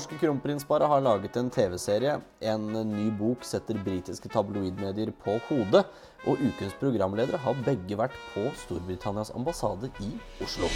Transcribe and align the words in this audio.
norske 0.00 0.16
kronprinsparet 0.16 0.88
har 0.88 1.00
laget 1.04 1.34
en 1.36 1.50
TV-serie. 1.52 2.14
En 2.40 2.62
ny 2.72 3.10
bok 3.12 3.42
setter 3.44 3.76
britiske 3.84 4.30
tabloidmedier 4.32 5.10
på 5.24 5.34
hodet. 5.50 5.82
Og 6.24 6.40
ukens 6.40 6.72
programledere 6.80 7.36
har 7.36 7.58
begge 7.66 7.98
vært 8.00 8.16
på 8.32 8.46
Storbritannias 8.62 9.34
ambassade 9.36 9.92
i 10.00 10.14
Oslo. 10.40 10.70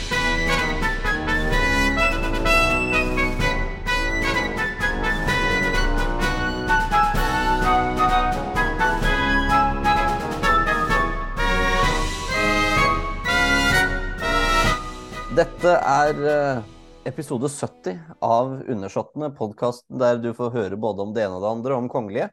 Dette 15.35 15.73
er 15.81 16.25
eh, 16.29 16.75
episode 17.09 17.49
70 17.49 17.99
av 18.25 18.63
Undersåttene, 18.69 19.31
podkasten 19.37 20.01
der 20.01 20.19
du 20.23 20.31
får 20.37 20.55
høre 20.55 20.79
både 20.81 21.05
om 21.05 21.13
det 21.15 21.25
ene 21.27 21.37
og 21.37 21.45
det 21.45 21.53
andre 21.53 21.77
om 21.77 21.91
kongelige. 21.93 22.31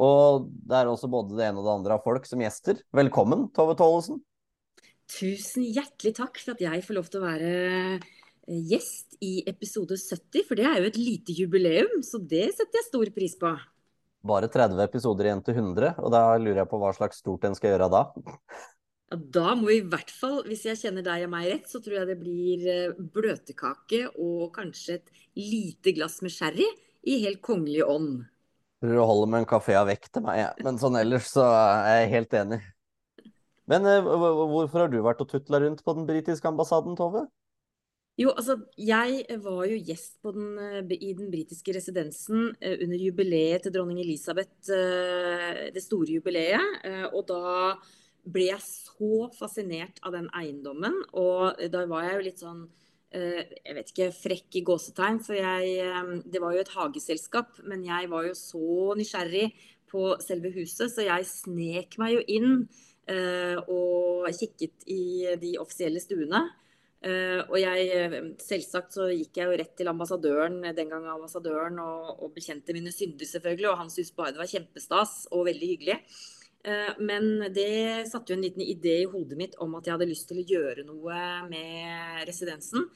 Og 0.00 0.46
det 0.48 0.78
er 0.78 0.88
også 0.88 1.10
både 1.12 1.36
det 1.36 1.48
ene 1.50 1.60
og 1.60 1.66
det 1.66 1.74
andre 1.74 1.98
av 1.98 2.04
folk 2.06 2.28
som 2.28 2.40
gjester. 2.40 2.80
Velkommen, 2.96 3.48
Tove 3.56 3.76
Tollesen. 3.78 4.22
Tusen 5.10 5.66
hjertelig 5.66 6.14
takk 6.16 6.40
for 6.40 6.54
at 6.54 6.64
jeg 6.64 6.84
får 6.86 6.96
lov 6.96 7.10
til 7.10 7.20
å 7.20 7.26
være 7.26 7.52
eh, 7.98 8.08
gjest 8.70 9.18
i 9.26 9.40
episode 9.50 9.98
70. 9.98 10.46
For 10.48 10.56
det 10.56 10.68
er 10.70 10.80
jo 10.80 10.90
et 10.92 11.00
lite 11.00 11.36
jubileum, 11.36 12.00
så 12.06 12.22
det 12.22 12.48
setter 12.54 12.80
jeg 12.80 12.88
stor 12.88 13.12
pris 13.16 13.36
på. 13.40 13.52
Bare 14.30 14.50
30 14.52 14.80
episoder 14.84 15.28
igjen 15.28 15.44
til 15.44 15.56
100, 15.58 15.96
og 16.00 16.12
da 16.12 16.24
lurer 16.40 16.62
jeg 16.62 16.70
på 16.70 16.80
hva 16.80 16.92
slags 16.96 17.20
stort 17.20 17.44
en 17.48 17.56
skal 17.56 17.74
gjøre 17.74 17.90
da. 17.92 18.04
Ja, 19.10 19.18
da 19.18 19.56
må 19.58 19.66
vi 19.66 19.80
i 19.80 19.86
hvert 19.90 20.10
fall, 20.14 20.44
hvis 20.46 20.68
jeg 20.68 20.78
kjenner 20.84 21.02
deg 21.02 21.24
og 21.26 21.32
meg 21.32 21.48
rett, 21.50 21.64
så 21.66 21.80
tror 21.82 21.96
jeg 21.96 22.08
det 22.12 22.20
blir 22.20 22.66
eh, 22.70 22.98
bløtkake 23.14 24.04
og 24.12 24.52
kanskje 24.54 25.00
et 25.00 25.10
lite 25.34 25.94
glass 25.96 26.20
med 26.22 26.30
sherry 26.30 26.66
i 27.10 27.16
helt 27.24 27.40
kongelig 27.42 27.82
ånd. 27.90 28.20
Tror 28.80 29.00
å 29.02 29.08
holder 29.10 29.32
med 29.32 29.42
en 29.42 29.48
kafé 29.50 29.74
av 29.74 29.88
vekk 29.90 30.06
til 30.14 30.22
meg, 30.28 30.44
ja. 30.44 30.52
men 30.62 30.78
sånn 30.78 30.98
ellers 31.00 31.26
så 31.32 31.42
er 31.42 32.04
jeg 32.04 32.12
helt 32.14 32.36
enig. 32.38 32.60
Men 33.70 33.88
eh, 33.90 34.06
hvorfor 34.06 34.84
har 34.84 34.92
du 34.92 35.00
vært 35.02 35.24
og 35.24 35.32
tutla 35.32 35.58
rundt 35.64 35.82
på 35.82 35.94
den 35.98 36.06
britiske 36.06 36.46
ambassaden, 36.46 36.94
Tove? 36.98 37.26
Jo, 38.20 38.30
altså, 38.30 38.60
jeg 38.78 39.24
var 39.42 39.64
jo 39.72 39.78
gjest 39.88 40.20
den, 40.28 40.52
eh, 40.68 40.92
i 41.00 41.16
den 41.18 41.32
britiske 41.34 41.74
residensen 41.74 42.52
under 42.54 43.02
jubileet 43.08 43.66
til 43.66 43.74
dronning 43.74 44.04
Elisabeth, 44.04 44.70
det 44.70 45.82
store 45.82 46.20
jubileet. 46.20 47.10
Og 47.10 47.26
da 47.26 47.74
ble 48.24 48.50
jeg 48.50 48.62
så 48.64 49.30
fascinert 49.36 50.00
av 50.04 50.14
den 50.16 50.28
eiendommen. 50.36 50.96
Og 51.16 51.58
da 51.72 51.86
var 51.90 52.06
jeg 52.06 52.16
jo 52.16 52.26
litt 52.26 52.42
sånn 52.42 52.62
eh, 53.16 53.42
jeg 53.64 53.76
vet 53.78 53.92
ikke, 53.92 54.10
frekk 54.16 54.60
i 54.60 54.64
gåsetegn. 54.66 55.20
For 55.26 55.38
jeg, 55.38 55.74
eh, 55.86 56.14
det 56.26 56.42
var 56.42 56.54
jo 56.54 56.62
et 56.64 56.74
hageselskap, 56.76 57.60
men 57.70 57.84
jeg 57.86 58.10
var 58.12 58.28
jo 58.28 58.36
så 58.38 58.94
nysgjerrig 58.98 59.50
på 59.90 60.14
selve 60.22 60.52
huset, 60.54 60.92
så 60.92 61.02
jeg 61.02 61.26
snek 61.26 61.96
meg 61.98 62.14
jo 62.14 62.24
inn 62.30 62.50
eh, 63.10 63.58
og 63.66 64.28
kikket 64.36 64.86
i 64.86 65.36
de 65.40 65.56
offisielle 65.58 66.02
stuene. 66.02 66.46
og 67.00 67.54
jeg, 67.56 68.18
selvsagt 68.44 68.92
så 68.92 69.06
gikk 69.08 69.38
jeg 69.40 69.48
jo 69.48 69.56
rett 69.56 69.70
til 69.72 69.88
ambassadøren 69.88 70.58
den 70.76 70.90
gang 70.92 71.06
ambassadøren 71.08 71.78
og, 71.80 72.10
og 72.26 72.34
bekjente 72.34 72.76
mine 72.76 72.92
synder, 72.92 73.24
selvfølgelig. 73.24 73.70
Og 73.70 73.78
han 73.80 73.90
syntes 73.90 74.12
bare 74.12 74.34
det 74.36 74.42
var 74.42 74.50
kjempestas 74.52 75.14
og 75.32 75.46
veldig 75.48 75.70
hyggelig. 75.72 75.96
Eh, 76.64 76.92
men 76.98 77.52
det 77.54 78.08
satte 78.10 78.32
jo 78.32 78.36
en 78.36 78.44
liten 78.44 78.64
idé 78.64 79.00
i 79.02 79.08
hodet 79.08 79.38
mitt 79.38 79.56
om 79.64 79.78
at 79.78 79.86
jeg 79.86 79.96
hadde 79.96 80.10
lyst 80.10 80.28
til 80.28 80.42
å 80.42 80.48
gjøre 80.48 80.84
noe 80.88 81.20
med 81.48 82.26
residensen. 82.28 82.88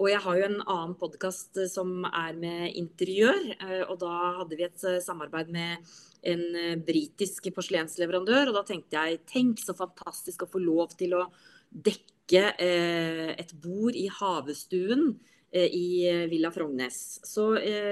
Og 0.00 0.08
jeg 0.08 0.22
har 0.24 0.38
jo 0.38 0.46
en 0.46 0.60
annen 0.62 0.94
podkast 0.96 1.58
som 1.68 2.06
er 2.08 2.38
med 2.40 2.78
interiør. 2.80 3.40
Eh, 3.58 3.82
og 3.84 3.98
da 4.00 4.14
hadde 4.40 4.56
vi 4.56 4.66
et 4.68 4.86
eh, 4.88 5.02
samarbeid 5.04 5.52
med 5.52 5.92
en 6.30 6.84
britisk 6.84 7.50
porselensleverandør. 7.56 8.50
Og 8.50 8.60
da 8.60 8.64
tenkte 8.68 8.96
jeg 8.96 9.24
tenk 9.28 9.60
så 9.60 9.76
fantastisk 9.76 10.44
å 10.44 10.52
få 10.52 10.62
lov 10.62 10.96
til 11.00 11.16
å 11.16 11.26
dekke 11.70 12.16
et 12.30 13.50
bord 13.58 13.96
i 13.98 14.04
havestuen 14.06 15.08
i 15.50 16.06
Villa 16.30 16.52
Frognes. 16.54 17.18
Så 17.26 17.48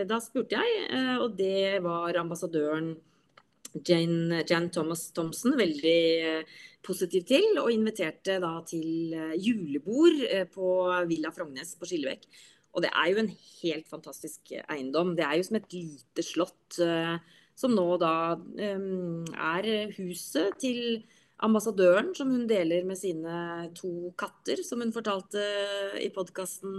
da 0.06 0.20
spurte 0.22 0.60
jeg, 0.60 0.84
og 1.18 1.34
det 1.40 1.80
var 1.82 2.20
ambassadøren 2.20 2.92
Jane, 3.74 4.42
Jan 4.48 4.68
Thomas 4.72 5.08
Thompson 5.14 5.56
veldig 5.58 5.98
eh, 6.24 6.58
positiv 6.84 7.26
til, 7.28 7.58
og 7.60 7.72
inviterte 7.72 8.38
da 8.42 8.54
til 8.68 9.14
eh, 9.16 9.34
julebord 9.42 10.22
eh, 10.28 10.46
på 10.50 10.70
Villa 11.10 11.32
Frognes 11.34 11.74
på 11.78 11.88
Skillevekk. 11.88 12.26
Og 12.76 12.84
det 12.84 12.92
er 12.92 13.10
jo 13.10 13.22
en 13.22 13.30
helt 13.62 13.88
fantastisk 13.90 14.52
eiendom. 14.68 15.14
Det 15.16 15.24
er 15.26 15.38
jo 15.38 15.46
som 15.48 15.58
et 15.58 15.72
lite 15.72 16.22
slott, 16.22 16.76
som 17.58 17.72
nå 17.74 17.86
da 17.98 18.36
er 18.36 19.68
huset 19.96 20.52
til 20.62 21.00
ambassadøren, 21.42 22.12
som 22.14 22.30
hun 22.30 22.44
deler 22.46 22.84
med 22.86 23.00
sine 23.00 23.70
to 23.74 24.12
katter, 24.20 24.60
som 24.62 24.84
hun 24.84 24.94
fortalte 24.94 25.42
i 26.04 26.12
podkasten 26.14 26.76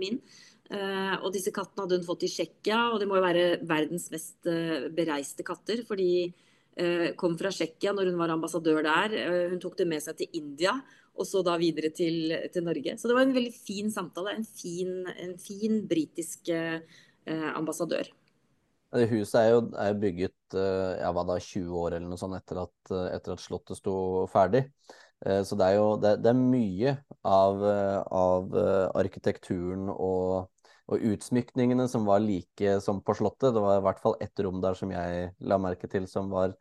min. 0.00 0.18
Uh, 0.66 1.14
og 1.22 1.30
disse 1.30 1.52
kattene 1.54 1.84
hadde 1.84 2.00
hun 2.00 2.08
fått 2.08 2.24
i 2.26 2.30
Tsjekkia, 2.30 2.88
og 2.90 2.98
de 2.98 3.06
må 3.06 3.20
jo 3.20 3.24
være 3.24 3.46
verdens 3.68 4.08
mest 4.10 4.48
uh, 4.50 4.88
bereiste 4.94 5.46
katter. 5.46 5.84
For 5.86 5.98
de 6.00 6.26
uh, 6.26 7.08
kom 7.18 7.36
fra 7.38 7.52
Tsjekkia 7.54 7.94
når 7.94 8.10
hun 8.10 8.18
var 8.18 8.34
ambassadør 8.34 8.82
der. 8.86 9.14
hun 9.52 9.62
tok 9.62 9.78
det 9.78 9.86
med 9.86 10.02
seg 10.02 10.18
til 10.18 10.40
India, 10.40 10.74
og 11.16 11.28
så 11.28 11.44
da 11.46 11.54
videre 11.60 11.92
til, 11.94 12.34
til 12.52 12.66
Norge. 12.66 12.96
Så 12.98 13.08
det 13.08 13.16
var 13.16 13.28
en 13.28 13.36
veldig 13.36 13.54
fin 13.54 13.92
samtale. 13.94 14.34
En 14.34 14.44
fin, 14.44 15.06
en 15.14 15.36
fin 15.40 15.80
britisk 15.88 16.50
ambassadør. 17.26 18.10
Det 18.96 19.08
huset 19.10 19.38
er 19.40 19.48
jo 19.50 19.62
er 19.82 19.96
bygget 19.98 20.54
ja, 20.54 21.08
da, 21.10 21.38
20 21.42 21.72
år 21.80 21.96
eller 21.96 22.06
noe 22.06 22.20
sånt 22.20 22.36
etter 22.36 22.60
at, 22.62 22.92
etter 23.16 23.34
at 23.34 23.42
Slottet 23.42 23.80
sto 23.80 23.96
ferdig. 24.30 24.66
Så 25.24 25.56
det 25.58 25.66
er 25.66 25.78
jo 25.78 25.88
det, 25.98 26.12
det 26.22 26.30
er 26.30 26.38
mye 26.38 26.92
av, 27.26 27.64
av 27.64 28.54
arkitekturen 29.00 29.88
og 29.90 30.52
og 30.86 31.02
utsmykningene 31.02 31.88
som 31.90 32.06
var 32.06 32.22
like 32.22 32.78
som 32.84 33.00
på 33.02 33.16
Slottet. 33.18 33.54
Det 33.54 33.62
var 33.62 33.80
i 33.80 33.86
hvert 33.86 34.02
fall 34.02 34.18
ett 34.22 34.44
rom 34.44 34.60
der 34.62 34.78
som 34.78 34.92
jeg 34.94 35.32
la 35.40 35.58
merke 35.58 35.90
til 35.90 36.06
som 36.10 36.30
var 36.30 36.54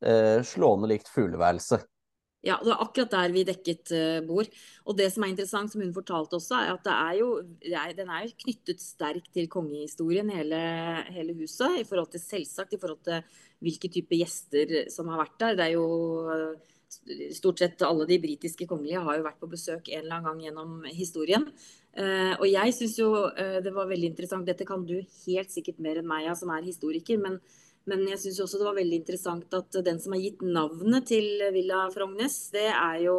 eh, 0.00 0.40
slående 0.46 0.88
likt 0.94 1.10
fugleværelse. 1.12 1.82
Ja, 2.46 2.60
det 2.62 2.70
var 2.70 2.82
akkurat 2.84 3.10
der 3.10 3.32
vi 3.34 3.42
dekket 3.46 3.90
uh, 3.96 4.20
bord. 4.26 4.50
Og 4.86 4.94
det 4.98 5.08
som 5.10 5.24
er 5.24 5.32
interessant, 5.32 5.72
som 5.72 5.82
hun 5.82 5.94
fortalte 5.96 6.38
også, 6.38 6.60
er 6.60 6.76
at 6.76 6.90
er 6.92 7.16
jo, 7.18 7.30
er, 7.64 7.94
den 7.96 8.12
er 8.12 8.26
jo 8.26 8.36
knyttet 8.44 8.82
sterkt 8.84 9.32
til 9.34 9.48
kongehistorien, 9.50 10.30
hele, 10.30 10.60
hele, 11.10 11.34
huset. 11.40 11.80
I 11.80 11.86
forhold 11.88 12.12
til 12.12 12.22
selvsagt, 12.22 12.76
i 12.76 12.80
forhold 12.82 13.02
til 13.08 13.42
hvilke 13.66 13.90
type 13.90 14.20
gjester 14.20 14.76
som 14.94 15.10
har 15.10 15.24
vært 15.24 15.36
der. 15.42 15.58
Det 15.58 15.66
er 15.66 15.74
jo 15.74 15.90
uh, 16.30 16.72
Stort 17.34 17.58
sett 17.58 17.82
alle 17.82 18.04
de 18.06 18.16
britiske 18.22 18.64
kongelige 18.70 19.00
har 19.02 19.18
jo 19.18 19.24
vært 19.24 19.40
på 19.42 19.48
besøk 19.50 19.88
en 19.90 20.04
eller 20.04 20.14
annen 20.16 20.26
gang 20.28 20.44
gjennom 20.44 20.84
historien. 20.94 21.48
Uh, 21.96 22.34
og 22.36 22.44
jeg 22.50 22.74
syns 22.76 22.98
jo 23.00 23.08
uh, 23.24 23.58
det 23.64 23.70
var 23.72 23.88
veldig 23.88 24.10
interessant, 24.10 24.44
dette 24.44 24.66
kan 24.68 24.82
du 24.84 24.98
helt 25.00 25.52
sikkert 25.52 25.78
mer 25.80 26.02
enn 26.02 26.08
meg, 26.08 26.26
ja, 26.26 26.34
som 26.36 26.50
er 26.52 26.66
historiker, 26.66 27.16
men, 27.22 27.38
men 27.88 28.02
jeg 28.10 28.20
syns 28.20 28.42
også 28.44 28.60
det 28.60 28.66
var 28.68 28.76
veldig 28.76 28.98
interessant 29.00 29.56
at 29.56 29.78
den 29.86 30.00
som 30.02 30.12
har 30.12 30.20
gitt 30.20 30.44
navnet 30.44 31.08
til 31.08 31.40
Villa 31.54 31.86
Frognes, 31.94 32.36
det 32.52 32.66
er 32.68 32.98
jo, 33.06 33.16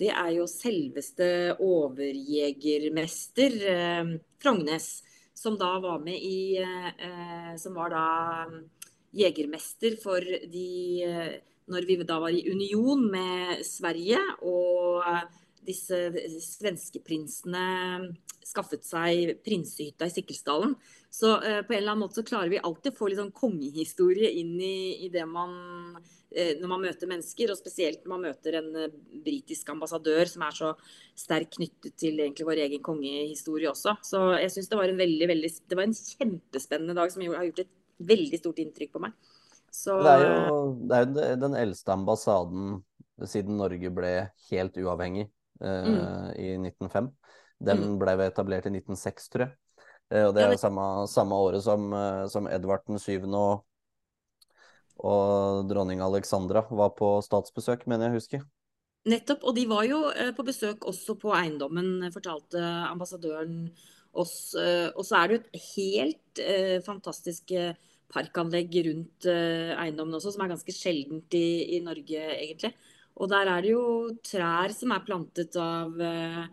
det 0.00 0.08
er 0.08 0.30
jo 0.38 0.48
selveste 0.48 1.28
overjegermester 1.60 3.58
uh, 3.60 4.14
Frognes, 4.40 4.88
som 5.36 5.60
da 5.60 5.74
var 5.82 6.00
med 6.04 6.22
i 6.22 6.60
Som 7.58 7.74
var 7.74 7.90
da 7.90 8.02
um, 8.46 8.60
jegermester 9.16 9.96
for 9.98 10.20
de 10.22 11.08
Når 11.72 11.86
vi 11.88 11.96
da 12.06 12.18
var 12.22 12.30
i 12.30 12.44
union 12.52 13.00
med 13.10 13.64
Sverige 13.66 14.20
og 14.46 15.02
disse 15.66 15.98
svenskeprinsene 16.42 17.66
skaffet 18.46 18.84
seg 18.84 19.36
prinsehytta 19.46 20.08
i 20.08 20.12
Sikkelsdalen. 20.12 20.74
Så 21.12 21.34
eh, 21.42 21.60
på 21.62 21.74
en 21.74 21.78
eller 21.78 21.92
annen 21.92 22.02
måte 22.04 22.20
så 22.20 22.26
klarer 22.26 22.50
vi 22.52 22.60
alltid 22.60 22.92
å 22.92 22.98
få 22.98 23.10
litt 23.10 23.20
sånn 23.20 23.34
kongehistorie 23.36 24.32
inn 24.40 24.54
i, 24.58 25.06
i 25.06 25.10
det 25.12 25.24
man 25.28 25.52
eh, 26.32 26.54
Når 26.60 26.70
man 26.70 26.84
møter 26.86 27.10
mennesker, 27.10 27.52
og 27.52 27.60
spesielt 27.60 28.02
når 28.02 28.14
man 28.14 28.24
møter 28.30 28.58
en 28.58 28.70
eh, 28.80 28.94
britisk 29.24 29.70
ambassadør 29.74 30.30
som 30.30 30.46
er 30.46 30.56
så 30.56 30.72
sterkt 31.18 31.58
knyttet 31.58 31.96
til 32.00 32.18
egentlig 32.18 32.48
vår 32.48 32.64
egen 32.66 32.82
kongehistorie 32.84 33.70
også. 33.70 33.98
Så 34.04 34.24
jeg 34.40 34.54
syns 34.54 34.72
det 34.72 34.80
var 34.80 34.92
en 34.92 35.02
veldig, 35.02 35.28
veldig 35.34 35.52
Det 35.68 35.78
var 35.78 35.88
en 35.88 36.00
kjempespennende 36.00 36.96
dag 36.98 37.12
som 37.12 37.26
har 37.28 37.46
gjort 37.50 37.64
et 37.66 37.76
veldig 38.02 38.40
stort 38.40 38.64
inntrykk 38.64 38.96
på 38.96 39.04
meg. 39.04 39.14
Så, 39.72 39.94
det 40.04 40.16
er 40.18 40.26
jo 40.26 40.56
det 40.88 40.96
er 40.98 41.38
den 41.40 41.54
eldste 41.56 41.94
ambassaden 41.94 42.82
siden 43.28 43.56
Norge 43.60 43.92
ble 43.94 44.10
helt 44.50 44.76
uavhengig 44.80 45.30
mm. 45.62 45.98
Eh, 45.98 46.30
i 46.42 46.48
1905. 46.58 47.10
Den 47.62 47.82
mm. 47.82 47.98
ble 48.00 48.16
etablert 48.26 48.66
i 48.68 48.72
1906, 48.74 49.28
tror 49.32 49.46
jeg. 49.46 49.54
Eh, 50.12 50.24
og 50.26 50.34
det 50.36 50.44
er 50.44 50.54
jo 50.54 50.60
samme, 50.60 50.86
samme 51.10 51.38
året 51.38 51.64
som, 51.64 51.86
eh, 51.96 52.24
som 52.32 52.48
Edvard 52.50 52.88
7. 52.88 53.28
og 53.32 53.68
og 55.02 55.64
dronning 55.66 56.02
Alexandra 56.04 56.60
var 56.70 56.92
på 56.94 57.06
statsbesøk, 57.24 57.86
mener 57.90 58.06
jeg 58.06 58.20
husker. 58.20 58.42
Nettopp, 59.08 59.40
og 59.48 59.56
de 59.56 59.64
var 59.66 59.86
jo 59.88 59.96
på 60.36 60.44
besøk 60.46 60.84
også 60.86 61.16
på 61.18 61.32
eiendommen, 61.34 62.04
fortalte 62.14 62.60
ambassadøren 62.86 63.72
oss. 64.12 64.52
Og 64.54 65.02
så 65.02 65.16
er 65.16 65.26
det 65.26 65.34
jo 65.34 65.40
et 65.40 65.64
helt 65.72 66.42
eh, 66.44 66.76
fantastisk 66.86 67.50
parkanlegg 68.12 68.74
rundt 68.86 69.28
eh, 69.30 69.72
eiendommen 69.80 70.16
også, 70.18 70.34
som 70.34 70.44
er 70.44 70.52
ganske 70.52 70.74
sjeldent 70.74 71.36
i, 71.36 71.76
i, 71.76 71.80
Norge, 71.84 72.20
egentlig. 72.36 72.72
Og 73.20 73.28
der 73.30 73.48
er 73.50 73.64
det 73.64 73.72
jo 73.74 73.84
trær 74.24 74.72
som 74.74 74.94
er 74.94 75.04
plantet 75.04 75.56
av, 75.60 75.98
eh, 76.00 76.44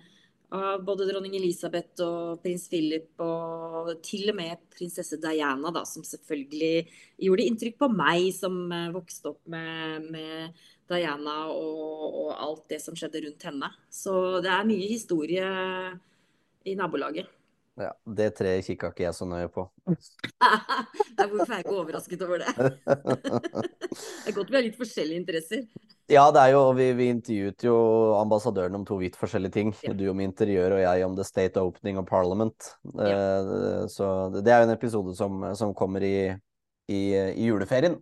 av 0.56 0.84
både 0.84 1.08
dronning 1.08 1.38
Elisabeth 1.40 2.04
og 2.04 2.42
prins 2.44 2.68
Philip 2.72 3.22
og 3.24 3.94
til 4.04 4.32
og 4.34 4.38
med 4.40 4.66
prinsesse 4.74 5.20
Diana, 5.22 5.72
da, 5.72 5.86
som 5.88 6.04
selvfølgelig 6.04 6.90
gjorde 7.26 7.48
inntrykk 7.48 7.80
på 7.80 7.92
meg 7.94 8.30
som 8.36 8.60
eh, 8.76 8.92
vokste 8.96 9.32
opp 9.34 9.42
med, 9.48 10.10
med 10.12 10.62
Diana 10.90 11.40
og, 11.54 12.06
og, 12.26 12.30
alt 12.36 12.70
det 12.74 12.82
som 12.84 12.98
skjedde 12.98 13.24
rundt 13.28 13.50
henne. 13.50 13.72
Så 13.90 14.14
det 14.44 14.52
er 14.52 14.68
mye 14.68 14.90
historie 14.90 15.50
i 16.68 16.76
nabolaget. 16.76 17.39
Ja, 17.80 17.94
Det 18.04 18.34
treet 18.36 18.66
kikka 18.68 18.90
ikke 18.92 19.06
jeg 19.06 19.16
så 19.16 19.26
nøye 19.28 19.48
på. 19.54 19.64
Hvorfor 21.20 21.46
er 21.46 21.60
jeg 21.60 21.64
ikke 21.64 21.78
overrasket 21.78 22.26
over 22.26 22.42
det? 22.44 22.52
det 22.90 24.28
er 24.28 24.36
godt 24.36 24.52
vi 24.52 24.58
har 24.58 24.66
litt 24.66 24.80
forskjellige 24.80 25.22
interesser. 25.22 25.64
Ja, 26.10 26.26
det 26.34 26.42
er 26.42 26.56
jo, 26.56 26.64
vi, 26.74 26.90
vi 26.98 27.08
intervjuet 27.14 27.64
jo 27.64 27.78
ambassadøren 28.18 28.76
om 28.80 28.84
to 28.88 28.98
vidt 29.00 29.16
forskjellige 29.20 29.56
ting. 29.56 29.72
Ja. 29.86 29.94
Du 29.96 30.08
om 30.12 30.24
interiør 30.24 30.76
og 30.76 30.84
jeg 30.84 31.06
om 31.06 31.16
The 31.16 31.26
State 31.28 31.62
Opening 31.62 32.02
of 32.02 32.08
Parliament. 32.10 32.72
Ja. 32.98 33.16
Uh, 33.46 33.84
så 33.92 34.12
det 34.36 34.50
er 34.50 34.64
jo 34.64 34.70
en 34.70 34.76
episode 34.76 35.16
som, 35.16 35.44
som 35.56 35.76
kommer 35.78 36.04
i, 36.04 36.16
i, 36.90 37.02
i, 37.14 37.46
juleferien. 37.46 38.00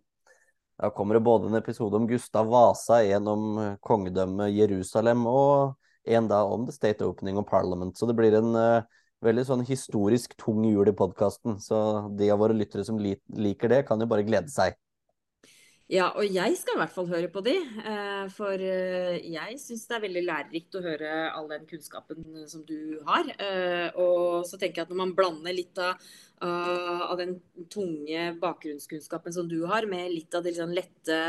Da 0.79 0.89
kommer 0.93 1.17
det 1.17 1.25
både 1.25 1.51
en 1.51 1.59
episode 1.59 1.99
om 1.99 2.07
Gustav 2.09 2.49
Vasa, 2.49 3.03
en 3.03 3.27
om 3.29 3.47
kongedømmet 3.83 4.55
Jerusalem, 4.55 5.25
og 5.27 5.75
en 6.07 6.29
da 6.31 6.45
om 6.47 6.65
The 6.65 6.73
State 6.73 7.05
Opening 7.05 7.37
of 7.41 7.49
Parliament. 7.49 7.97
Så 7.97 8.07
det 8.07 8.15
blir 8.15 8.39
en 8.39 8.55
uh, 8.55 8.97
veldig 9.25 9.45
sånn 9.47 9.63
historisk 9.67 10.35
tung 10.39 10.65
jul 10.67 10.89
i 10.89 10.95
podkasten. 10.97 11.57
Så 11.63 11.77
de 12.17 12.31
av 12.33 12.41
våre 12.41 12.57
lyttere 12.57 12.85
som 12.87 12.99
liker 12.99 13.73
det, 13.73 13.85
kan 13.87 14.01
jo 14.01 14.09
bare 14.09 14.25
glede 14.27 14.53
seg. 14.53 14.77
Ja, 15.87 16.09
og 16.19 16.27
jeg 16.27 16.57
skal 16.59 16.75
i 16.75 16.79
hvert 16.81 16.91
fall 16.91 17.07
høre 17.07 17.29
på 17.31 17.39
de. 17.45 17.53
Eh, 17.63 18.25
for 18.35 18.59
eh, 18.59 19.21
jeg 19.23 19.55
syns 19.61 19.85
det 19.87 19.95
er 19.95 20.01
veldig 20.03 20.23
lærerikt 20.25 20.75
å 20.75 20.81
høre 20.83 21.11
all 21.31 21.47
den 21.47 21.63
kunnskapen 21.69 22.25
som 22.51 22.65
du 22.67 22.99
har. 23.07 23.29
Eh, 23.39 23.87
og 23.95 24.43
så 24.49 24.59
tenker 24.59 24.81
jeg 24.81 24.89
at 24.89 24.91
når 24.91 24.99
man 24.99 25.13
blander 25.15 25.55
litt 25.55 25.79
av, 25.79 26.03
av 26.43 27.15
den 27.17 27.37
tunge 27.71 28.33
bakgrunnskunnskapen 28.41 29.33
som 29.33 29.47
du 29.47 29.61
har, 29.71 29.87
med 29.87 30.11
litt 30.11 30.35
av 30.35 30.43
det 30.43 30.53
liksom 30.53 30.75
lette 30.75 31.21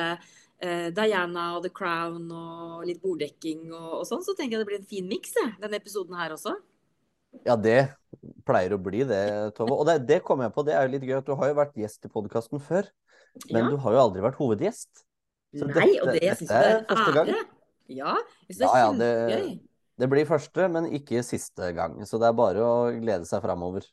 Diana 0.58 1.44
og 1.54 1.62
The 1.62 1.70
Crown 1.70 2.26
og 2.34 2.82
litt 2.84 2.98
borddekking 3.00 3.68
og, 3.70 3.92
og 4.00 4.04
sånn, 4.10 4.24
så 4.26 4.34
tenker 4.34 4.56
jeg 4.56 4.64
det 4.64 4.68
blir 4.72 4.80
en 4.80 4.90
fin 4.90 5.06
miks, 5.06 5.38
denne 5.62 5.78
episoden 5.78 6.18
her 6.18 6.34
også. 6.34 6.56
Ja, 7.46 7.56
det 7.60 7.78
pleier 8.48 8.74
å 8.74 8.80
bli 8.80 9.04
det, 9.08 9.20
Tove. 9.56 9.76
Og 9.76 9.84
det, 9.88 10.00
det 10.08 10.22
kom 10.26 10.40
jeg 10.44 10.52
på, 10.54 10.64
det 10.66 10.74
er 10.76 10.86
jo 10.86 10.94
litt 10.94 11.04
gøy 11.06 11.18
at 11.20 11.28
du 11.28 11.34
har 11.38 11.52
jo 11.52 11.58
vært 11.58 11.76
gjest 11.78 12.08
i 12.08 12.12
podkasten 12.12 12.62
før. 12.62 12.88
Men 13.50 13.66
ja. 13.66 13.70
du 13.70 13.78
har 13.84 13.94
jo 13.94 14.02
aldri 14.06 14.24
vært 14.24 14.40
hovedgjest. 14.40 15.04
Så 15.56 15.68
Nei, 15.68 15.74
dette, 15.74 16.02
og 16.02 16.12
det 16.12 16.22
jeg 16.24 16.34
er 16.48 16.82
første 16.88 17.14
gang. 17.16 17.32
Ja, 17.88 18.14
jeg 18.48 18.56
synes 18.56 18.60
det 18.60 18.68
er 18.68 18.80
ja, 18.80 18.88
kjempegøy. 18.88 19.46
Det, 19.52 19.68
det 19.98 20.08
blir 20.12 20.28
første, 20.28 20.66
men 20.72 20.88
ikke 20.98 21.22
siste 21.26 21.70
gang. 21.76 21.96
Så 22.08 22.20
det 22.20 22.28
er 22.28 22.36
bare 22.36 22.64
å 22.64 22.74
glede 22.96 23.28
seg 23.28 23.44
framover. 23.44 23.86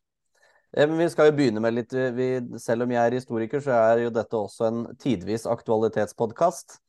Eh, 0.75 0.87
men 0.87 0.97
vi 0.99 1.07
skal 1.11 1.29
jo 1.29 1.35
begynne 1.37 1.63
med 1.63 1.77
litt 1.77 1.93
vi, 1.93 2.29
Selv 2.61 2.85
om 2.85 2.91
jeg 2.91 3.01
er 3.01 3.17
historiker, 3.19 3.63
så 3.63 3.75
er 3.77 4.05
jo 4.05 4.13
dette 4.13 4.39
også 4.39 4.67
en 4.67 4.81
tidvis 5.01 5.47
aktualitetspodkast. 5.49 6.79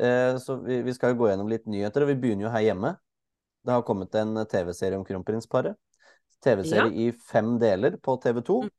Eh, 0.00 0.40
så 0.42 0.58
vi, 0.62 0.80
vi 0.86 0.94
skal 0.96 1.12
jo 1.12 1.22
gå 1.22 1.30
gjennom 1.30 1.52
litt 1.52 1.68
nyheter, 1.70 2.04
og 2.04 2.14
vi 2.14 2.20
begynner 2.22 2.48
jo 2.48 2.54
her 2.54 2.68
hjemme. 2.70 2.94
Det 3.64 3.72
har 3.72 3.84
kommet 3.86 4.16
en 4.20 4.42
TV-serie 4.48 4.98
om 4.98 5.04
kronprinsparet. 5.06 5.76
TV-serie 6.44 6.90
ja. 6.90 7.06
i 7.06 7.12
fem 7.12 7.54
deler 7.62 7.96
på 8.02 8.16
TV 8.22 8.42
2 8.44 8.58
mm. 8.64 8.70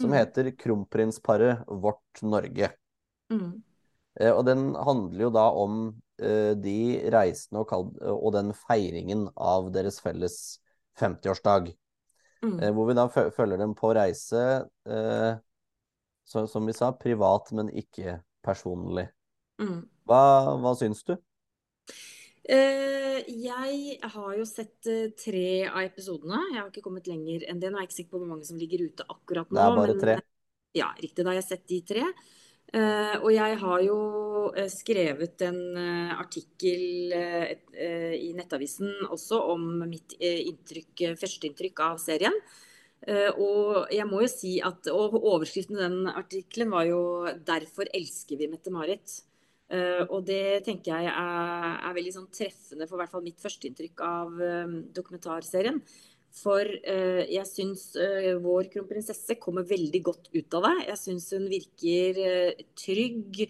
som 0.00 0.10
mm. 0.12 0.18
heter 0.18 0.50
'Kronprinsparet 0.50 1.64
vårt 1.66 2.22
Norge'. 2.22 2.70
Mm. 3.32 3.62
Eh, 4.20 4.32
og 4.32 4.44
den 4.48 4.70
handler 4.74 5.26
jo 5.28 5.32
da 5.34 5.48
om 5.50 5.82
eh, 6.20 6.54
de 6.58 6.78
reisende 7.12 7.64
og, 7.64 7.98
og, 8.02 8.30
den 8.36 8.54
feiringen 8.56 9.28
av 9.34 9.72
deres 9.74 10.00
felles 10.04 10.58
50-årsdag. 11.00 11.72
Mm. 12.42 12.58
Eh, 12.60 12.72
hvor 12.74 12.88
vi 12.88 12.96
da 12.98 13.08
følger 13.10 13.58
dem 13.58 13.74
på 13.78 13.92
reise, 13.96 14.44
eh, 14.86 15.32
så, 16.28 16.44
som 16.46 16.66
vi 16.68 16.76
sa, 16.76 16.92
privat, 16.92 17.52
men 17.56 17.70
ikke 17.72 18.18
personlig. 18.44 19.08
Mm. 19.62 19.80
Hva, 20.08 20.22
hva 20.62 20.74
syns 20.78 21.02
du? 21.08 21.16
Uh, 22.48 23.18
jeg 23.28 23.98
har 24.00 24.28
jo 24.38 24.44
sett 24.48 24.88
uh, 24.88 25.10
tre 25.20 25.68
av 25.68 25.82
episodene. 25.84 26.40
Jeg 26.54 26.62
har 26.62 26.70
ikke 26.70 26.86
kommet 26.86 27.08
lenger 27.10 27.44
enn 27.50 27.60
det. 27.60 27.68
Nå 27.68 27.76
er 27.76 27.84
jeg 27.84 27.90
ikke 27.90 27.98
sikker 27.98 28.14
på 28.14 28.22
hvor 28.22 28.30
mange 28.30 28.48
som 28.48 28.60
ligger 28.60 28.86
ute 28.88 29.04
akkurat 29.04 29.50
nå. 29.52 29.58
Det 29.58 29.64
er 29.66 29.76
bare 29.76 29.96
men, 29.96 30.02
tre. 30.04 30.14
Ja, 30.78 30.88
riktig. 30.96 31.26
Da 31.26 31.34
jeg 31.34 31.42
har 31.42 31.42
jeg 31.42 31.48
sett 31.50 31.66
de 31.68 31.80
tre. 31.92 32.06
Og 33.24 33.30
jeg 33.32 33.54
har 33.62 33.80
jo 33.80 33.94
skrevet 34.68 35.40
en 35.46 35.60
artikkel 36.12 37.14
i 37.16 38.28
Nettavisen 38.36 39.06
også 39.08 39.38
om 39.54 39.62
mitt 39.88 40.12
inntrykk, 40.20 41.16
førsteinntrykk 41.16 41.80
av 41.86 41.96
serien. 42.02 42.36
og 43.40 43.88
jeg 43.88 44.04
må 44.10 44.20
jo 44.20 44.28
si 44.28 44.58
at 44.60 44.90
og 44.92 45.16
Overskriften 45.16 45.80
i 45.80 45.86
den 45.86 46.12
artikkelen 46.12 46.68
var 46.76 46.84
jo 46.90 47.00
'Derfor 47.24 47.88
elsker 47.88 48.36
vi 48.36 48.52
Mette-Marit'. 48.52 49.22
Uh, 49.68 50.04
og 50.08 50.22
det 50.24 50.64
tenker 50.64 50.94
jeg 50.94 51.10
er, 51.12 51.72
er 51.84 51.96
veldig 51.96 52.12
sånn 52.14 52.30
treffende 52.32 52.86
for 52.88 52.96
hvert 52.96 53.12
fall 53.12 53.24
mitt 53.26 53.42
førsteinntrykk 53.42 54.00
av 54.06 54.38
um, 54.40 54.78
dokumentarserien. 54.96 55.82
For 56.38 56.64
uh, 56.64 57.24
jeg 57.28 57.44
syns 57.50 57.90
uh, 58.00 58.38
vår 58.40 58.70
kronprinsesse 58.72 59.36
kommer 59.42 59.68
veldig 59.68 60.00
godt 60.08 60.30
ut 60.32 60.56
av 60.56 60.70
det. 60.70 60.74
Jeg 60.88 61.02
syns 61.02 61.28
hun 61.36 61.48
virker 61.52 62.22
trygg, 62.80 63.44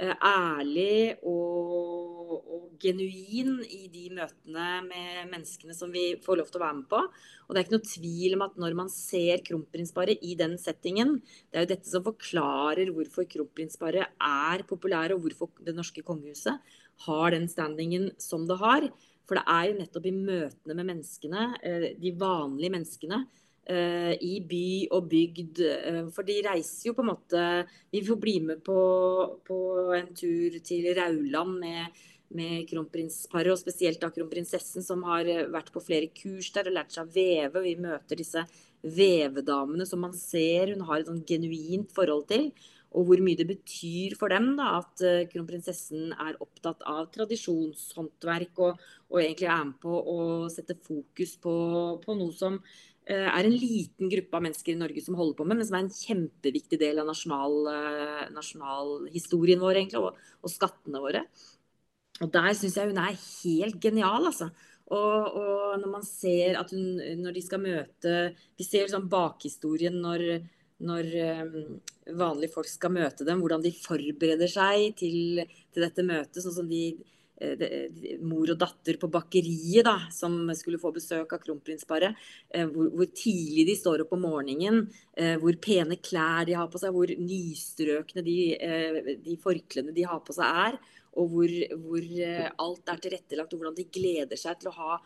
ærlig 0.00 1.14
og, 1.22 2.32
og, 2.40 2.62
genuin 2.82 3.60
i 3.70 3.86
de 3.88 4.08
møtene 4.12 4.64
med 4.84 5.30
menneskene 5.30 5.72
som 5.76 5.92
vi 5.94 6.16
får 6.20 6.40
lov 6.40 6.48
til 6.50 6.58
å 6.58 6.64
være 6.64 6.76
med 6.80 6.88
på. 6.90 6.98
Og 7.46 7.54
det 7.54 7.60
er 7.60 7.64
ikke 7.64 7.76
noe 7.76 7.92
tvil 7.92 8.34
om 8.36 8.44
at 8.44 8.58
når 8.60 8.76
man 8.76 8.90
ser 8.92 9.44
kronprinsparet 9.46 10.24
i 10.26 10.34
den 10.36 10.58
settingen, 10.60 11.14
det 11.48 11.60
er 11.60 11.64
jo 11.64 11.70
dette 11.70 11.88
som 11.88 12.04
forklarer 12.04 12.90
hvorfor 12.92 13.28
kronprinsparet 13.30 14.18
er 14.18 14.66
populære, 14.68 15.16
og 15.16 15.24
hvorfor 15.24 15.64
det 15.64 15.76
norske 15.78 16.04
kongehuset 16.04 16.74
har 17.06 17.34
den 17.34 17.46
standingen 17.48 18.10
som 18.20 18.48
det 18.50 18.58
har. 18.60 18.90
For 19.24 19.38
det 19.38 19.46
er 19.48 19.70
jo 19.70 19.78
nettopp 19.78 20.10
i 20.10 20.16
møtene 20.18 20.76
med 20.76 20.90
menneskene, 20.90 21.46
eh, 21.62 21.88
de 21.96 22.12
vanlige 22.20 22.74
menneskene, 22.74 23.22
eh, 23.24 23.43
i 23.66 24.34
by 24.44 24.66
og 24.92 25.06
bygd. 25.08 25.60
Eh, 25.64 26.00
for 26.12 26.26
de 26.28 26.40
reiser 26.44 26.90
jo 26.90 26.96
på 26.96 27.04
en 27.04 27.12
måte 27.12 27.44
Vi 27.94 28.02
får 28.04 28.18
bli 28.20 28.40
med 28.40 28.64
på, 28.66 28.80
på 29.46 29.60
en 29.96 30.10
tur 30.16 30.58
til 30.60 30.90
Rauland 30.98 31.60
med 31.60 32.02
med 32.34 32.66
kronprinsparet, 32.70 33.52
og 33.52 33.60
spesielt 33.60 34.00
da 34.02 34.10
kronprinsessen, 34.12 34.84
som 34.84 35.04
har 35.08 35.28
eh, 35.30 35.46
vært 35.52 35.72
på 35.74 35.82
flere 35.84 36.10
kurs 36.14 36.50
der 36.54 36.70
og 36.70 36.78
lært 36.78 36.94
seg 36.94 37.06
å 37.06 37.14
veve. 37.14 37.64
Vi 37.64 37.74
møter 37.80 38.20
disse 38.20 38.44
vevedamene 38.84 39.86
som 39.88 40.02
man 40.04 40.14
ser 40.18 40.74
hun 40.74 40.86
har 40.88 41.00
et 41.00 41.10
sånn 41.10 41.24
genuint 41.28 41.92
forhold 41.94 42.26
til. 42.32 42.50
Og 42.94 43.08
hvor 43.08 43.22
mye 43.26 43.38
det 43.38 43.48
betyr 43.48 44.14
for 44.18 44.30
dem 44.30 44.52
da, 44.58 44.76
at 44.78 45.02
kronprinsessen 45.32 46.12
er 46.14 46.36
opptatt 46.42 46.84
av 46.86 47.08
tradisjonshåndverk 47.16 48.60
og, 48.62 48.84
og, 49.08 49.16
egentlig 49.18 49.48
er 49.50 49.64
med 49.66 49.80
på 49.82 49.96
å 49.98 50.18
sette 50.52 50.76
fokus 50.78 51.34
på, 51.42 51.54
på 52.04 52.14
noe 52.20 52.36
som 52.38 52.60
er 53.04 53.44
en 53.44 53.52
liten 53.52 54.08
gruppe 54.08 54.38
av 54.38 54.44
mennesker 54.46 54.72
i 54.72 54.80
Norge 54.80 55.02
som 55.04 55.16
holder 55.18 55.36
på 55.36 55.44
med, 55.44 55.58
men 55.58 55.66
som 55.68 55.76
er 55.76 55.82
en 55.84 55.92
kjempeviktig 55.92 56.78
del 56.80 57.02
av 57.02 57.08
nasjonalhistorien 57.10 58.32
nasjonal 58.32 59.60
vår 59.60 59.80
egentlig, 59.80 60.00
og, 60.00 60.22
og 60.40 60.52
skattene 60.52 61.02
våre. 61.04 61.24
Og 62.22 62.30
der 62.32 62.52
syns 62.56 62.78
jeg 62.78 62.88
hun 62.90 63.00
er 63.02 63.18
helt 63.18 63.80
genial, 63.82 64.28
altså. 64.30 64.48
Og, 64.94 65.36
og, 65.40 65.78
når 65.80 65.88
man 65.88 66.02
ser 66.04 66.58
at 66.60 66.68
hun 66.74 66.98
Når 67.22 67.32
de 67.32 67.40
skal 67.40 67.62
møte 67.62 68.10
Vi 68.58 68.66
ser 68.66 68.82
liksom 68.84 69.06
bakhistorien 69.08 69.96
når, 69.96 70.24
når 70.84 71.08
um, 71.40 71.78
vanlige 72.20 72.52
folk 72.52 72.68
skal 72.68 72.92
møte 72.92 73.24
dem, 73.24 73.40
hvordan 73.40 73.64
de 73.64 73.72
forbereder 73.72 74.50
seg 74.52 74.92
til, 75.00 75.40
til 75.72 75.86
dette 75.86 76.04
møtet. 76.04 76.42
Sånn 76.44 76.58
som 76.58 76.68
eh, 76.68 76.92
de, 76.92 77.13
mor 78.22 78.52
og 78.52 78.58
datter 78.60 78.98
på 79.00 79.10
bakeriet 79.10 79.84
da, 79.84 79.96
som 80.14 80.52
skulle 80.54 80.78
få 80.78 80.92
besøk 80.94 81.32
av 81.34 81.40
kronprinsparet. 81.42 82.14
Eh, 82.54 82.66
hvor, 82.70 82.92
hvor, 82.94 83.08
tidlig 83.10 83.66
de 83.70 83.78
står 83.78 84.04
opp 84.04 84.14
om 84.14 84.22
morgenen, 84.22 84.84
eh, 85.18 85.34
hvor 85.42 85.58
pene 85.62 85.98
klær 85.98 86.46
de 86.46 86.54
har 86.54 86.70
på 86.70 86.78
seg, 86.78 86.94
hvor 86.94 87.10
nystrøkne 87.10 88.22
de, 88.26 88.38
eh, 88.54 89.16
de 89.24 89.38
forklærne 89.42 89.94
de 89.96 90.06
har 90.06 90.22
på 90.22 90.36
seg 90.36 90.62
er 90.68 90.78
og 91.20 91.30
hvor, 91.30 91.52
hvor, 91.84 92.02
eh, 92.02 92.48
alt 92.58 92.90
er 92.90 93.02
tilrettelagt, 93.02 93.54
og 93.54 93.60
hvordan 93.60 93.76
de 93.78 93.86
gleder 93.86 94.38
seg 94.40 94.58
til, 94.60 94.72
ha, 94.74 94.98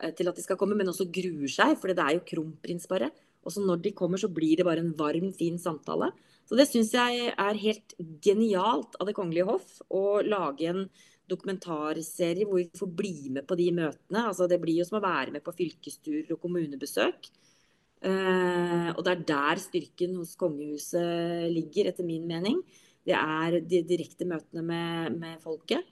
eh, 0.00 0.12
til 0.12 0.28
at 0.28 0.36
de 0.36 0.44
skal 0.44 0.58
komme, 0.60 0.76
men 0.76 0.90
også 0.92 1.08
gruer 1.08 1.50
seg, 1.50 1.76
for 1.80 1.88
det 1.88 2.04
er 2.04 2.18
jo 2.18 2.26
kronprinsparet. 2.28 3.24
Og 3.44 3.52
så 3.52 3.64
når 3.64 3.82
de 3.82 3.92
kommer, 3.92 4.20
så 4.20 4.32
blir 4.32 4.56
det 4.56 4.64
bare 4.64 4.80
en 4.80 4.94
varm, 4.96 5.32
fin 5.32 5.58
samtale. 5.58 6.12
Så 6.48 6.56
det 6.56 6.68
syns 6.68 6.92
jeg 6.92 7.32
er 7.32 7.60
helt 7.60 7.94
genialt 8.20 8.96
av 9.00 9.06
Det 9.06 9.16
kongelige 9.16 9.48
hoff 9.48 9.80
å 9.88 10.20
lage 10.24 10.68
en 10.68 10.90
dokumentarserie 11.30 12.46
hvor 12.48 12.60
vi 12.60 12.68
får 12.78 12.90
bli 12.96 13.16
med 13.36 13.46
på 13.48 13.56
de 13.58 13.70
møtene. 13.74 14.26
Altså 14.28 14.48
Det 14.50 14.60
blir 14.62 14.80
jo 14.80 14.88
som 14.88 15.00
å 15.00 15.04
være 15.04 15.34
med 15.34 15.44
på 15.44 15.54
fylkesturer 15.56 16.34
og 16.34 16.40
kommunebesøk. 16.42 17.30
Eh, 18.04 18.88
og 18.92 19.00
det 19.04 19.12
er 19.14 19.28
der 19.30 19.60
styrken 19.62 20.18
hos 20.20 20.34
kongehuset 20.40 21.48
ligger, 21.52 21.88
etter 21.88 22.04
min 22.06 22.26
mening. 22.28 22.60
Det 23.04 23.16
er 23.16 23.60
de 23.64 23.80
direkte 23.88 24.28
møtene 24.28 24.64
med, 24.64 25.16
med 25.20 25.40
folket. 25.44 25.84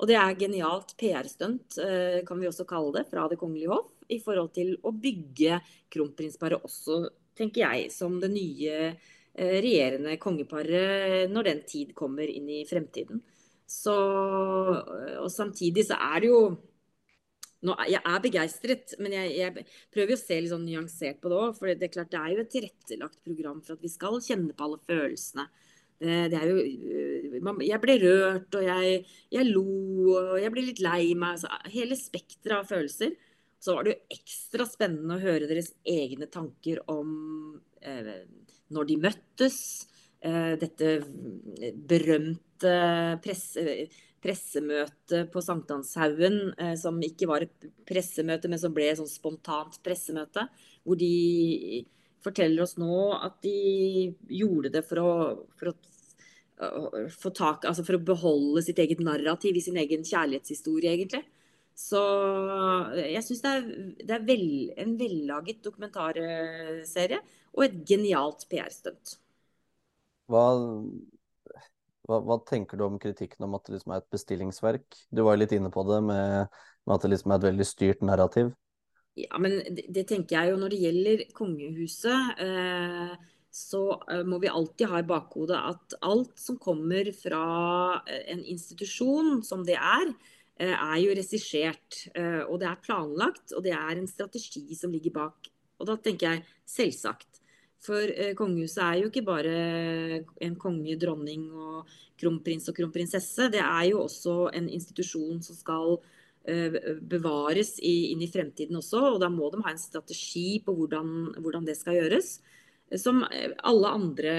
Og 0.00 0.08
det 0.08 0.16
er 0.16 0.38
genialt 0.40 0.94
PR-stunt, 0.98 1.76
eh, 1.84 2.20
kan 2.26 2.40
vi 2.40 2.48
også 2.48 2.66
kalle 2.68 2.94
det, 2.98 3.06
fra 3.10 3.28
Det 3.28 3.38
kongelige 3.38 3.70
hoff. 3.70 3.92
I 4.10 4.18
forhold 4.18 4.50
til 4.56 4.74
å 4.82 4.90
bygge 4.90 5.60
kronprinsparet 5.92 6.64
også, 6.66 7.04
tenker 7.38 7.62
jeg, 7.62 7.90
som 7.94 8.16
det 8.18 8.32
nye 8.32 8.78
eh, 8.90 9.58
regjerende 9.60 10.16
kongeparet 10.18 11.30
når 11.30 11.50
den 11.52 11.60
tid 11.68 11.92
kommer 11.94 12.26
inn 12.26 12.48
i 12.50 12.64
fremtiden. 12.66 13.22
Så, 13.70 13.94
og 15.20 15.30
samtidig 15.30 15.86
så 15.86 15.98
er 16.10 16.24
det 16.24 16.30
jo 16.32 16.42
nå, 17.60 17.74
jeg 17.92 18.00
er 18.00 18.22
begeistret, 18.24 18.94
men 19.04 19.12
jeg, 19.12 19.32
jeg, 19.36 19.64
prøver 19.92 20.16
å 20.16 20.20
se 20.20 20.38
litt 20.40 20.52
sånn 20.52 20.64
nyansert 20.64 21.18
på 21.20 21.30
det 21.30 21.38
òg. 21.38 21.58
For 21.58 21.68
det 21.68 21.86
er 21.86 21.92
klart 21.92 22.12
det 22.12 22.20
er 22.20 22.32
jo 22.32 22.44
et 22.44 22.54
tilrettelagt 22.54 23.20
program 23.26 23.60
for 23.64 23.76
at 23.76 23.84
vi 23.84 23.92
skal 23.92 24.16
kjenne 24.24 24.56
på 24.56 24.66
alle 24.66 24.80
følelsene. 24.88 25.44
Det, 26.00 26.14
det 26.32 26.40
jo, 26.48 26.62
øh, 26.64 27.58
jeg 27.66 27.80
ble 27.82 27.96
rørt, 28.00 28.56
og 28.56 28.64
jeg, 28.64 29.02
jeg 29.36 29.48
lo, 29.50 29.66
og 30.14 30.38
jeg 30.40 30.54
ble 30.54 30.64
litt 30.70 30.80
lei 30.80 31.02
meg. 31.12 31.36
Altså, 31.36 31.52
hele 31.74 31.98
spekteret 32.00 32.62
av 32.62 32.70
følelser. 32.70 33.12
Så 33.60 33.76
var 33.76 33.84
det 33.84 33.92
jo 33.92 34.16
ekstra 34.16 34.64
spennende 34.64 35.18
å 35.18 35.20
høre 35.20 35.50
deres 35.50 35.74
egne 35.84 36.30
tanker 36.32 36.80
om 36.88 37.10
eh, 37.84 38.22
når 38.72 38.88
de 38.88 38.96
møttes. 39.04 39.58
Eh, 40.20 40.54
dette 40.60 41.00
berømte 41.88 42.72
presse 43.24 43.64
pressemøtet 44.20 45.30
på 45.32 45.40
Sankthanshaugen, 45.40 46.52
eh, 46.60 46.74
som 46.76 46.98
ikke 47.00 47.28
var 47.30 47.46
et 47.46 47.68
pressemøte, 47.88 48.50
men 48.52 48.60
som 48.60 48.74
ble 48.76 48.90
et 48.90 48.98
sånn 48.98 49.08
spontant 49.08 49.78
pressemøte. 49.82 50.44
Hvor 50.84 50.98
de 51.00 51.86
forteller 52.20 52.62
oss 52.62 52.76
nå 52.76 52.98
at 53.16 53.40
de 53.40 54.12
gjorde 54.28 54.72
det 54.74 54.84
for 54.84 55.00
å, 55.00 55.12
for 55.56 55.72
å 55.72 55.76
få 57.08 57.32
tak, 57.32 57.64
altså 57.64 57.84
for 57.86 57.96
å 57.96 58.04
beholde 58.04 58.62
sitt 58.66 58.78
eget 58.82 59.00
narrativ 59.00 59.56
i 59.56 59.64
sin 59.64 59.78
egen 59.80 60.04
kjærlighetshistorie, 60.04 60.92
egentlig. 60.92 61.24
Så 61.72 62.00
jeg 62.98 63.24
syns 63.24 63.40
det 63.40 63.54
er, 63.56 63.68
det 64.04 64.14
er 64.18 64.26
vel, 64.28 64.46
en 64.76 64.98
vellaget 65.00 65.62
dokumentarserie 65.64 67.22
og 67.56 67.64
et 67.64 67.80
genialt 67.88 68.44
PR-stunt. 68.52 69.16
Hva 70.30 70.44
hva, 72.10 72.18
hva, 72.26 72.38
tenker 72.42 72.78
du 72.78 72.86
om 72.86 72.98
kritikken 72.98 73.46
om 73.46 73.54
at 73.54 73.66
det 73.66 73.76
liksom 73.76 73.92
er 73.94 74.00
et 74.02 74.14
bestillingsverk? 74.14 74.96
Du 75.14 75.22
var 75.22 75.36
jo 75.36 75.44
litt 75.44 75.54
inne 75.54 75.70
på 75.70 75.84
det 75.86 76.00
med, 76.02 76.56
med 76.88 76.94
at 76.96 77.04
det 77.04 77.12
liksom 77.12 77.30
er 77.30 77.38
et 77.38 77.46
veldig 77.46 77.66
styrt 77.68 78.02
narrativ. 78.06 78.50
Ja, 79.18 79.38
men 79.42 79.60
det, 79.68 79.84
det 79.92 80.06
tenker 80.08 80.38
jeg 80.38 80.52
jo 80.52 80.58
når 80.58 80.74
det 80.74 80.80
gjelder 80.84 81.22
kongehuset. 81.36 82.42
Eh, 82.42 83.14
så 83.50 83.84
eh, 84.10 84.24
må 84.26 84.38
vi 84.42 84.50
alltid 84.50 84.90
ha 84.90 85.00
i 85.02 85.06
bakhodet 85.06 85.58
at 85.58 85.96
alt 86.06 86.36
som 86.38 86.58
kommer 86.62 87.10
fra 87.14 87.44
eh, 88.06 88.30
en 88.34 88.42
institusjon 88.42 89.40
som 89.46 89.64
det 89.66 89.76
er, 89.76 90.12
eh, 90.62 90.74
er 90.74 90.98
jo 91.02 91.14
regissert. 91.18 92.04
Og 92.48 92.58
det 92.62 92.70
er 92.70 92.84
planlagt, 92.86 93.54
og 93.54 93.64
det 93.66 93.74
er 93.76 93.94
en 93.96 94.10
strategi 94.10 94.66
som 94.78 94.94
ligger 94.94 95.14
bak. 95.18 95.50
Og 95.80 95.88
da 95.88 95.96
tenker 95.98 96.34
jeg 96.34 96.46
selvsagt 96.68 97.29
for 97.84 98.12
eh, 98.12 98.34
kongehuset 98.38 98.82
er 98.84 99.00
jo 99.00 99.10
ikke 99.10 99.24
bare 99.26 99.56
en 100.44 100.56
konge, 100.60 100.96
dronning 101.00 101.48
og 101.50 101.90
kronprins 102.20 102.68
og 102.68 102.76
kronprinsesse. 102.76 103.48
Det 103.52 103.62
er 103.64 103.90
jo 103.90 104.04
også 104.04 104.50
en 104.56 104.68
institusjon 104.68 105.40
som 105.44 105.56
skal 105.56 105.98
eh, 106.44 106.76
bevares 107.00 107.78
i, 107.80 108.12
inn 108.12 108.24
i 108.24 108.30
fremtiden 108.30 108.76
også. 108.80 109.04
Og 109.14 109.20
da 109.22 109.30
må 109.32 109.48
de 109.52 109.62
ha 109.64 109.72
en 109.72 109.80
strategi 109.80 110.60
på 110.64 110.76
hvordan, 110.76 111.36
hvordan 111.40 111.68
det 111.68 111.78
skal 111.80 112.00
gjøres. 112.02 112.38
Som 112.98 113.22
alle 113.22 113.90
andre 113.94 114.32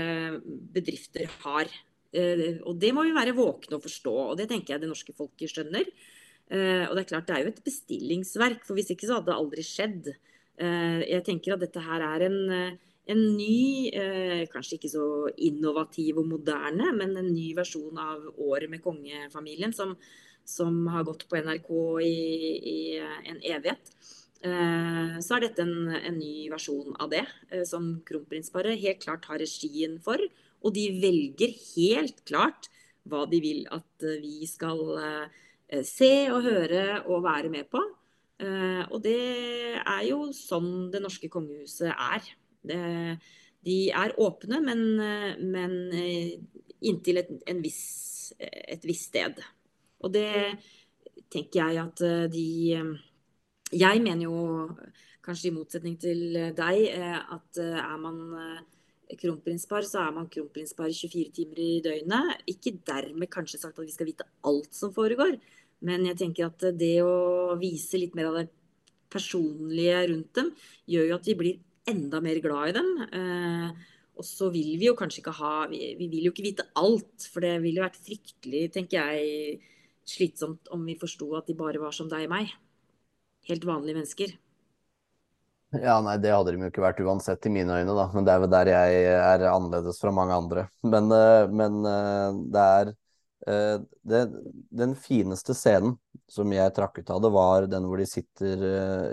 bedrifter 0.76 1.30
har. 1.46 1.72
Eh, 2.12 2.60
og 2.68 2.76
det 2.80 2.92
må 2.92 3.06
vi 3.08 3.16
være 3.16 3.36
våkne 3.38 3.78
og 3.78 3.86
forstå. 3.86 4.16
Og 4.32 4.40
det 4.40 4.50
tenker 4.52 4.76
jeg 4.76 4.84
det 4.84 4.92
norske 4.92 5.16
folket 5.16 5.52
skjønner. 5.52 5.88
Eh, 6.52 6.86
og 6.90 6.96
det 6.96 7.06
er 7.06 7.12
klart 7.14 7.30
det 7.30 7.38
er 7.38 7.46
jo 7.46 7.54
et 7.54 7.66
bestillingsverk, 7.66 8.66
for 8.68 8.78
hvis 8.78 8.92
ikke 8.94 9.08
så 9.08 9.20
hadde 9.20 9.32
det 9.32 9.38
aldri 9.38 9.66
skjedd. 9.66 10.14
Eh, 10.62 11.02
jeg 11.08 11.26
tenker 11.28 11.56
at 11.56 11.64
dette 11.64 11.84
her 11.86 12.04
er 12.06 12.28
en 12.28 12.40
en 13.10 13.22
ny, 13.38 13.90
eh, 13.90 14.44
kanskje 14.52 14.78
ikke 14.78 14.92
så 14.92 15.06
innovativ 15.42 16.20
og 16.22 16.28
moderne, 16.30 16.92
men 16.94 17.16
en 17.18 17.32
ny 17.34 17.52
versjon 17.58 17.98
av 17.98 18.28
Året 18.38 18.70
med 18.70 18.84
kongefamilien, 18.84 19.74
som, 19.74 19.96
som 20.46 20.86
har 20.94 21.06
gått 21.08 21.26
på 21.30 21.42
NRK 21.42 21.72
i, 22.06 22.18
i 22.74 22.80
en 23.02 23.42
evighet. 23.42 23.94
Eh, 24.42 25.18
så 25.22 25.38
er 25.38 25.46
dette 25.46 25.66
en, 25.66 25.90
en, 25.94 26.18
ny 26.18 26.50
versjon 26.50 26.96
av 27.02 27.12
det, 27.14 27.26
eh, 27.52 27.66
som 27.68 27.94
kronprinsparet 28.06 28.80
helt 28.82 29.02
klart 29.04 29.28
har 29.30 29.42
regien 29.42 30.00
for. 30.02 30.22
Og 30.62 30.74
de 30.74 30.88
velger 31.02 31.54
helt 31.76 32.24
klart 32.26 32.70
hva 33.10 33.26
de 33.30 33.42
vil 33.44 33.66
at 33.74 34.06
eh, 34.06 34.22
vi 34.22 34.48
skal 34.50 34.82
eh, 35.02 35.82
se 35.86 36.14
og 36.34 36.46
høre 36.46 37.02
og 37.08 37.26
være 37.26 37.52
med 37.54 37.70
på. 37.72 37.82
Eh, 38.42 38.84
og 38.90 39.02
det 39.06 39.18
er 39.78 40.04
jo 40.10 40.32
sånn 40.34 40.90
det 40.94 41.04
norske 41.04 41.30
kongehuset 41.32 41.92
er. 41.94 42.32
De 42.66 43.78
er 43.94 44.16
åpne, 44.18 44.60
men, 44.66 44.82
men 45.54 45.76
eh, 45.94 46.34
inntil 46.90 47.22
et, 47.22 47.32
viss, 47.62 48.34
et 48.42 48.86
visst 48.88 49.12
sted. 49.12 49.42
Og 50.02 50.14
det 50.14 50.32
tenker 51.32 51.62
jeg 51.62 51.82
at 51.84 52.04
eh, 52.08 52.26
de 52.32 52.48
Jeg 53.72 54.02
mener 54.04 54.26
jo, 54.26 54.68
kanskje 55.24 55.48
i 55.48 55.56
motsetning 55.56 55.96
til 56.02 56.24
deg, 56.58 56.80
eh, 56.90 57.20
at 57.38 57.62
er 57.62 57.98
man 58.02 58.18
kronprinspar, 59.12 59.86
så 59.86 60.08
er 60.08 60.16
man 60.16 60.30
kronprinspar 60.32 60.90
24 60.90 61.32
timer 61.36 61.60
i 61.62 61.82
døgnet. 61.84 62.46
Ikke 62.50 62.74
dermed 62.88 63.30
kanskje 63.30 63.60
sagt 63.62 63.78
at 63.78 63.86
vi 63.86 63.94
skal 63.94 64.10
vite 64.10 64.28
alt 64.48 64.74
som 64.74 64.94
foregår, 64.96 65.38
men 65.86 66.06
jeg 66.10 66.18
tenker 66.18 66.50
at 66.50 66.66
det 66.80 66.98
å 67.04 67.58
vise 67.62 68.00
litt 68.00 68.16
mer 68.18 68.32
av 68.32 68.42
det 68.42 68.48
personlige 69.12 70.08
rundt 70.08 70.34
dem, 70.38 70.52
gjør 70.90 71.10
jo 71.10 71.18
at 71.18 71.28
vi 71.28 71.38
blir 71.38 71.60
enda 71.90 72.22
mer 72.22 72.40
glad 72.44 72.70
i 72.70 72.76
dem. 72.76 72.92
Eh, 73.08 73.90
og 74.20 74.28
så 74.28 74.52
vil 74.54 74.76
vi 74.78 74.90
jo 74.90 74.98
kanskje 74.98 75.22
ikke 75.24 75.34
ha 75.40 75.54
vi, 75.72 75.80
vi, 75.98 76.10
vil 76.12 76.28
jo 76.28 76.34
ikke 76.34 76.46
vite 76.46 76.68
alt, 76.78 77.26
for 77.32 77.44
det 77.46 77.56
ville 77.64 77.84
vært 77.84 78.00
fryktelig, 78.04 78.68
tenker 78.76 79.10
jeg, 79.12 79.60
slitsomt 80.08 80.72
om 80.74 80.84
vi 80.86 81.00
forsto 81.00 81.30
at 81.38 81.50
de 81.50 81.58
bare 81.58 81.82
var 81.82 81.96
som 81.96 82.10
deg 82.12 82.28
og 82.28 82.34
meg. 82.36 82.54
Helt 83.50 83.66
vanlige 83.66 83.98
mennesker. 83.98 84.34
Ja, 85.72 86.02
nei, 86.04 86.18
det 86.20 86.34
hadde 86.36 86.52
de 86.52 86.66
jo 86.66 86.70
ikke 86.70 86.84
vært 86.84 87.00
uansett 87.00 87.48
i 87.48 87.54
mine 87.54 87.78
øyne, 87.80 87.94
da. 87.96 88.10
Men 88.12 88.26
det 88.28 88.34
er 88.34 88.42
vel 88.44 88.52
der 88.52 88.72
jeg 88.74 89.04
er 89.16 89.46
annerledes 89.48 90.02
fra 90.04 90.12
mange 90.14 90.36
andre. 90.36 90.66
Men, 90.84 91.08
eh, 91.16 91.46
men 91.48 91.80
eh, 91.88 92.42
det 92.54 92.72
er 92.80 92.98
det, 93.42 94.20
Den 94.70 94.92
fineste 94.94 95.56
scenen 95.58 95.96
som 96.30 96.52
jeg 96.54 96.76
trakk 96.76 97.00
ut 97.00 97.08
av 97.10 97.24
det, 97.24 97.32
var 97.34 97.66
den 97.66 97.88
hvor 97.90 97.98
de 97.98 98.06
sitter 98.06 98.62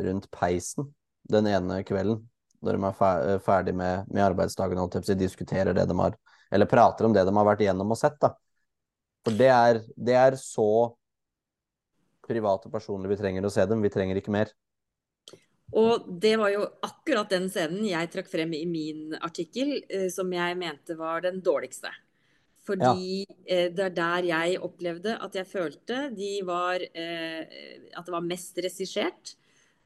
rundt 0.05 0.27
peisen 0.29 0.91
den 1.33 1.49
ene 1.49 1.79
kvelden 1.89 2.27
når 2.65 2.79
de 2.79 2.91
er 2.91 3.33
eh, 3.33 3.41
ferdig 3.45 3.75
med, 3.77 4.09
med 4.11 4.25
arbeidsdagen 4.25 4.81
og 4.83 4.97
diskuterer 5.19 5.77
det 5.77 5.87
de 5.89 5.99
har 5.99 6.17
Eller 6.51 6.67
prater 6.67 7.05
om 7.05 7.13
det 7.13 7.27
de 7.27 7.35
har 7.37 7.45
vært 7.45 7.61
igjennom 7.61 7.93
og 7.93 7.99
sett, 8.01 8.17
da. 8.21 8.33
For 9.27 9.37
det 9.37 9.51
er, 9.53 9.83
det 9.97 10.15
er 10.17 10.37
så 10.41 10.95
private 12.29 12.71
personlig 12.73 13.11
vi 13.13 13.19
trenger 13.21 13.45
å 13.45 13.53
se 13.53 13.67
dem. 13.69 13.83
Vi 13.85 13.91
trenger 13.93 14.17
ikke 14.17 14.33
mer. 14.33 14.53
Og 15.77 16.07
det 16.09 16.35
var 16.41 16.53
jo 16.55 16.63
akkurat 16.85 17.29
den 17.29 17.51
scenen 17.53 17.85
jeg 17.85 18.09
trakk 18.13 18.31
frem 18.33 18.55
i 18.57 18.65
min 18.69 19.13
artikkel, 19.21 19.83
eh, 19.89 20.09
som 20.13 20.33
jeg 20.33 20.57
mente 20.57 20.97
var 20.97 21.27
den 21.27 21.43
dårligste. 21.45 21.93
Fordi 22.65 23.25
ja. 23.25 23.37
eh, 23.45 23.69
det 23.73 23.85
er 23.91 23.97
der 23.97 24.31
jeg 24.31 24.63
opplevde 24.65 25.19
at 25.21 25.37
jeg 25.37 25.49
følte 25.49 26.09
de 26.17 26.33
var 26.49 26.81
At 26.81 28.09
det 28.09 28.17
var 28.17 28.25
mest 28.25 28.57
regissert. 28.65 29.37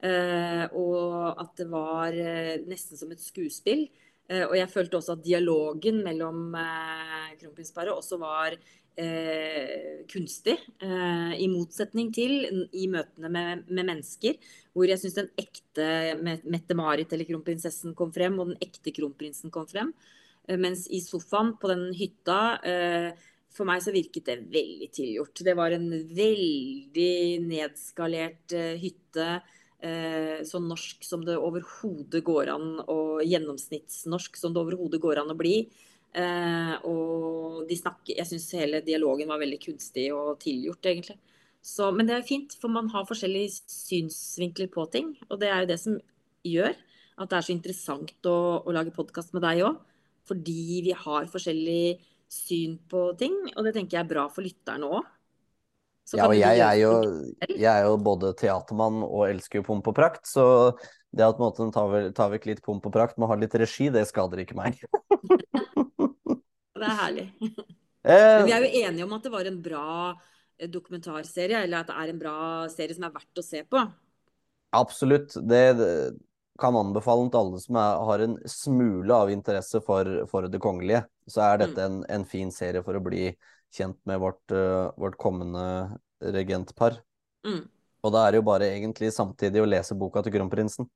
Uh, 0.02 0.66
og 0.74 1.38
at 1.38 1.52
det 1.60 1.68
var 1.70 2.10
uh, 2.10 2.54
nesten 2.66 2.98
som 2.98 3.10
et 3.14 3.22
skuespill. 3.22 3.86
Uh, 4.26 4.48
og 4.48 4.56
jeg 4.58 4.70
følte 4.72 4.98
også 4.98 5.14
at 5.14 5.24
dialogen 5.24 6.00
mellom 6.02 6.54
kronprinsparet 7.40 7.94
også 7.94 8.20
var 8.22 8.58
kunstig. 10.12 10.52
I 10.84 11.46
motsetning 11.48 12.10
til 12.12 12.66
i 12.76 12.82
møtene 12.92 13.30
med, 13.32 13.62
med 13.72 13.86
mennesker, 13.88 14.36
hvor 14.76 14.84
jeg 14.84 15.00
syns 15.00 15.16
den 15.16 15.30
ekte 15.40 15.86
Mette-Marit 16.20 17.14
eller 17.16 17.24
kronprinsessen 17.24 17.94
kom 17.96 18.12
frem, 18.12 18.36
og 18.36 18.50
den 18.50 18.60
ekte 18.60 18.92
kronprinsen 18.92 19.48
kom 19.54 19.64
frem. 19.70 19.94
mens 20.60 20.84
i 20.92 21.00
sofaen 21.00 21.54
på 21.56 21.72
den 21.72 21.86
hytta 21.96 22.36
for 23.52 23.68
meg 23.68 23.82
så 23.84 23.92
virket 23.94 24.28
det 24.28 24.38
veldig 24.52 24.88
tilgjort. 24.92 25.44
Det 25.44 25.56
var 25.56 25.74
en 25.76 25.88
veldig 25.92 27.16
nedskalert 27.44 28.54
hytte 28.80 29.28
eh, 29.28 29.58
så 30.46 30.60
norsk 30.62 31.02
som 31.02 31.24
det 31.26 31.34
overhodet 31.34 32.20
går 32.22 32.52
an, 32.52 32.68
og 32.86 33.24
gjennomsnittsnorsk 33.26 34.36
som 34.38 34.54
det 34.54 34.62
overhodet 34.62 35.00
går 35.02 35.22
an 35.22 35.32
å 35.34 35.38
bli. 35.38 35.56
Eh, 36.12 36.72
og 36.84 37.62
de 37.64 37.76
snakker 37.78 38.18
Jeg 38.18 38.28
syns 38.28 38.50
hele 38.58 38.82
dialogen 38.84 39.30
var 39.32 39.40
veldig 39.40 39.60
kunstig 39.62 40.10
og 40.12 40.36
tilgjort, 40.42 40.84
egentlig. 40.84 41.16
Så, 41.62 41.88
men 41.94 42.08
det 42.08 42.16
er 42.16 42.26
fint, 42.26 42.54
for 42.58 42.72
man 42.74 42.90
har 42.92 43.06
forskjellige 43.08 43.62
synsvinkler 43.70 44.68
på 44.72 44.84
ting. 44.92 45.14
Og 45.30 45.40
det 45.40 45.48
er 45.48 45.62
jo 45.62 45.70
det 45.70 45.78
som 45.80 45.98
gjør 46.44 46.74
at 47.22 47.30
det 47.30 47.38
er 47.38 47.46
så 47.46 47.54
interessant 47.54 48.28
å, 48.28 48.36
å 48.66 48.74
lage 48.74 48.94
podkast 48.94 49.32
med 49.36 49.44
deg 49.46 49.62
òg. 49.68 49.78
Fordi 50.28 50.82
vi 50.86 50.94
har 50.96 51.30
forskjellig 51.30 51.98
syn 52.32 52.78
på 52.88 53.10
ting, 53.20 53.34
og 53.52 53.66
det 53.66 53.74
tenker 53.76 53.98
jeg 53.98 54.04
er 54.04 54.12
bra 54.12 54.26
for 54.32 54.44
lytterne 54.44 54.88
òg. 54.88 55.08
Ja, 56.12 56.26
og 56.26 56.34
jeg 56.36 56.58
er, 56.60 56.74
jo, 56.80 56.90
jeg 57.46 57.68
er 57.70 57.86
jo 57.86 57.94
både 58.02 58.32
teatermann 58.36 59.00
og 59.06 59.28
elsker 59.30 59.60
jo 59.60 59.66
pomp 59.68 59.86
og 59.88 59.94
prakt, 59.96 60.26
så 60.28 60.74
det 61.14 61.24
at 61.24 61.40
måten 61.40 61.70
tar, 61.72 62.32
vekk 62.34 62.48
litt 62.50 62.60
pomp 62.64 62.84
og 62.88 62.92
prakt 62.92 63.16
med 63.16 63.28
å 63.28 63.30
ha 63.32 63.38
litt 63.38 63.54
regi, 63.60 63.88
det 63.94 64.02
skader 64.10 64.42
ikke 64.42 64.58
meg. 64.58 64.80
det 66.82 66.88
er 66.88 66.98
herlig. 66.98 67.26
Men 68.02 68.48
vi 68.48 68.54
er 68.56 68.66
jo 68.66 68.72
enige 68.82 69.06
om 69.06 69.16
at 69.16 69.24
det 69.24 69.32
var 69.32 69.48
en 69.48 69.62
bra 69.64 69.86
eh, 70.10 70.68
dokumentarserie, 70.68 71.62
eller 71.64 71.84
at 71.84 71.92
det 71.92 71.98
er 72.02 72.12
en 72.12 72.20
bra 72.20 72.36
serie 72.72 72.98
som 72.98 73.06
er 73.08 73.14
verdt 73.14 73.42
å 73.42 73.46
se 73.46 73.62
på. 73.68 73.86
Absolutt. 74.76 75.36
Det, 75.48 75.62
kan 76.60 76.76
anbefale 76.76 77.30
til 77.30 77.40
alle 77.40 77.60
som 77.62 77.78
er, 77.80 78.02
har 78.08 78.22
en 78.26 78.34
smule 78.48 79.16
av 79.16 79.30
interesse 79.32 79.80
for, 79.86 80.08
for 80.30 80.48
Det 80.52 80.60
kongelige. 80.62 81.04
Så 81.30 81.42
er 81.44 81.62
dette 81.64 81.80
mm. 81.80 81.86
en, 81.86 82.04
en, 82.16 82.26
fin 82.28 82.52
serie 82.52 82.82
for 82.84 82.98
å 82.98 83.02
bli 83.04 83.30
kjent 83.72 83.98
med 84.08 84.20
vårt, 84.22 84.44
uh, 84.54 84.92
vårt 85.00 85.18
kommende 85.20 85.64
regentpar. 86.22 87.00
Mm. 87.46 87.64
Og 88.02 88.14
da 88.14 88.24
er 88.26 88.34
det 88.34 88.42
jo 88.42 88.46
bare 88.46 88.70
egentlig 88.74 89.12
samtidig 89.14 89.62
å 89.62 89.68
lese 89.68 89.96
boka 89.98 90.22
til 90.24 90.34
kronprinsen. 90.34 90.88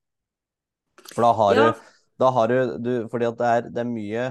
For 1.13 1.23
da 1.23 1.31
har 1.39 1.55
ja. 1.55 1.69
du, 1.69 1.87
da 2.23 2.33
har 2.35 2.51
du, 2.51 2.59
du 2.83 2.93
Fordi 3.13 3.29
at 3.29 3.39
det 3.39 3.49
er, 3.53 3.67
det 3.71 3.83
er 3.83 3.89
mye 3.89 4.23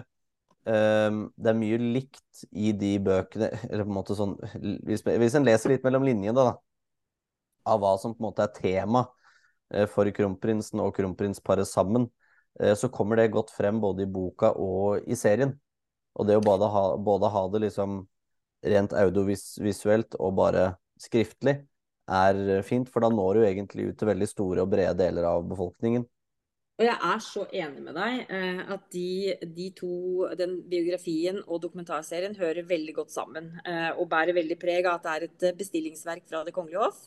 um, 0.66 1.20
det 1.38 1.52
er 1.52 1.60
mye 1.60 1.78
likt 1.80 2.46
i 2.52 2.72
de 2.76 2.96
bøkene 3.06 3.52
Eller 3.70 3.86
på 3.86 3.94
en 3.94 4.00
måte 4.00 4.18
sånn 4.18 4.34
Hvis, 4.58 5.06
hvis 5.06 5.38
en 5.38 5.46
leser 5.46 5.76
litt 5.76 5.86
mellom 5.86 6.08
linjene, 6.08 6.34
da, 6.36 6.56
av 7.70 7.82
hva 7.82 7.94
som 8.02 8.16
på 8.16 8.24
en 8.24 8.28
måte 8.32 8.48
er 8.48 8.56
tema 8.58 9.06
uh, 9.06 9.86
for 9.92 10.10
kronprinsen 10.16 10.82
og 10.84 10.96
kronprinsparet 10.98 11.70
sammen, 11.70 12.10
uh, 12.62 12.74
så 12.78 12.90
kommer 12.94 13.22
det 13.22 13.32
godt 13.36 13.54
frem 13.56 13.80
både 13.84 14.06
i 14.06 14.10
boka 14.10 14.52
og 14.58 15.06
i 15.08 15.18
serien. 15.20 15.56
Og 16.16 16.28
det 16.28 16.38
å 16.40 16.44
både 16.44 16.70
ha, 16.72 16.84
både 17.02 17.32
ha 17.32 17.48
det 17.54 17.66
liksom 17.68 18.04
rent 18.66 18.96
audiovisuelt 18.98 20.18
og 20.20 20.36
bare 20.40 20.68
skriftlig, 21.02 21.60
er 22.06 22.62
fint. 22.66 22.90
For 22.92 23.04
da 23.04 23.10
når 23.14 23.40
du 23.40 23.46
egentlig 23.46 23.88
ut 23.90 24.00
til 24.00 24.12
veldig 24.12 24.28
store 24.30 24.66
og 24.66 24.74
brede 24.74 24.98
deler 25.00 25.28
av 25.30 25.46
befolkningen. 25.50 26.06
Og 26.76 26.84
jeg 26.84 26.96
er 27.08 27.22
så 27.24 27.46
enig 27.56 27.82
med 27.86 27.96
deg 27.96 28.32
eh, 28.36 28.58
at 28.76 28.82
de, 28.92 29.10
de, 29.48 29.70
to, 29.78 29.94
den 30.36 30.58
biografien 30.68 31.40
og 31.46 31.62
dokumentarserien, 31.64 32.36
hører 32.36 32.68
veldig 32.68 32.98
godt 32.98 33.14
sammen. 33.14 33.54
Eh, 33.64 33.94
og 33.96 34.10
bærer 34.12 34.36
veldig 34.36 34.58
preg 34.60 34.84
av 34.84 34.98
at 34.98 35.06
det 35.06 35.14
er 35.14 35.28
et 35.30 35.46
eh, 35.48 35.58
bestillingsverk 35.62 36.28
fra 36.28 36.44
Det 36.44 36.52
kongelige 36.56 36.84
hoff. 36.84 37.06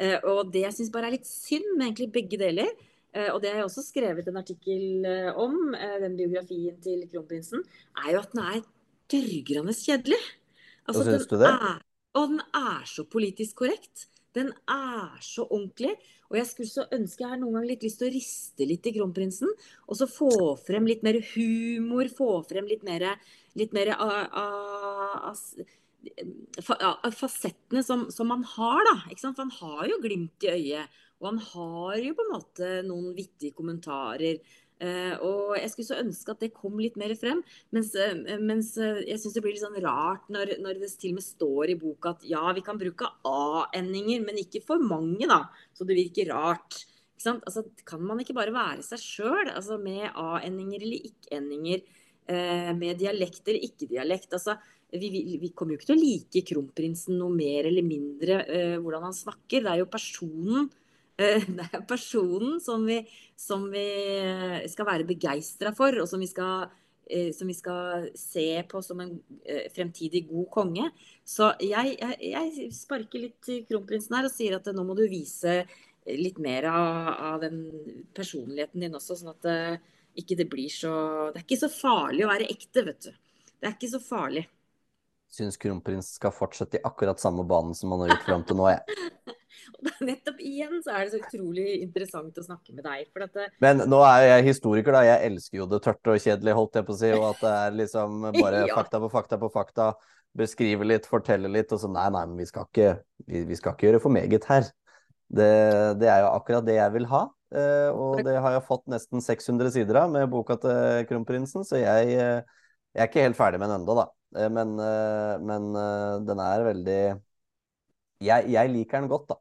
Eh, 0.00 0.18
og 0.24 0.52
det 0.52 0.64
jeg 0.66 0.76
syns 0.78 0.92
bare 0.92 1.10
er 1.10 1.18
litt 1.18 1.28
synd 1.28 1.74
med 1.76 1.90
egentlig 1.90 2.12
begge 2.14 2.38
deler, 2.40 2.70
eh, 3.12 3.28
og 3.28 3.42
det 3.42 3.52
har 3.52 3.60
jeg 3.60 3.68
også 3.68 3.84
skrevet 3.84 4.28
en 4.28 4.40
artikkel 4.40 5.08
eh, 5.08 5.30
om, 5.36 5.74
den 6.02 6.16
biografien 6.18 6.78
til 6.84 7.04
kronprinsen, 7.10 7.64
er 8.04 8.14
jo 8.14 8.22
at 8.22 8.32
den 8.32 8.44
er 8.46 8.62
dørgrende 9.12 9.76
kjedelig. 9.76 10.20
Altså, 10.92 11.08
syns 11.08 11.28
du 11.30 11.36
det? 11.40 11.50
Er, 11.50 11.78
og 12.18 12.32
den 12.34 12.42
er 12.56 12.82
så 12.88 13.04
politisk 13.08 13.62
korrekt. 13.64 14.08
Den 14.36 14.48
er 14.70 15.18
så 15.24 15.44
ordentlig. 15.44 15.92
Og 16.30 16.38
jeg 16.38 16.48
skulle 16.48 16.70
så 16.70 16.86
ønske 16.96 17.20
jeg 17.20 17.34
har 17.34 17.40
noen 17.40 17.58
gang 17.58 17.68
litt 17.68 17.84
lyst 17.84 18.00
til 18.00 18.08
å 18.08 18.14
riste 18.14 18.68
litt 18.68 18.88
i 18.88 18.94
kronprinsen. 18.96 19.50
Og 19.88 19.98
så 19.98 20.08
få 20.08 20.32
frem 20.64 20.88
litt 20.88 21.04
mer 21.04 21.18
humor, 21.34 22.08
få 22.12 22.40
frem 22.48 22.68
litt 22.70 22.84
mer, 22.86 23.04
litt 23.60 23.76
mer 23.76 23.92
av, 23.98 24.14
av, 24.40 25.42
av 26.80 27.12
fasettene 27.16 27.84
som, 27.84 28.08
som, 28.14 28.32
man 28.32 28.46
har, 28.54 28.80
da. 28.88 28.96
For 29.20 29.44
han 29.44 29.52
har 29.60 29.84
jo 29.92 30.00
glimt 30.04 30.48
i 30.48 30.54
øyet. 30.54 31.00
Og 31.22 31.28
han 31.28 31.42
har 31.52 32.00
jo 32.02 32.16
på 32.18 32.24
en 32.24 32.32
måte 32.32 32.70
noen 32.88 33.12
vittige 33.14 33.54
kommentarer. 33.54 34.40
Uh, 34.82 35.14
og 35.22 35.50
jeg 35.60 35.70
skulle 35.70 35.86
så 35.86 36.00
ønske 36.02 36.32
at 36.34 36.40
det 36.42 36.54
kom 36.56 36.80
litt 36.82 36.96
mer 36.98 37.12
frem. 37.18 37.42
Mens, 37.74 37.92
uh, 37.94 38.38
mens 38.42 38.72
uh, 38.80 38.98
jeg 39.06 39.20
syns 39.22 39.36
det 39.36 39.42
blir 39.44 39.54
litt 39.54 39.62
sånn 39.62 39.78
rart 39.84 40.26
når, 40.32 40.56
når, 40.64 40.80
det 40.80 40.90
til 40.98 41.12
og 41.14 41.20
med 41.20 41.26
står 41.26 41.70
i 41.70 41.78
boka 41.78 42.16
at 42.16 42.24
ja, 42.26 42.42
vi 42.56 42.64
kan 42.66 42.80
bruke 42.80 43.12
a-endinger, 43.28 44.24
men 44.26 44.42
ikke 44.42 44.64
for 44.66 44.82
mange, 44.82 45.28
da. 45.30 45.44
Så 45.76 45.86
det 45.86 45.98
virker 46.00 46.32
rart. 46.34 46.82
Altså, 47.22 47.62
kan 47.86 48.02
man 48.02 48.18
ikke 48.18 48.34
bare 48.34 48.54
være 48.54 48.82
seg 48.82 48.98
sjøl, 48.98 49.52
altså, 49.52 49.78
med 49.78 50.08
a-endinger 50.10 50.82
eller 50.82 51.10
ikke-endinger? 51.12 51.90
med 52.78 53.00
dialekt 53.00 53.48
eller 53.50 53.64
ikke-dialekt? 53.66 54.30
Altså, 54.36 54.54
vi, 54.94 55.08
vi, 55.10 55.20
vi, 55.42 55.48
kommer 55.58 55.74
jo 55.74 55.80
ikke 55.80 55.88
til 55.88 55.96
å 55.96 56.00
like 56.00 56.42
kronprinsen 56.48 57.16
noe 57.18 57.34
mer 57.34 57.66
eller 57.68 57.84
mindre 57.84 58.36
hvordan 58.80 59.08
han 59.08 59.16
snakker. 59.16 59.64
Det 59.64 59.72
er 59.72 59.80
jo 59.82 59.88
personen 59.90 60.70
Eh, 60.70 60.81
det 61.58 61.66
er 61.68 61.84
personen 61.88 62.60
som 62.62 62.84
vi, 62.88 63.00
som 63.38 63.66
vi 63.72 63.86
eh, 64.18 64.62
skal 64.70 64.88
være 64.88 65.08
begeistra 65.08 65.74
for, 65.76 66.02
og 66.02 66.08
som 66.10 66.22
vi, 66.22 66.28
skal, 66.30 66.68
eh, 67.06 67.30
som 67.36 67.50
vi 67.50 67.56
skal 67.58 68.10
se 68.18 68.46
på 68.68 68.82
som 68.84 69.00
en 69.04 69.14
fremtidig 69.74 70.26
god 70.30 70.50
konge. 70.54 70.90
Så 71.24 71.52
jeg, 71.62 71.96
jeg, 72.00 72.18
jeg 72.32 72.68
sparker 72.76 73.26
litt 73.26 73.40
til 73.44 73.64
kronprinsen 73.68 74.18
her 74.18 74.28
og 74.28 74.34
sier 74.34 74.58
at 74.58 74.70
nå 74.74 74.86
må 74.86 74.98
du 74.98 75.06
vise 75.10 75.62
litt 76.02 76.38
mer 76.42 76.66
av, 76.66 77.10
av 77.32 77.42
den 77.44 77.64
personligheten 78.14 78.82
din 78.82 78.98
også, 78.98 79.20
sånn 79.20 79.34
at 79.36 79.44
det 79.46 79.58
ikke 80.18 80.36
det 80.36 80.48
blir 80.50 80.68
så 80.68 80.94
Det 81.32 81.40
er 81.40 81.46
ikke 81.46 81.62
så 81.62 81.70
farlig 81.72 82.26
å 82.26 82.32
være 82.32 82.48
ekte, 82.52 82.84
vet 82.84 83.06
du. 83.06 83.12
Det 83.62 83.68
er 83.68 83.76
ikke 83.76 83.92
så 83.94 84.00
farlig. 84.02 84.42
Syns 85.32 85.56
kronprins 85.56 86.10
skal 86.18 86.34
fortsette 86.36 86.76
i 86.76 86.84
akkurat 86.84 87.20
samme 87.20 87.44
banen 87.48 87.72
som 87.76 87.94
han 87.94 88.04
har 88.04 88.12
gjort 88.12 88.26
fram 88.26 88.44
til 88.48 88.58
nå, 88.58 88.68
jeg. 88.74 88.98
Nettopp 90.06 90.40
igjen 90.42 90.80
så 90.84 90.94
er 90.94 91.06
det 91.06 91.14
så 91.14 91.20
utrolig 91.22 91.66
interessant 91.82 92.38
å 92.38 92.44
snakke 92.44 92.74
med 92.76 92.86
deg. 92.86 93.08
Det... 93.34 93.48
Men 93.62 93.84
nå 93.90 94.00
er 94.06 94.28
jeg 94.28 94.48
historiker, 94.52 94.94
da. 94.94 95.02
Jeg 95.06 95.30
elsker 95.30 95.62
jo 95.62 95.68
det 95.70 95.82
tørt 95.84 96.12
og 96.12 96.22
kjedelig, 96.22 96.56
holdt 96.58 96.78
jeg 96.78 96.88
på 96.88 96.94
å 96.94 97.00
si. 97.00 97.12
Og 97.16 97.28
at 97.32 97.42
det 97.42 97.54
er 97.64 97.78
liksom 97.80 98.26
bare 98.42 98.64
ja. 98.66 98.76
fakta 98.76 99.02
på 99.02 99.10
fakta 99.12 99.40
på 99.42 99.50
fakta. 99.52 99.90
Beskrive 100.38 100.86
litt, 100.88 101.08
fortelle 101.10 101.50
litt. 101.52 101.74
Og 101.74 101.82
så 101.82 101.90
nei, 101.92 102.06
nei, 102.14 102.24
men 102.30 102.40
vi 102.40 102.48
skal 102.48 102.68
ikke, 102.70 102.94
vi, 103.26 103.44
vi 103.50 103.58
skal 103.58 103.76
ikke 103.76 103.90
gjøre 103.90 104.02
for 104.04 104.14
meget 104.14 104.48
her. 104.50 104.70
Det, 105.32 105.52
det, 106.00 106.08
er 106.12 106.26
jo 106.26 106.32
akkurat 106.34 106.66
det 106.66 106.76
jeg 106.76 106.94
vil 106.98 107.08
ha. 107.12 107.26
Uh, 107.52 107.90
og 107.92 108.22
det 108.24 108.38
har 108.40 108.54
jeg 108.54 108.64
fått 108.64 108.86
nesten 108.88 109.20
600 109.20 109.74
sider 109.74 109.98
av 110.00 110.12
med 110.12 110.30
boka 110.32 110.56
til 110.60 111.04
kronprinsen, 111.08 111.66
så 111.68 111.80
jeg, 111.80 112.14
uh, 112.16 112.62
jeg 112.96 113.02
er 113.04 113.10
ikke 113.10 113.26
helt 113.26 113.36
ferdig 113.36 113.60
med 113.60 113.68
den 113.68 113.82
ennå, 113.82 113.96
da. 113.98 114.06
Uh, 114.38 114.48
men, 114.52 114.72
men 115.44 115.66
den 116.24 116.40
er 116.40 116.64
veldig 116.64 117.00
jeg, 118.22 118.46
jeg, 118.54 118.70
liker 118.72 119.02
den 119.02 119.10
godt, 119.10 119.32
da. 119.34 119.38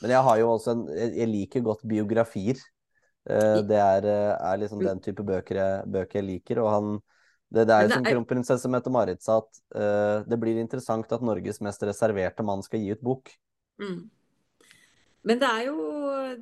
Men 0.00 0.14
jeg 0.14 0.26
har 0.26 0.36
jo 0.40 0.52
også 0.54 0.74
en 0.74 0.84
Jeg 0.94 1.28
liker 1.28 1.64
godt 1.64 1.82
biografier. 1.88 2.60
Uh, 3.28 3.60
det 3.68 3.76
er, 3.76 4.06
eh, 4.08 4.32
er, 4.32 4.60
liksom 4.62 4.80
den 4.80 5.00
type 5.04 5.24
bøker 5.26 5.58
jeg, 5.60 5.88
bøker 5.92 6.20
jeg 6.20 6.28
liker. 6.28 6.62
Og 6.64 6.70
han 6.72 6.94
Det, 7.50 7.64
det 7.66 7.74
er 7.74 7.82
jo 7.82 7.96
som 7.96 8.04
kronprinsesse 8.06 8.68
Mette-Marit 8.70 9.24
sa, 9.26 9.40
at 9.42 9.56
uh, 9.74 10.22
det 10.22 10.36
blir 10.38 10.60
interessant 10.62 11.10
at 11.10 11.24
Norges 11.26 11.58
mest 11.66 11.82
reserverte 11.82 12.44
mann 12.46 12.62
skal 12.62 12.78
gi 12.78 12.92
ut 12.94 13.02
bok. 13.02 13.32
Mm. 13.82 14.04
Men 15.26 15.40
det 15.42 15.48
er, 15.50 15.64
jo, 15.66 15.88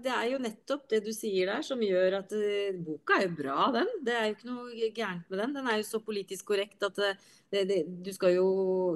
det 0.05 0.12
er, 0.12 0.27
jo, 0.35 0.42
nettopp 0.44 0.85
det 0.92 1.01
du 1.07 1.09
sier 1.16 1.49
der 1.49 1.64
som 1.64 1.81
gjør 1.81 2.18
at 2.21 2.37
uh, 2.37 2.77
boka 2.85 3.16
er 3.16 3.25
jo 3.25 3.33
bra, 3.40 3.71
den. 3.79 3.88
Det 4.05 4.18
er 4.18 4.29
jo 4.29 4.37
ikke 4.37 4.51
noe 4.51 4.92
gærent 5.01 5.33
med 5.33 5.42
den. 5.42 5.57
Den 5.57 5.73
er 5.73 5.81
jo 5.81 5.88
så 5.88 6.03
politisk 6.05 6.53
korrekt 6.53 6.85
at 6.87 7.01
det, 7.01 7.64
det, 7.73 7.81
du, 7.88 8.12
skal 8.12 8.37
jo, 8.37 8.49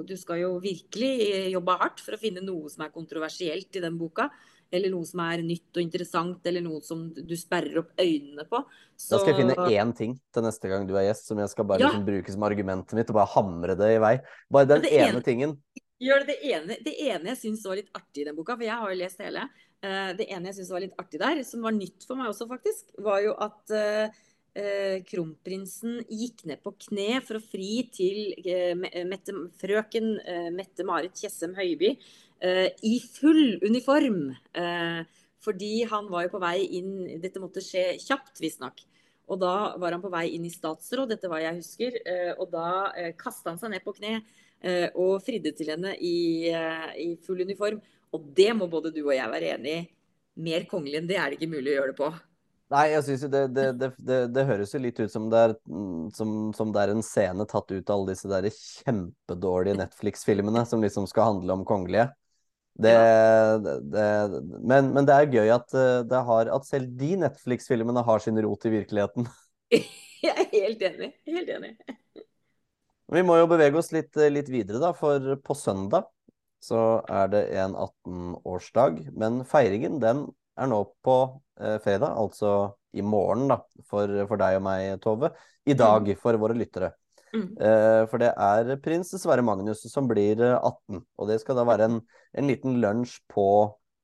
du, 0.05 0.13
skal 0.21 0.45
jo, 0.45 0.53
virkelig 0.61 1.49
jobbe 1.57 1.79
hardt 1.81 2.05
for 2.05 2.13
å 2.13 2.21
finne 2.21 2.45
noe 2.45 2.69
som 2.69 2.85
er 2.85 2.93
kontroversielt 2.93 3.81
i 3.81 3.83
den 3.89 3.97
boka 3.97 4.29
eller 4.73 4.91
noe 4.93 5.05
som 5.07 5.21
er 5.23 5.43
nytt 5.45 5.77
og 5.77 5.83
interessant, 5.83 6.41
eller 6.49 6.63
noe 6.65 6.81
som 6.85 7.05
du 7.13 7.35
sperrer 7.37 7.79
opp 7.83 7.93
øynene 8.01 8.45
på. 8.49 8.63
Så... 8.97 9.13
Da 9.13 9.21
skal 9.21 9.33
jeg 9.33 9.39
finne 9.43 9.67
én 9.69 9.93
ting 9.97 10.15
til 10.33 10.45
neste 10.45 10.71
gang 10.71 10.87
du 10.89 10.95
er 10.97 11.07
gjest, 11.09 11.29
som 11.29 11.41
jeg 11.41 11.51
skal 11.51 11.67
bare 11.69 11.83
ja. 11.83 11.91
liksom, 11.91 12.07
bruke 12.09 12.35
som 12.35 12.47
argumentet 12.49 12.97
mitt, 12.97 13.13
og 13.13 13.19
bare 13.19 13.33
hamre 13.35 13.77
det 13.79 13.93
i 13.95 14.01
vei. 14.03 14.15
Bare 14.53 14.71
den 14.73 14.89
ene, 14.89 15.11
ene, 15.11 15.23
tingen. 15.25 15.55
Gjør 16.03 16.25
det, 16.25 16.33
det 16.33 16.55
ene, 16.57 16.79
det 16.83 16.95
ene 17.05 17.33
jeg 17.33 17.41
syns 17.45 17.63
var 17.69 17.79
litt 17.79 17.93
artig 17.95 18.25
i 18.25 18.27
den 18.29 18.37
boka, 18.37 18.57
for 18.57 18.67
jeg 18.67 18.81
har 18.81 18.93
jo 18.93 18.99
lest 19.03 19.23
hele. 19.23 19.47
Uh, 19.83 20.11
det 20.17 20.29
ene 20.31 20.51
jeg 20.51 20.61
syns 20.61 20.75
var 20.75 20.85
litt 20.85 20.99
artig 21.05 21.21
der, 21.21 21.45
som 21.47 21.65
var 21.65 21.77
nytt 21.77 22.07
for 22.07 22.19
meg 22.19 22.33
også, 22.33 22.49
faktisk, 22.49 22.93
var 23.05 23.21
jo 23.23 23.37
at 23.45 23.73
uh, 23.77 24.19
uh, 24.57 24.97
kronprinsen 25.05 26.01
gikk 26.09 26.45
ned 26.49 26.63
på 26.65 26.73
kne 26.87 27.21
for 27.25 27.37
å 27.39 27.45
fri 27.45 27.85
til 27.93 28.21
Mette, 29.09 29.37
frøken 29.61 30.13
Mette-Marit 30.55 31.19
Tjessem 31.19 31.53
Høiby 31.59 31.97
Eh, 32.32 32.32
i 32.43 32.99
full 32.99 33.59
uniform. 33.63 34.33
Eh, 34.53 35.03
fordi 35.43 35.83
han 35.89 36.09
var 36.11 36.25
jo 36.25 36.33
på 36.33 36.41
vei 36.43 36.57
inn 36.79 36.91
Dette 37.21 37.41
måtte 37.43 37.63
skje 37.63 37.97
kjapt, 38.01 38.39
visstnok. 38.43 38.83
Og 39.31 39.39
da 39.39 39.73
var 39.79 39.95
han 39.95 40.03
på 40.03 40.11
vei 40.11 40.27
inn 40.35 40.45
i 40.47 40.51
statsråd, 40.51 41.13
dette 41.13 41.31
var 41.31 41.43
jeg 41.43 41.61
husker. 41.61 41.99
Eh, 42.03 42.33
og 42.35 42.51
da 42.51 42.91
kasta 43.19 43.53
han 43.53 43.61
seg 43.61 43.73
ned 43.73 43.85
på 43.85 43.95
kne 43.99 44.21
og 44.95 45.17
fridde 45.19 45.51
til 45.51 45.73
henne 45.73 45.89
i, 45.99 46.47
i, 46.47 47.07
full 47.19 47.41
uniform. 47.43 47.81
Og 48.15 48.29
det 48.31 48.53
må 48.55 48.69
både 48.71 48.93
du 48.95 49.01
og 49.01 49.11
jeg 49.11 49.27
være 49.27 49.49
enig 49.57 49.73
i. 49.73 49.81
Mer 50.45 50.63
kongelig 50.71 51.01
enn 51.01 51.09
det 51.09 51.17
er 51.19 51.33
det 51.33 51.35
ikke 51.35 51.51
mulig 51.51 51.73
å 51.73 51.75
gjøre 51.81 51.91
det 51.91 51.97
på. 51.97 52.07
Nei, 52.71 52.85
jeg 52.93 53.03
synes 53.05 53.25
jo 53.25 53.29
det, 53.33 53.41
det, 53.53 53.65
det, 53.99 54.19
det, 54.33 54.45
høres 54.47 54.71
jo 54.73 54.79
litt 54.81 55.01
ut 55.03 55.11
som 55.11 55.27
det, 55.29 55.41
er, 55.49 55.53
som, 56.15 56.31
som 56.55 56.71
det 56.73 56.81
er 56.81 56.93
en 56.93 57.03
scene 57.05 57.45
tatt 57.49 57.69
ut 57.69 57.91
av 57.91 57.97
alle 57.97 58.15
disse 58.15 58.31
der 58.31 58.47
kjempedårlige 58.55 59.77
Netflix-filmene 59.81 60.63
som 60.69 60.81
liksom 60.81 61.05
skal 61.11 61.33
handle 61.33 61.59
om 61.59 61.67
kongelige. 61.67 62.07
Det, 62.73 62.93
det, 63.93 64.05
men, 64.65 64.87
men, 64.95 65.05
det 65.05 65.13
er 65.13 65.29
gøy 65.29 65.51
at, 65.53 65.75
har, 66.25 66.49
at 66.55 66.65
selv 66.65 66.89
de 66.97 67.11
Netflix-filmene 67.21 68.01
har 68.07 68.23
sin 68.23 68.39
rot 68.41 68.65
i 68.65 68.73
virkeligheten. 68.79 69.27
Jeg 70.23 70.33
er 70.33 70.49
helt 70.53 70.83
enig. 70.87 71.11
Helt 71.27 71.51
enig. 71.51 71.73
Vi 73.13 73.21
må 73.25 73.35
jo 73.37 73.49
bevege 73.51 73.77
oss 73.77 73.91
litt, 73.93 74.15
litt 74.31 74.49
videre, 74.49 74.79
da, 74.81 74.93
for 74.97 75.35
på 75.43 75.55
søndag 75.57 76.07
så 76.63 77.01
er 77.11 77.27
det 77.33 77.43
en 77.59 77.75
18-årsdag. 77.75 79.01
Men 79.19 79.41
feiringen 79.47 79.99
den 80.01 80.25
er 80.59 80.69
nå 80.71 80.79
på 81.03 81.17
eh, 81.59 81.75
fredag, 81.83 82.15
altså 82.15 82.73
i 82.95 83.03
morgen 83.03 83.49
da, 83.51 83.59
for, 83.89 84.11
for, 84.29 84.39
deg 84.39 84.59
og 84.59 84.65
meg, 84.69 84.93
Tove. 85.03 85.33
I 85.67 85.75
dag 85.75 86.07
mm. 86.07 86.19
for 86.21 86.39
våre 86.39 86.55
lyttere. 86.57 86.93
Mm. 87.33 87.47
Eh, 87.57 88.01
for 88.11 88.21
det 88.21 88.29
er 88.29 88.75
prins 88.83 89.09
Sverre 89.17 89.45
Magnus 89.45 89.81
som 89.89 90.05
blir 90.09 90.37
18, 90.37 90.99
eh, 90.99 91.05
og 91.17 91.31
det 91.31 91.39
skal 91.41 91.57
da 91.57 91.65
være 91.65 91.87
en, 91.89 92.01
en 92.37 92.49
liten 92.49 92.77
lunsj 92.83 93.17
på 93.31 93.47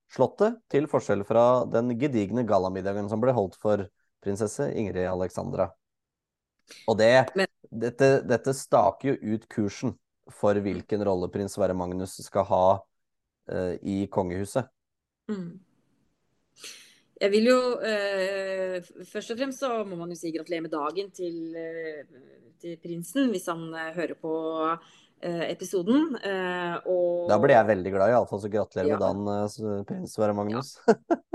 Slottet, 0.09 0.55
til 0.73 0.87
forskjell 0.89 1.21
fra 1.21 1.67
den 1.69 1.93
gedigne 2.01 2.41
gallamiddagen 2.49 3.11
som 3.11 3.21
ble 3.21 3.33
holdt 3.37 3.59
for 3.61 3.83
prinsesse 4.25 4.65
Ingrid 4.73 5.05
Alexandra. 5.05 5.67
Og 6.89 6.97
det, 6.97 7.29
Men... 7.37 7.49
dette, 7.69 8.07
dette 8.25 8.55
staker 8.57 9.11
jo 9.11 9.35
ut 9.35 9.45
kursen 9.53 9.93
for 10.33 10.57
hvilken 10.61 11.05
rolle 11.05 11.29
prins 11.29 11.53
Sverre 11.53 11.77
Magnus 11.77 12.17
skal 12.25 12.45
ha 12.49 12.65
uh, 13.53 13.75
i 13.85 14.01
kongehuset. 14.09 14.65
Mm. 15.29 15.59
Jeg 17.19 17.31
vil 17.33 17.49
jo 17.49 17.59
eh, 17.83 18.79
Først 19.09 19.33
og 19.33 19.39
fremst 19.41 19.63
så 19.63 19.83
må 19.83 19.97
man 19.99 20.13
jo 20.13 20.19
si 20.19 20.31
gratulerer 20.31 20.63
med 20.65 20.71
dagen 20.71 21.11
til, 21.11 21.35
uh, 21.51 22.47
til 22.61 22.77
prinsen, 22.79 23.27
hvis 23.33 23.49
han 23.51 23.67
hører 23.95 24.15
på 24.19 24.33
episoden. 25.21 26.13
Og... 26.85 27.27
Da 27.29 27.37
blir 27.41 27.55
jeg 27.55 27.67
veldig 27.69 27.93
glad, 27.95 28.13
iallfall. 28.13 28.41
Så 28.43 28.51
gratulerer 28.51 28.93
ja. 28.93 28.97
med 28.97 29.03
dagen, 29.03 29.83
prins 29.89 30.15
Sverre 30.15 30.35
Magnus. 30.37 30.75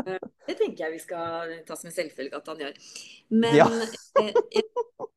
Ja. 0.05 0.19
det 0.49 0.57
tenker 0.59 0.87
jeg 0.87 0.95
vi 0.95 1.03
skal 1.03 1.53
ta 1.65 1.77
som 1.79 1.89
en 1.89 1.97
selvfølge 1.97 2.37
at 2.37 2.49
han 2.53 2.65
gjør. 2.65 2.79
Men 3.33 3.57
ja. 3.57 3.69
jeg, 4.21 4.65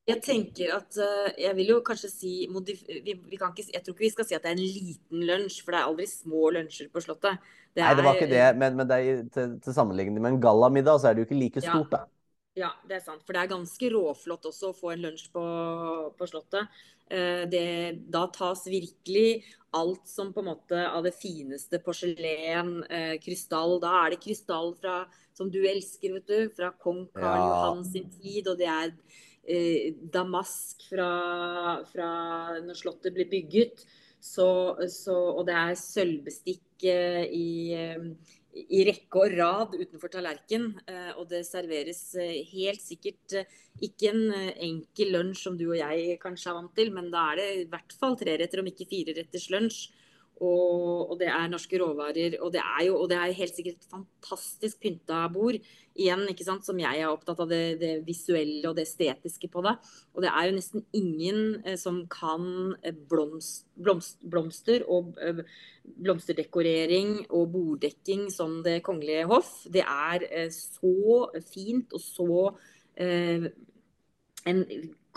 jeg 0.08 0.22
tenker 0.24 0.72
at 0.78 1.00
Jeg 1.36 1.52
vil 1.58 1.74
jo 1.74 1.80
kanskje 1.86 2.10
si 2.12 2.34
vi, 2.48 2.76
vi 3.04 3.16
ikke, 3.36 3.52
Jeg 3.74 3.84
tror 3.84 3.94
ikke 3.94 4.06
vi 4.06 4.14
skal 4.14 4.28
si 4.30 4.38
at 4.38 4.46
det 4.46 4.54
er 4.54 4.58
en 4.58 4.64
liten 4.64 5.26
lunsj, 5.28 5.60
for 5.64 5.76
det 5.76 5.82
er 5.82 5.90
aldri 5.90 6.08
små 6.12 6.52
lunsjer 6.56 6.92
på 6.94 7.04
Slottet. 7.04 7.44
Det 7.76 7.84
Nei, 7.84 7.96
det 7.98 8.06
var 8.08 8.16
ikke 8.18 8.32
det, 8.32 8.46
men, 8.58 8.78
men 8.80 8.88
det 8.90 8.96
er, 8.98 9.26
til, 9.34 9.58
til, 9.62 9.74
sammenligning 9.76 10.18
med 10.18 10.32
en 10.32 10.40
gallamiddag, 10.42 10.98
så 10.98 11.10
er 11.10 11.18
det 11.18 11.22
jo 11.22 11.28
ikke 11.28 11.42
like 11.44 11.62
stort, 11.62 11.92
da. 11.92 12.00
Ja, 12.58 12.72
det 12.90 12.98
er 12.98 13.06
sant. 13.06 13.24
For 13.26 13.36
det 13.36 13.44
er 13.44 13.54
ganske 13.54 13.90
råflott 13.94 14.48
også 14.50 14.72
å 14.72 14.78
få 14.78 14.94
en 14.94 15.04
lunsj 15.06 15.28
på, 15.34 15.44
på 16.18 16.30
Slottet. 16.30 16.80
Uh, 17.08 17.46
det, 17.48 17.68
da 18.12 18.26
tas 18.34 18.66
virkelig 18.68 19.44
alt 19.78 20.10
som 20.10 20.34
på 20.34 20.42
en 20.42 20.50
måte 20.50 20.82
av 20.90 21.06
det 21.06 21.14
fineste 21.16 21.80
porselen, 21.86 22.82
uh, 22.90 23.14
krystall. 23.24 23.78
Da 23.84 23.94
er 24.02 24.16
det 24.16 24.24
krystall 24.26 24.74
fra, 24.82 25.04
som 25.38 25.54
du 25.54 25.62
elsker, 25.70 26.18
vet 26.18 26.28
du, 26.34 26.52
fra 26.58 26.74
kong 26.82 27.06
Karl 27.16 27.30
ja. 27.30 27.46
Johan 27.46 27.86
sin 27.88 28.10
tid. 28.18 28.50
Og 28.50 28.58
det 28.60 28.72
er 28.74 28.92
eh, 29.48 29.94
damask 30.14 30.84
fra, 30.90 31.12
fra, 31.92 32.10
når 32.64 32.80
Slottet 32.80 33.16
ble 33.16 33.28
bygget. 33.32 33.86
Så, 34.18 34.50
så, 34.92 35.16
og 35.38 35.46
det 35.48 35.56
er 35.56 35.78
sølvbestikk 35.80 36.88
eh, 36.90 37.24
i, 37.32 37.50
eh, 37.78 38.34
i, 38.58 38.82
rekke 38.88 39.22
og 39.22 39.36
rad 39.38 39.76
utenfor 39.78 40.12
tallerken. 40.14 40.70
Eh, 40.90 41.12
og 41.16 41.28
det 41.32 41.44
serveres 41.48 42.02
eh, 42.20 42.42
helt 42.52 42.84
sikkert 42.84 43.38
eh, 43.38 43.56
ikke 43.88 44.12
en 44.12 44.24
enkel 44.70 45.14
lunsj 45.16 45.44
som 45.46 45.58
du 45.60 45.68
og 45.70 45.78
jeg 45.80 46.18
kanskje 46.24 46.52
er 46.52 46.58
vant 46.58 46.74
til, 46.78 46.92
men 46.96 47.12
da 47.14 47.30
er 47.32 47.42
det 47.42 47.48
i 47.62 47.70
hvert 47.72 47.98
fall 48.00 48.18
tre 48.20 48.38
retter, 48.42 48.64
om 48.64 48.72
ikke 48.72 48.90
fire 48.90 49.18
retters 49.20 49.50
lunsj. 49.54 49.86
Og, 50.38 51.12
og, 51.12 51.16
det 51.20 51.30
er 51.32 51.50
norske 51.50 51.80
råvarer. 51.82 52.38
Og 52.46 52.52
det 52.54 52.62
er 52.62 52.86
jo 52.88 53.00
det 53.10 53.18
er 53.18 53.36
helt 53.40 53.56
sikkert 53.58 53.80
et 53.82 53.92
fantastisk 53.92 54.80
pynta 54.84 55.24
bord. 55.34 55.58
Igjen, 55.98 56.28
ikke 56.30 56.46
sant, 56.46 56.66
som 56.68 56.78
jeg 56.78 57.02
er 57.02 57.10
opptatt 57.10 57.40
av 57.42 57.50
det, 57.50 57.80
det, 57.82 57.94
visuelle 58.06 58.70
og 58.70 58.76
det 58.78 58.86
estetiske 58.86 59.50
på 59.54 59.64
det. 59.66 59.74
Og 60.14 60.22
det 60.26 60.30
er 60.30 60.50
jo 60.50 60.58
nesten 60.60 60.86
ingen 60.98 61.42
eh, 61.64 61.78
som 61.80 62.04
kan 62.12 62.76
eh, 62.86 62.94
blomst, 63.10 63.66
blomst, 63.82 64.22
blomster 64.22 64.86
og 64.86 65.18
eh, 65.24 65.42
blomsterdekorering 66.06 67.24
og 67.32 67.50
borddekking 67.56 68.28
som 68.34 68.60
Det 68.66 68.84
kongelige 68.86 69.26
hoff. 69.32 69.66
Det 69.74 69.82
er 69.82 70.28
eh, 70.30 70.54
så 70.54 71.32
fint 71.50 71.98
og 71.98 72.04
så 72.04 72.40
eh, 73.02 73.50
en 74.48 74.64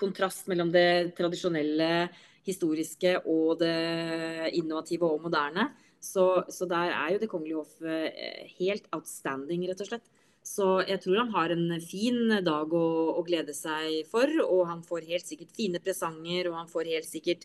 kontrast 0.01 0.49
mellom 0.49 0.73
det 0.73 1.13
tradisjonelle 1.19 2.09
historiske 2.47 3.19
og 3.29 3.61
det 3.61 4.53
innovative 4.57 5.09
og 5.09 5.25
moderne. 5.27 5.71
Så, 6.01 6.45
så 6.49 6.65
der 6.65 6.95
er 6.97 7.13
jo 7.13 7.21
Det 7.21 7.29
kongelige 7.29 7.61
hoff 7.61 7.83
eh, 7.85 8.49
helt 8.59 8.87
outstanding, 8.97 9.67
rett 9.69 9.83
og 9.85 9.91
slett. 9.91 10.07
Så 10.41 10.79
jeg 10.89 11.03
tror 11.03 11.19
han 11.21 11.35
har 11.35 11.53
en 11.53 11.67
fin 11.85 12.39
dag 12.45 12.73
å, 12.73 12.87
å 13.21 13.25
glede 13.27 13.53
seg 13.57 14.07
for. 14.11 14.31
Og 14.47 14.65
han 14.71 14.81
får 14.87 15.11
helt 15.11 15.29
sikkert 15.29 15.53
fine 15.57 15.83
presanger, 15.83 16.49
og 16.51 16.57
han 16.63 16.71
får 16.71 16.89
helt 16.95 17.09
sikkert 17.09 17.45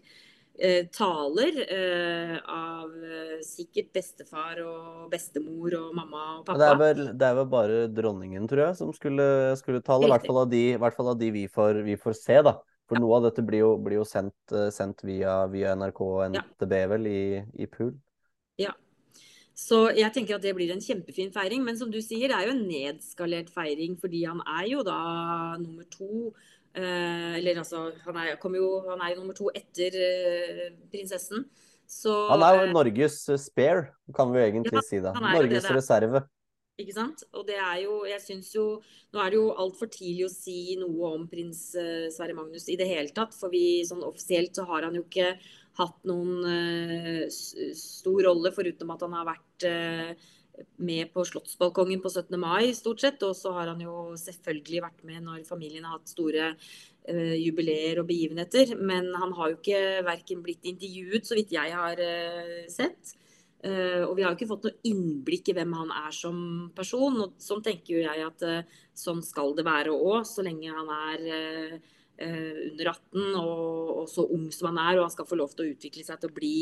eh, 0.56 0.88
taler 0.96 1.60
eh, 1.66 2.38
av 2.40 2.94
eh, 2.96 3.42
sikkert 3.44 3.92
bestefar 3.96 4.62
og 4.64 5.10
bestemor 5.12 5.76
og 5.82 5.90
mamma 5.98 6.24
og 6.38 6.46
pappa. 6.48 6.62
Det 6.62 6.70
er 6.70 6.80
vel, 6.80 7.04
det 7.12 7.28
er 7.28 7.36
vel 7.42 7.52
bare 7.52 7.82
dronningen, 7.92 8.48
tror 8.48 8.70
jeg, 8.70 8.80
som 8.80 8.96
skulle, 8.96 9.28
skulle 9.60 9.84
tale. 9.84 10.08
I 10.08 10.14
hvert 10.16 10.32
fall 10.32 10.46
av 10.46 10.56
de, 10.56 10.64
fall 10.96 11.12
av 11.12 11.20
de 11.20 11.34
vi, 11.36 11.46
får, 11.52 11.84
vi 11.90 12.00
får 12.00 12.18
se, 12.22 12.40
da. 12.48 12.56
For 12.90 13.02
noe 13.02 13.18
av 13.18 13.30
dette 13.30 13.44
blir 13.46 13.64
jo, 13.64 13.76
blir 13.82 14.00
jo 14.00 14.08
sendt, 14.08 14.38
eh, 14.54 14.70
sendt, 14.74 15.02
via, 15.08 15.44
via 15.50 15.74
NRK 15.78 16.02
og 16.06 16.26
NTB 16.36 16.76
vel 16.94 17.08
i, 17.10 17.22
i 17.58 17.70
pool. 17.70 17.96
Ja. 18.62 18.76
Så 19.56 19.86
jeg 19.96 20.12
tenker 20.14 20.36
at 20.36 20.44
det 20.44 20.52
blir 20.58 20.74
en 20.74 20.84
kjempefin 20.84 21.32
feiring. 21.34 21.64
Men 21.66 21.80
som 21.80 21.92
du 21.92 22.02
sier, 22.04 22.28
det 22.30 22.38
er 22.38 22.50
jo 22.50 22.56
en 22.58 22.66
nedskalert 22.68 23.50
feiring 23.56 23.96
fordi 24.02 24.26
han 24.28 24.44
er 24.44 24.68
jo 24.74 24.84
da 24.86 25.00
nummer 25.62 25.88
to. 25.94 26.34
Eh, 26.76 27.38
eller 27.40 27.62
altså, 27.64 27.88
han 28.04 28.18
er, 28.20 28.34
jo, 28.36 28.72
han 28.90 29.00
er 29.00 29.14
jo 29.14 29.22
nummer 29.22 29.38
to 29.38 29.48
etter 29.56 29.96
eh, 29.96 30.66
prinsessen. 30.92 31.48
Så, 31.88 32.12
han 32.34 32.44
er 32.44 32.58
jo 32.58 32.66
eh, 32.66 32.74
Norges 32.74 33.18
spare, 33.40 33.88
kan 34.16 34.32
vi 34.34 34.42
jo 34.42 34.48
egentlig 34.50 34.82
ja, 34.82 34.86
si 34.86 35.00
da. 35.04 35.14
Norges 35.24 35.70
reserve. 35.72 36.26
Ikke 36.82 36.96
sant? 36.96 37.24
Og 37.38 37.46
det 37.48 37.56
er 37.56 37.78
jo 37.86 38.02
Jeg 38.10 38.20
syns 38.24 38.50
jo 38.56 38.66
Nå 39.16 39.22
er 39.24 39.32
det 39.32 39.40
jo 39.40 39.54
altfor 39.64 39.88
tidlig 39.92 40.26
å 40.28 40.34
si 40.34 40.76
noe 40.80 41.12
om 41.16 41.28
prins 41.32 41.70
uh, 41.80 42.08
Sverre 42.12 42.36
Magnus 42.36 42.68
i 42.68 42.80
det 42.80 42.90
hele 42.90 43.16
tatt. 43.16 43.36
For 43.38 43.54
vi 43.54 43.86
sånn 43.88 44.04
offisielt 44.04 44.58
så 44.58 44.68
har 44.68 44.88
han 44.88 44.98
jo 44.98 45.06
ikke 45.06 45.36
hatt 45.80 46.08
noen 46.08 46.44
uh, 46.44 47.22
stor 47.32 48.26
rolle, 48.28 48.52
foruten 48.56 48.92
at 48.92 49.06
han 49.06 49.16
har 49.16 49.28
vært 49.28 49.68
uh, 49.72 50.28
med 50.84 51.12
på 51.12 51.24
Slottsbalkongen 51.28 52.02
på 52.04 52.12
17. 52.12 52.36
mai, 52.40 52.72
stort 52.76 53.04
sett. 53.04 53.24
Og 53.28 53.36
så 53.38 53.54
har 53.56 53.72
han 53.72 53.82
jo 53.84 54.14
selvfølgelig 54.20 54.84
vært 54.86 55.04
med 55.08 55.26
når 55.28 55.48
familien 55.48 55.88
har 55.88 55.98
hatt 55.98 56.12
store 56.12 56.54
uh, 56.54 57.36
jubileer 57.40 58.02
og 58.02 58.10
begivenheter. 58.12 58.76
Men 58.80 59.12
han 59.16 59.36
har 59.40 59.52
jo 59.52 59.60
ikke 59.60 59.84
verken 60.08 60.44
blitt 60.46 60.68
intervjuet, 60.68 61.28
så 61.28 61.40
vidt 61.40 61.56
jeg 61.56 61.76
har 61.76 62.04
uh, 62.04 62.60
sett, 62.72 63.16
og 63.66 64.14
vi 64.18 64.24
har 64.24 64.32
jo 64.34 64.38
ikke 64.38 64.50
fått 64.50 64.66
noe 64.68 64.90
innblikk 64.90 65.50
i 65.50 65.56
hvem 65.58 65.72
han 65.78 65.92
er 65.96 66.14
som 66.14 66.38
person. 66.76 67.18
Og 67.24 67.38
sånn 67.42 67.64
tenker 67.66 67.96
jo 67.96 68.04
jeg 68.04 68.26
at 68.26 68.46
uh, 68.46 68.82
sånn 68.98 69.24
skal 69.26 69.56
det 69.58 69.66
være 69.66 69.96
òg, 69.96 70.22
så 70.30 70.46
lenge 70.46 70.74
han 70.74 70.92
er 70.94 71.24
uh, 71.32 71.94
under 72.26 72.92
18 72.92 73.40
og, 73.42 73.90
og, 73.96 74.06
så 74.12 74.28
ung 74.38 74.46
som 74.54 74.70
han 74.72 74.82
er. 74.84 75.00
Og 75.00 75.08
han 75.08 75.16
skal 75.16 75.30
få 75.30 75.40
lov 75.40 75.56
til 75.56 75.66
å 75.66 75.74
utvikle 75.74 76.06
seg 76.06 76.22
til 76.22 76.32
å 76.32 76.38
bli, 76.38 76.56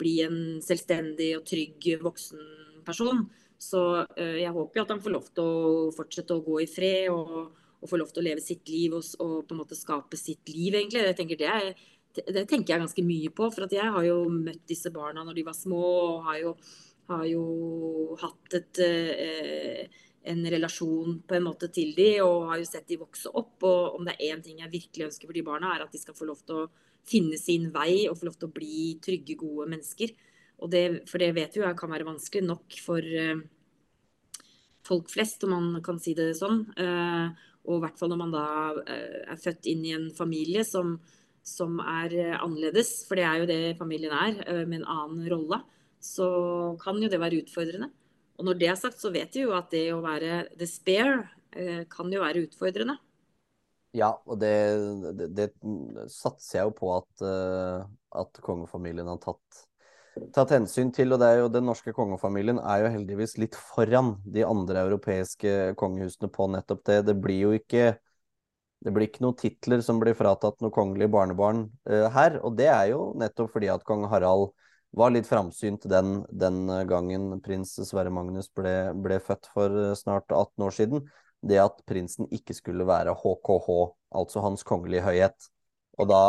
bli 0.00 0.16
en 0.26 0.42
selvstendig 0.64 1.32
og 1.38 1.46
trygg 1.48 1.92
voksen 2.02 2.50
person. 2.86 3.24
Så 3.62 3.80
jeg 4.18 4.50
håper 4.50 4.80
jo 4.80 4.82
at 4.82 4.90
han 4.90 5.02
får 5.04 5.12
lov 5.14 5.26
til 5.30 5.46
å 5.46 5.90
fortsette 5.94 6.34
å 6.34 6.42
gå 6.42 6.56
i 6.64 6.66
fred 6.66 7.12
og, 7.14 7.52
og 7.82 7.90
få 7.90 7.98
lov 8.00 8.10
til 8.10 8.22
å 8.22 8.26
leve 8.26 8.42
sitt 8.42 8.66
liv 8.70 8.94
og, 8.98 9.06
og, 9.22 9.36
på 9.46 9.54
en 9.54 9.60
måte 9.60 9.78
skape 9.78 10.18
sitt 10.18 10.50
liv, 10.50 10.74
egentlig. 10.74 11.04
Jeg 11.06 11.18
tenker 11.18 11.38
det 11.38 11.50
er 11.50 11.70
det 12.18 12.44
tenker 12.48 12.74
jeg 12.74 12.82
ganske 12.84 13.04
mye 13.06 13.32
på. 13.34 13.48
For 13.54 13.72
jeg 13.72 13.92
har 13.96 14.06
jo 14.06 14.24
møtt 14.32 14.64
disse 14.68 14.92
barna 14.94 15.24
når 15.26 15.38
de 15.38 15.46
var 15.46 15.56
små, 15.58 15.82
og 15.82 16.26
har 16.28 16.40
jo, 16.42 16.54
har 17.12 17.26
jo 17.30 17.44
hatt 18.22 18.58
et, 18.58 18.82
eh, 18.84 20.00
en 20.32 20.44
relasjon 20.54 21.20
på 21.26 21.38
en 21.38 21.46
måte 21.48 21.70
til 21.74 21.94
de, 21.96 22.10
og 22.24 22.50
har 22.52 22.62
jo 22.62 22.68
sett 22.68 22.88
de 22.90 23.00
vokse 23.00 23.32
opp. 23.32 23.56
Og 23.68 23.98
om 23.98 24.06
det 24.08 24.16
er 24.18 24.36
én 24.36 24.44
ting 24.44 24.62
jeg 24.62 24.74
virkelig 24.74 25.08
ønsker 25.10 25.30
for 25.30 25.38
de 25.38 25.46
barna, 25.46 25.74
er 25.74 25.86
at 25.86 25.94
de 25.94 26.02
skal 26.02 26.18
få 26.18 26.28
lov 26.28 26.44
til 26.46 26.64
å 26.64 26.68
finne 27.08 27.38
sin 27.40 27.70
vei 27.74 28.06
og 28.08 28.20
få 28.20 28.28
lov 28.28 28.36
til 28.38 28.50
å 28.50 28.54
bli 28.54 28.76
trygge, 29.02 29.38
gode 29.40 29.70
mennesker. 29.72 30.12
Det, 30.70 30.82
for 31.10 31.18
det 31.18 31.32
vet 31.34 31.56
vi 31.56 31.62
jo 31.64 31.70
kan 31.74 31.90
være 31.90 32.06
vanskelig 32.06 32.44
nok 32.46 32.76
for 32.84 33.02
eh, 33.02 33.40
folk 34.86 35.10
flest, 35.10 35.42
om 35.44 35.54
man 35.56 35.82
kan 35.82 35.98
si 36.02 36.14
det 36.14 36.32
sånn. 36.38 36.62
Eh, 36.78 37.48
og 37.66 37.78
i 37.78 37.82
hvert 37.84 37.98
fall 37.98 38.12
når 38.12 38.20
man 38.20 38.34
da 38.34 38.46
eh, 38.86 39.18
er 39.34 39.42
født 39.42 39.68
inn 39.70 39.84
i 39.86 39.94
en 39.96 40.08
familie 40.14 40.64
som, 40.66 40.96
som 41.42 41.78
er 41.82 42.14
eh, 42.14 42.38
annerledes, 42.38 43.02
for 43.08 43.18
det 43.18 43.26
er 43.26 43.42
jo 43.42 43.48
det 43.50 43.60
familien 43.78 44.14
er, 44.14 44.38
eh, 44.46 44.62
med 44.66 44.80
en 44.80 44.90
annen 44.94 45.26
rolle, 45.30 45.58
så 46.02 46.28
kan 46.82 47.00
jo 47.02 47.10
det 47.10 47.20
være 47.22 47.42
utfordrende. 47.42 47.90
Og 48.38 48.46
når 48.46 48.58
det 48.58 48.68
er 48.70 48.78
sagt, 48.78 49.00
så 49.02 49.12
vet 49.14 49.34
vi 49.34 49.44
jo 49.44 49.54
at 49.54 49.70
det 49.74 49.88
å 49.94 50.02
være 50.02 50.44
the 50.58 50.68
spare 50.70 51.24
eh, 51.50 51.82
kan 51.90 52.12
jo 52.14 52.22
være 52.22 52.46
utfordrende. 52.46 52.96
Ja, 53.92 54.14
og 54.24 54.38
det, 54.40 54.54
det, 55.18 55.26
det 55.36 55.48
satser 56.08 56.62
jeg 56.62 56.70
jo 56.70 56.72
på 56.78 56.94
at, 56.94 57.24
at 58.16 58.38
kongefamilien 58.40 59.10
har 59.10 59.18
tatt, 59.20 59.58
tatt 60.32 60.54
hensyn 60.54 60.88
til, 60.96 61.12
og 61.12 61.20
det 61.20 61.28
er 61.28 61.42
jo 61.42 61.50
den 61.52 61.68
norske 61.68 61.92
kongefamilien 61.92 62.56
er 62.62 62.86
jo 62.86 62.92
heldigvis 62.94 63.36
litt 63.42 63.58
foran 63.58 64.14
de 64.24 64.46
andre 64.48 64.86
europeiske 64.86 65.74
kongehusene 65.76 66.32
på 66.32 66.48
nettopp 66.54 66.80
det. 66.88 66.98
Det 67.10 67.18
blir 67.20 67.50
jo 67.50 67.52
ikke 67.58 67.90
det 68.82 68.92
blir 68.94 69.08
ikke 69.08 69.22
noen 69.24 69.38
titler 69.38 69.82
som 69.84 70.00
blir 70.02 70.16
fratatt 70.18 70.60
noe 70.62 70.74
kongelig 70.74 71.08
barnebarn 71.12 71.66
uh, 71.90 72.08
her, 72.14 72.38
og 72.42 72.56
det 72.58 72.68
er 72.72 72.90
jo 72.92 73.12
nettopp 73.18 73.54
fordi 73.54 73.70
at 73.72 73.84
kong 73.88 74.08
Harald 74.10 74.50
var 74.92 75.12
litt 75.14 75.28
framsynt 75.28 75.86
den, 75.88 76.18
den 76.28 76.66
gangen 76.90 77.38
prins 77.40 77.78
Sverre 77.88 78.12
Magnus 78.12 78.50
ble, 78.52 78.92
ble, 79.00 79.16
født 79.24 79.48
for 79.54 79.94
snart 79.96 80.28
18 80.28 80.66
år 80.66 80.74
siden. 80.76 81.06
Det 81.40 81.56
at 81.62 81.80
prinsen 81.88 82.28
ikke 82.28 82.52
skulle 82.52 82.84
være 82.84 83.14
HKH, 83.16 83.70
altså 84.20 84.42
Hans 84.44 84.66
kongelige 84.68 85.06
høyhet. 85.06 85.48
Og 85.96 86.10
da 86.12 86.22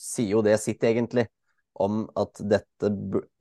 sier 0.00 0.38
jo 0.38 0.42
det 0.44 0.56
sitt, 0.62 0.80
egentlig, 0.80 1.26
om 1.78 2.06
at 2.18 2.40
dette 2.40 2.92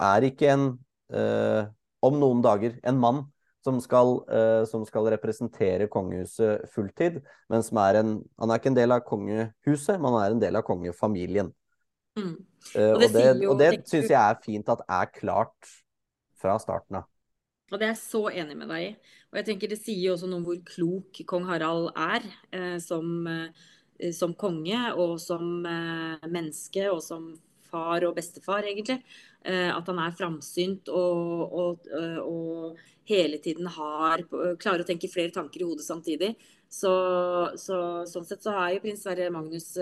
er 0.02 0.28
ikke 0.28 0.52
en 0.54 0.68
uh, 1.16 1.68
Om 2.02 2.16
noen 2.18 2.40
dager 2.42 2.78
en 2.88 2.98
mann 2.98 3.18
som 3.65 3.78
skal, 3.84 4.13
uh, 4.32 4.63
som 4.69 4.86
skal, 4.88 5.10
representere 5.13 5.89
kongehuset 5.91 6.67
fulltid, 6.74 7.19
men 7.52 7.65
som 7.65 7.80
er 7.84 8.02
en 8.02 8.13
Han 8.41 8.52
er 8.52 8.62
ikke 8.62 8.71
en 8.74 8.80
del 8.80 8.95
av 8.95 9.06
kongehuset, 9.08 9.97
men 9.97 10.10
han 10.12 10.21
er 10.24 10.36
en 10.36 10.43
del 10.43 10.60
av 10.60 10.65
kongefamilien. 10.67 11.52
Mm. 12.17 12.36
Uh, 12.76 12.91
og 12.93 13.04
det, 13.06 13.12
det, 13.15 13.26
jo, 13.45 13.56
det 13.60 13.71
syns 13.86 14.10
jeg 14.12 14.19
er 14.19 14.39
fint 14.43 14.71
at 14.74 14.86
er 14.89 15.12
klart 15.15 15.74
fra 16.41 16.58
starten 16.60 17.02
av. 17.02 17.10
Og 17.71 17.80
det 17.80 17.88
er 17.88 17.93
jeg 17.93 18.04
så 18.04 18.26
enig 18.28 18.58
med 18.60 18.67
deg 18.67 18.88
i. 18.89 18.95
Og 19.32 19.38
jeg 19.39 19.47
tenker 19.47 19.71
det 19.71 19.78
sier 19.80 20.10
jo 20.10 20.15
også 20.17 20.28
noe 20.28 20.41
om 20.41 20.47
hvor 20.50 20.58
klok 20.67 21.21
kong 21.30 21.45
Harald 21.47 21.93
er 21.95 22.26
eh, 22.52 22.76
som 22.84 23.30
eh, 23.32 23.69
Eh, 24.02 24.12
som 24.15 24.34
konge 24.38 24.82
og 24.97 25.17
som 25.21 25.65
eh, 25.67 26.30
menneske 26.30 26.88
og 26.91 27.02
som 27.06 27.32
far 27.71 28.04
og 28.08 28.17
bestefar, 28.17 28.65
egentlig. 28.67 29.00
Eh, 29.45 29.69
at 29.71 29.88
han 29.88 30.02
er 30.04 30.17
framsynt 30.17 30.89
og, 30.91 31.54
og, 31.54 31.91
og, 32.26 32.82
hele 33.12 33.41
tiden 33.43 33.67
har 33.69 34.24
klarer 34.62 34.84
å 34.84 34.88
tenke 34.88 35.12
flere 35.12 35.34
tanker 35.36 35.62
i 35.62 35.67
hodet 35.67 35.86
samtidig. 35.86 36.34
Så, 36.71 36.91
så, 37.60 37.78
sånn 38.08 38.26
sett 38.28 38.43
så 38.45 38.56
er 38.56 38.76
jo 38.76 38.84
prins 38.86 39.04
Sverre 39.04 39.28
Magnus 39.34 39.74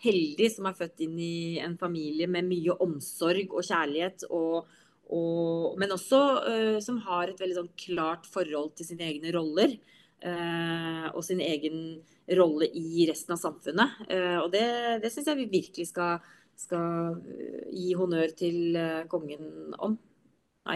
heldig 0.00 0.48
som 0.54 0.68
er 0.68 0.76
født 0.78 1.02
inn 1.04 1.16
i 1.20 1.58
en 1.62 1.76
familie 1.80 2.28
med 2.30 2.48
mye 2.48 2.76
omsorg 2.82 3.52
og 3.52 3.66
kjærlighet. 3.66 4.26
og, 4.30 4.68
og 5.12 5.78
men 5.80 5.92
også 5.96 6.20
uh, 6.46 6.78
som 6.82 7.00
har 7.06 7.30
et 7.30 7.40
veldig 7.40 7.58
sånn 7.58 7.72
klart 7.84 8.28
forhold 8.30 8.74
til 8.78 8.92
sine 8.92 9.08
egne 9.10 9.34
roller. 9.36 9.76
Uh, 10.20 11.08
og 11.16 11.22
sin 11.24 11.40
egen 11.40 12.02
rolle 12.36 12.66
i 12.76 13.06
resten 13.08 13.32
av 13.34 13.40
samfunnet. 13.40 14.02
Uh, 14.04 14.38
og 14.42 14.50
det, 14.52 14.66
det 15.04 15.12
syns 15.12 15.30
jeg 15.30 15.38
vi 15.38 15.46
virkelig 15.54 15.86
skal, 15.88 16.20
skal, 16.60 17.16
eh, 17.24 17.70
gi 17.72 17.94
honnør 17.96 18.34
til 18.36 18.76
eh, 18.76 19.06
kongen 19.08 19.72
om. 19.80 19.94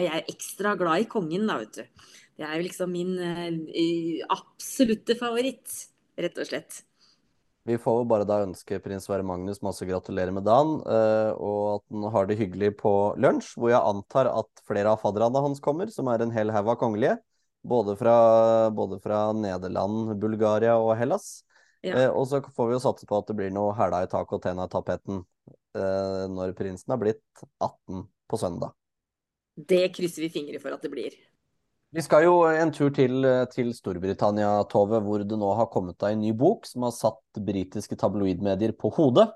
Jeg 0.03 0.11
er 0.11 0.33
ekstra 0.33 0.75
glad 0.81 1.05
i 1.05 1.09
kongen, 1.11 1.47
da, 1.51 1.61
vet 1.63 1.79
du. 1.79 2.09
Det 2.35 2.47
er 2.47 2.57
jo 2.59 2.65
liksom 2.67 2.91
min 2.91 3.13
absolutte 4.33 5.15
favoritt, 5.15 5.71
rett 6.19 6.41
og 6.43 6.49
slett. 6.49 6.81
Vi 7.65 7.77
får 7.81 8.01
jo 8.01 8.09
bare 8.11 8.27
da 8.29 8.41
ønske 8.45 8.81
prins 8.83 9.07
Sverre 9.07 9.25
Magnus 9.25 9.63
masse 9.65 9.87
gratulerer 9.89 10.35
med 10.35 10.45
dagen, 10.45 10.81
og 10.83 11.61
at 11.77 11.85
han 11.95 12.09
har 12.13 12.27
det 12.29 12.37
hyggelig 12.41 12.73
på 12.83 12.93
lunsj, 13.23 13.55
hvor 13.55 13.71
jeg 13.71 13.81
antar 13.81 14.29
at 14.33 14.65
flere 14.67 14.93
av 14.93 15.01
fadderne 15.01 15.45
hans 15.47 15.63
kommer, 15.65 15.89
som 15.95 16.11
er 16.13 16.27
en 16.27 16.35
hel 16.35 16.53
haug 16.53 16.75
av 16.75 16.81
kongelige. 16.83 17.15
Både 17.65 17.95
fra, 17.97 18.17
både 18.71 18.99
fra, 19.01 19.31
Nederland, 19.33 20.19
Bulgaria 20.21 20.75
og 20.77 20.93
Hellas. 21.01 21.45
Ja. 21.85 21.97
Eh, 21.97 22.11
og 22.11 22.27
så 22.29 22.43
får 22.45 22.69
vi 22.69 22.77
jo 22.77 22.83
satse 22.85 23.09
på 23.09 23.17
at 23.17 23.29
det 23.29 23.37
blir 23.39 23.53
noe 23.53 23.73
hæla 23.77 24.03
i 24.05 24.11
taket 24.13 24.39
og 24.39 24.45
tenna 24.45 24.69
i 24.69 24.73
tapeten 24.73 25.23
eh, 25.77 26.25
når 26.33 26.53
prinsen 26.59 26.93
har 26.93 27.01
blitt 27.01 27.45
18 27.65 28.05
på 28.29 28.41
søndag. 28.41 28.77
Det 29.55 29.87
krysser 29.95 30.27
vi 30.27 30.33
fingre 30.35 30.61
for 30.63 30.75
at 30.75 30.83
det 30.83 30.91
blir. 30.93 31.15
Vi 31.95 32.03
skal 32.03 32.25
jo 32.27 32.41
en 32.51 32.73
tur 32.75 32.91
til, 32.91 33.23
til 33.53 33.71
Storbritannia, 33.77 34.65
Tove, 34.67 34.99
hvor 35.05 35.23
det 35.23 35.39
nå 35.39 35.53
har 35.55 35.71
kommet 35.71 35.99
deg 36.03 36.17
en 36.17 36.25
ny 36.25 36.33
bok 36.35 36.67
som 36.67 36.89
har 36.89 36.95
satt 36.97 37.43
britiske 37.47 37.95
tabloidmedier 38.01 38.75
på 38.75 38.91
hodet. 38.97 39.29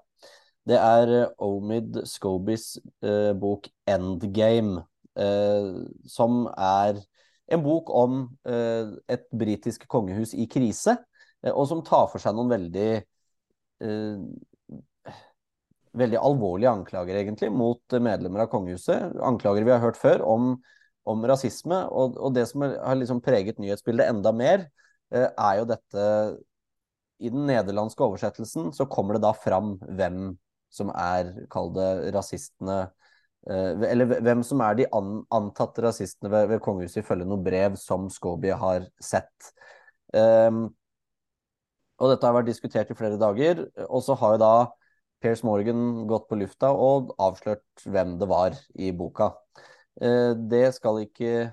Det 0.68 0.76
er 0.76 1.30
Omid 1.38 2.02
Scobys 2.04 2.76
eh, 3.00 3.30
bok 3.38 3.70
'Endgame', 3.86 4.82
eh, 5.16 5.68
som 6.04 6.48
er 6.50 6.98
en 7.48 7.62
bok 7.62 7.90
om 7.94 8.18
eh, 8.44 8.90
et 9.08 9.24
britisk 9.30 9.86
kongehus 9.88 10.34
i 10.34 10.48
krise, 10.50 10.98
eh, 11.44 11.52
og 11.54 11.68
som 11.70 11.80
tar 11.86 12.10
for 12.12 12.20
seg 12.20 12.36
noen 12.36 12.52
veldig 12.52 12.90
eh, 12.98 14.18
veldig 15.96 16.18
alvorlige 16.20 16.72
anklager, 16.72 17.20
egentlig, 17.20 17.52
mot 17.54 17.96
medlemmer 18.04 18.44
av 18.44 18.50
kongehuset. 18.52 19.14
Anklager 19.24 19.66
vi 19.66 19.74
har 19.74 19.82
hørt 19.82 20.00
før 20.00 20.24
om, 20.26 20.50
om 21.08 21.24
rasisme. 21.30 21.80
Og, 21.88 22.18
og, 22.18 22.34
det 22.36 22.48
som 22.50 22.66
har 22.66 22.98
liksom 22.98 23.22
preget 23.24 23.62
nyhetsbildet 23.62 24.10
enda 24.12 24.34
mer, 24.36 24.68
eh, 25.14 25.30
er 25.30 25.62
jo 25.62 25.70
dette 25.72 26.04
I 27.18 27.32
den 27.34 27.48
nederlandske 27.48 28.04
oversettelsen 28.04 28.70
så 28.76 28.86
kommer 28.86 29.16
det 29.16 29.24
da 29.24 29.32
fram 29.34 29.76
hvem 29.82 30.36
som 30.70 30.92
er, 30.94 31.32
kall 31.50 31.72
det, 31.74 31.88
rasistene 32.14 32.84
Eh, 33.46 33.82
eller 33.90 34.18
hvem 34.20 34.42
som 34.44 34.60
er 34.64 34.74
de 34.76 34.86
antatte 34.92 35.84
rasistene 35.84 36.30
ved, 36.32 36.48
ved 36.52 36.62
kongehuset, 36.64 37.00
ifølge 37.02 37.28
noe 37.28 37.40
brev 37.44 37.78
som 37.80 38.08
Scobie 38.12 38.56
har 38.58 38.88
sett. 39.00 39.52
Um, 40.12 40.66
og 41.98 42.12
dette 42.12 42.26
har 42.26 42.34
vært 42.36 42.50
diskutert 42.50 42.90
i 42.92 42.96
flere 42.98 43.18
dager. 43.20 43.64
Og 43.88 44.02
så 44.06 44.16
har 44.18 44.36
jo 44.36 44.42
da 44.42 44.52
Piers 45.22 45.42
Morgan 45.46 46.06
gått 46.10 46.28
på 46.30 46.38
lufta 46.38 46.70
og 46.70 47.12
avslørt 47.22 47.84
hvem 47.86 48.16
det 48.20 48.28
var 48.30 48.56
i 48.78 48.92
boka. 48.94 49.32
Uh, 49.98 50.34
det 50.50 50.68
skal 50.76 51.02
ikke 51.02 51.50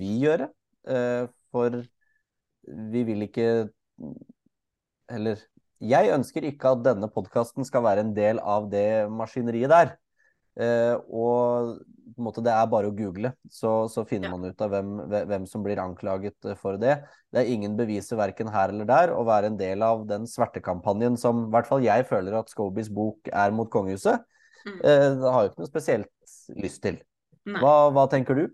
vi 0.00 0.14
gjøre, 0.24 0.48
uh, 0.88 1.28
for 1.52 1.82
vi 2.92 3.02
vil 3.08 3.26
ikke 3.26 3.46
Eller 5.12 5.40
jeg 5.82 6.12
ønsker 6.14 6.44
ikke 6.46 6.76
at 6.76 6.84
denne 6.86 7.08
podkasten 7.10 7.66
skal 7.66 7.82
være 7.82 8.04
en 8.04 8.12
del 8.14 8.38
av 8.38 8.68
det 8.70 9.10
maskineriet 9.10 9.72
der. 9.72 9.96
Uh, 10.58 10.98
og 11.08 11.78
på 12.12 12.20
en 12.20 12.26
måte, 12.26 12.42
det 12.44 12.52
er 12.52 12.68
bare 12.70 12.90
å 12.90 12.94
google, 12.94 13.32
så, 13.50 13.86
så 13.90 14.04
finner 14.08 14.28
ja. 14.28 14.36
man 14.36 14.50
ut 14.50 14.64
av 14.64 14.72
hvem, 14.72 14.90
hvem, 15.12 15.46
som 15.48 15.64
blir 15.64 15.80
anklaget 15.82 16.48
eh, 16.48 16.58
for 16.58 16.78
det. 16.80 16.98
Det 17.32 17.40
er 17.40 17.52
ingen 17.52 17.76
beviser 17.78 18.18
verken 18.20 18.50
her 18.52 18.72
eller 18.72 18.88
der 18.88 19.14
å 19.14 19.22
være 19.26 19.52
en 19.52 19.58
del 19.60 19.84
av 19.86 20.04
den 20.10 20.26
svertekampanjen 20.28 21.16
som 21.20 21.46
i 21.46 21.52
hvert 21.54 21.70
fall 21.70 21.84
jeg 21.84 22.06
føler 22.10 22.36
at 22.38 22.52
Scobys 22.52 22.90
bok 22.92 23.30
er 23.32 23.54
mot 23.56 23.70
kongehuset. 23.72 24.24
Mm. 24.66 24.78
Eh, 24.78 25.06
det 25.22 25.36
har 25.36 25.46
jo 25.46 25.52
ikke 25.52 25.62
noe 25.64 25.72
spesielt 25.72 26.34
lyst 26.60 26.82
til. 26.84 27.00
Hva, 27.48 27.90
hva, 27.94 28.06
tenker 28.10 28.38
du? 28.38 28.44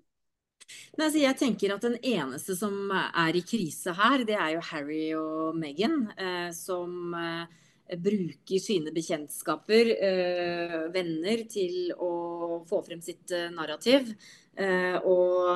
Nei, 0.96 1.06
altså 1.06 1.20
jeg 1.20 1.36
tenker 1.40 1.74
at 1.74 1.84
Den 1.84 1.96
eneste 2.04 2.54
som 2.56 2.92
er 2.92 3.36
i 3.36 3.44
krise 3.44 3.92
her, 3.96 4.24
det 4.28 4.36
er 4.36 4.54
jo 4.56 4.64
Harry 4.70 5.04
og 5.16 5.58
Meghan. 5.58 6.06
Eh, 6.16 6.48
som 6.56 7.16
eh, 7.16 7.66
bruker 7.96 8.60
sine 8.60 8.92
bekjentskaper, 8.92 9.92
eh, 9.96 10.76
venner, 10.92 11.44
til 11.48 11.94
å 11.96 12.64
få 12.68 12.82
frem 12.84 13.00
sitt 13.00 13.32
eh, 13.32 13.48
narrativ. 13.54 14.12
Eh, 14.58 14.96
og, 15.06 15.54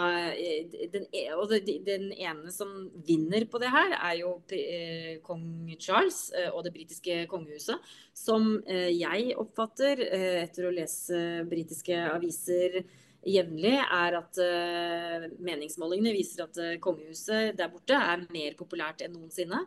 den, 0.93 1.07
e, 1.11 1.27
og, 1.35 1.51
den, 1.51 2.09
ene 2.15 2.53
som 2.55 2.89
vinner 3.05 3.45
på 3.51 3.61
det 3.61 3.73
her, 3.75 3.97
er 3.99 4.17
jo 4.21 4.37
kong 5.27 5.75
Charles 5.77 6.31
og 6.55 6.63
det 6.65 6.73
britiske 6.73 7.27
kongehuset. 7.31 7.93
Som 8.15 8.61
jeg 8.69 9.37
oppfatter, 9.37 10.07
etter 10.47 10.69
å 10.69 10.75
lese 10.75 11.43
britiske 11.51 11.99
aviser 12.13 12.85
jevnlig, 13.27 13.75
er 13.75 14.19
at 14.19 14.39
meningsmålingene 15.43 16.15
viser 16.15 16.47
at 16.47 16.63
kongehuset 16.83 17.59
der 17.59 17.75
borte 17.75 17.99
er 17.99 18.23
mer 18.31 18.55
populært 18.59 19.03
enn 19.03 19.19
noensinne. 19.19 19.65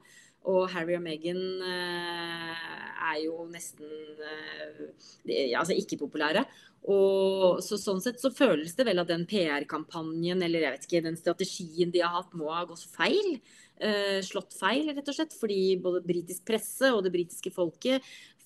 Og 0.51 0.69
Harry 0.73 0.95
og 0.97 1.03
Meghan 1.05 1.41
eh, 1.65 2.63
er 3.09 3.19
jo 3.23 3.47
nesten 3.49 3.89
eh, 4.21 5.51
altså 5.57 5.77
ikke 5.77 5.99
populære. 6.03 6.45
Og 6.91 7.63
så, 7.65 7.79
sånn 7.81 8.01
sett 8.03 8.21
så 8.21 8.29
føles 8.33 8.75
det 8.77 8.85
vel 8.85 9.01
at 9.01 9.09
den 9.09 9.25
PR-kampanjen 9.29 10.43
eller 10.45 10.67
jeg 10.67 10.75
vet 10.75 10.87
ikke, 10.87 11.05
den 11.07 11.17
strategien 11.17 11.93
de 11.93 12.03
har 12.05 12.13
hatt, 12.13 12.35
må 12.37 12.51
ha 12.53 12.61
gått 12.69 12.85
feil. 12.93 13.39
Eh, 13.81 14.21
slått 14.23 14.53
feil, 14.55 14.91
rett 14.93 15.09
og 15.09 15.17
slett. 15.17 15.33
Fordi 15.39 15.59
både 15.81 16.05
britisk 16.05 16.45
presse 16.47 16.93
og 16.93 17.01
det 17.07 17.13
britiske 17.15 17.53
folket 17.55 18.05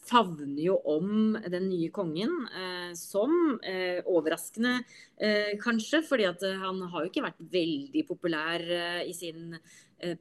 favner 0.10 0.62
jo 0.64 0.78
om 0.90 1.38
den 1.52 1.68
nye 1.70 1.90
kongen 1.94 2.32
eh, 2.50 2.92
som 2.98 3.60
eh, 3.66 4.00
overraskende, 4.08 4.80
eh, 5.22 5.54
kanskje. 5.62 6.02
fordi 6.08 6.28
at 6.30 6.46
han 6.64 6.82
har 6.82 7.04
jo 7.04 7.12
ikke 7.12 7.26
vært 7.28 7.44
veldig 7.54 8.06
populær 8.08 8.64
i 9.06 9.14
sin 9.14 9.54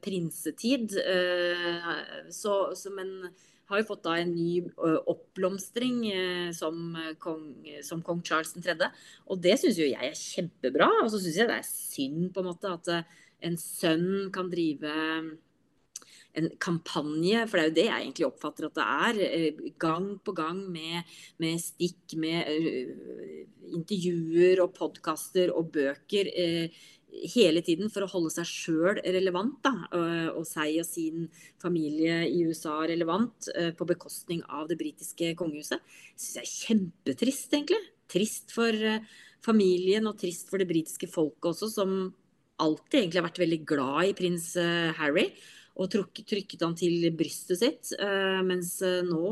prinsetid. 0.03 0.95
Så, 2.35 2.55
så, 2.75 2.91
men 2.95 3.29
har 3.69 3.81
jo 3.81 3.87
fått 3.91 4.03
da 4.07 4.15
en 4.17 4.31
ny 4.33 4.63
oppblomstring 4.77 6.01
som 6.57 6.97
kong, 7.21 7.43
som, 7.85 8.01
kong, 8.05 8.23
Charles 8.25 8.55
3. 8.57 8.89
Og 9.29 9.41
det 9.43 9.55
syns 9.61 9.77
jo 9.79 9.89
jeg 9.89 10.09
er 10.09 10.17
kjempebra. 10.17 10.89
Og 11.03 11.11
så 11.13 11.21
syns 11.21 11.37
jeg 11.41 11.51
det 11.51 11.59
er 11.59 11.69
synd 11.69 12.31
på 12.33 12.43
en 12.43 12.49
måte 12.49 12.73
at 12.73 12.91
en 13.45 13.59
sønn 13.61 14.33
kan 14.35 14.49
drive 14.51 14.95
en 16.37 16.49
kampanje, 16.61 17.41
for 17.49 17.57
det 17.57 17.63
er 17.63 17.69
jo 17.69 17.75
det 17.77 17.85
jeg 17.87 18.03
egentlig 18.03 18.27
oppfatter 18.27 18.67
at 18.67 18.77
det 18.77 18.85
er, 18.85 19.21
eh, 19.25 19.71
gang 19.81 20.11
på 20.23 20.33
gang 20.37 20.59
med, 20.71 21.09
med 21.41 21.57
stikk, 21.61 22.15
med 22.21 22.45
intervjuer 23.73 24.61
og 24.63 24.73
podkaster 24.77 25.53
og 25.53 25.71
bøker. 25.73 26.29
Uh, 26.29 26.85
hele 27.33 27.63
tiden 27.65 27.89
for 27.91 28.05
å 28.05 28.11
holde 28.11 28.31
seg 28.33 28.47
sjøl 28.47 29.01
relevant, 29.03 29.57
da, 29.65 29.73
og, 29.97 30.39
og 30.41 30.47
seg 30.47 30.79
og 30.81 30.87
sin 30.87 31.27
familie 31.61 32.21
i 32.29 32.43
USA 32.47 32.77
relevant, 32.89 33.49
uh, 33.55 33.71
på 33.75 33.87
bekostning 33.89 34.43
av 34.47 34.69
det 34.69 34.79
britiske 34.79 35.33
kongehuset. 35.39 35.83
Syns 36.15 36.39
jeg 36.39 36.45
er 36.45 36.53
kjempetrist, 36.53 37.51
egentlig. 37.53 37.81
Trist 38.09 38.53
for 38.55 38.73
familien 39.45 40.07
og 40.09 40.17
trist 40.19 40.49
for 40.51 40.61
det 40.61 40.67
britiske 40.69 41.07
folket 41.11 41.51
også, 41.53 41.69
som 41.71 41.99
alltid 42.59 43.03
egentlig 43.03 43.21
har 43.21 43.29
vært 43.29 43.43
veldig 43.43 43.59
glad 43.69 44.09
i 44.09 44.15
prins 44.17 44.49
Harry 44.97 45.29
og 45.79 45.93
trykket 45.93 46.65
han 46.65 46.75
til 46.75 47.05
brystet 47.15 47.61
sitt. 47.61 47.91
Mens 48.43 48.73
nå 48.83 49.29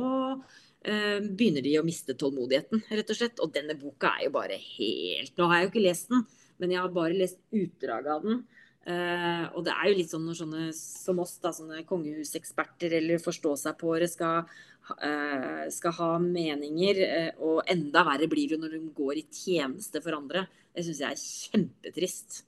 begynner 0.88 1.66
de 1.66 1.74
å 1.80 1.84
miste 1.84 2.16
tålmodigheten, 2.16 2.86
rett 2.88 3.12
og 3.12 3.20
slett. 3.20 3.42
Og 3.44 3.52
denne 3.56 3.76
boka 3.80 4.13
er 4.16 4.28
jo 4.28 4.36
bare 4.38 4.60
helt 4.62 5.34
Nå 5.36 5.50
har 5.50 5.60
jeg 5.60 5.68
jo 5.68 5.74
ikke 5.74 5.86
lest 5.90 6.13
den, 6.13 6.24
men 6.62 6.74
jeg 6.74 6.82
har 6.82 6.93
bare 6.93 7.17
lest 7.17 7.39
utdrag 7.56 8.08
av 8.13 8.26
den. 8.26 8.41
Uh, 8.88 9.52
og 9.58 9.65
det 9.67 9.74
er 9.74 9.89
jo 9.89 9.96
litt 9.98 10.12
sånn 10.13 10.24
når 10.30 10.38
sånne 10.39 10.65
som 10.78 11.17
oss, 11.20 11.34
da, 11.43 11.52
sånne 11.52 11.82
kongehuseksperter 11.89 12.93
eller 13.02 13.20
forstå-seg-på-ere 13.20 14.08
skal, 14.08 14.48
uh, 14.93 15.65
skal, 15.76 15.96
ha 15.98 16.12
meninger, 16.24 17.02
uh, 17.04 17.41
og 17.50 17.72
enda 17.74 18.06
verre 18.08 18.30
blir 18.32 18.54
det 18.54 18.62
når 18.62 18.78
de 18.78 18.82
går 18.96 19.20
i 19.20 19.26
tjeneste 19.28 20.00
for 20.06 20.15
andre. 20.15 20.46
Det 20.72 20.86
syns 20.88 21.04
jeg 21.04 21.17
er 21.17 21.26
kjempetrist. 21.26 22.39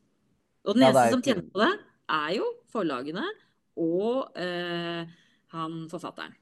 Og 0.63 0.77
den 0.77 0.85
ja, 0.85 0.93
eneste 0.93 1.17
som 1.17 1.25
tjener 1.27 1.43
på 1.51 1.63
det, 1.65 1.73
er 2.19 2.31
jo 2.37 2.47
forlagene 2.71 3.25
og 3.79 4.39
han 5.53 5.75
forfatteren. 5.91 6.33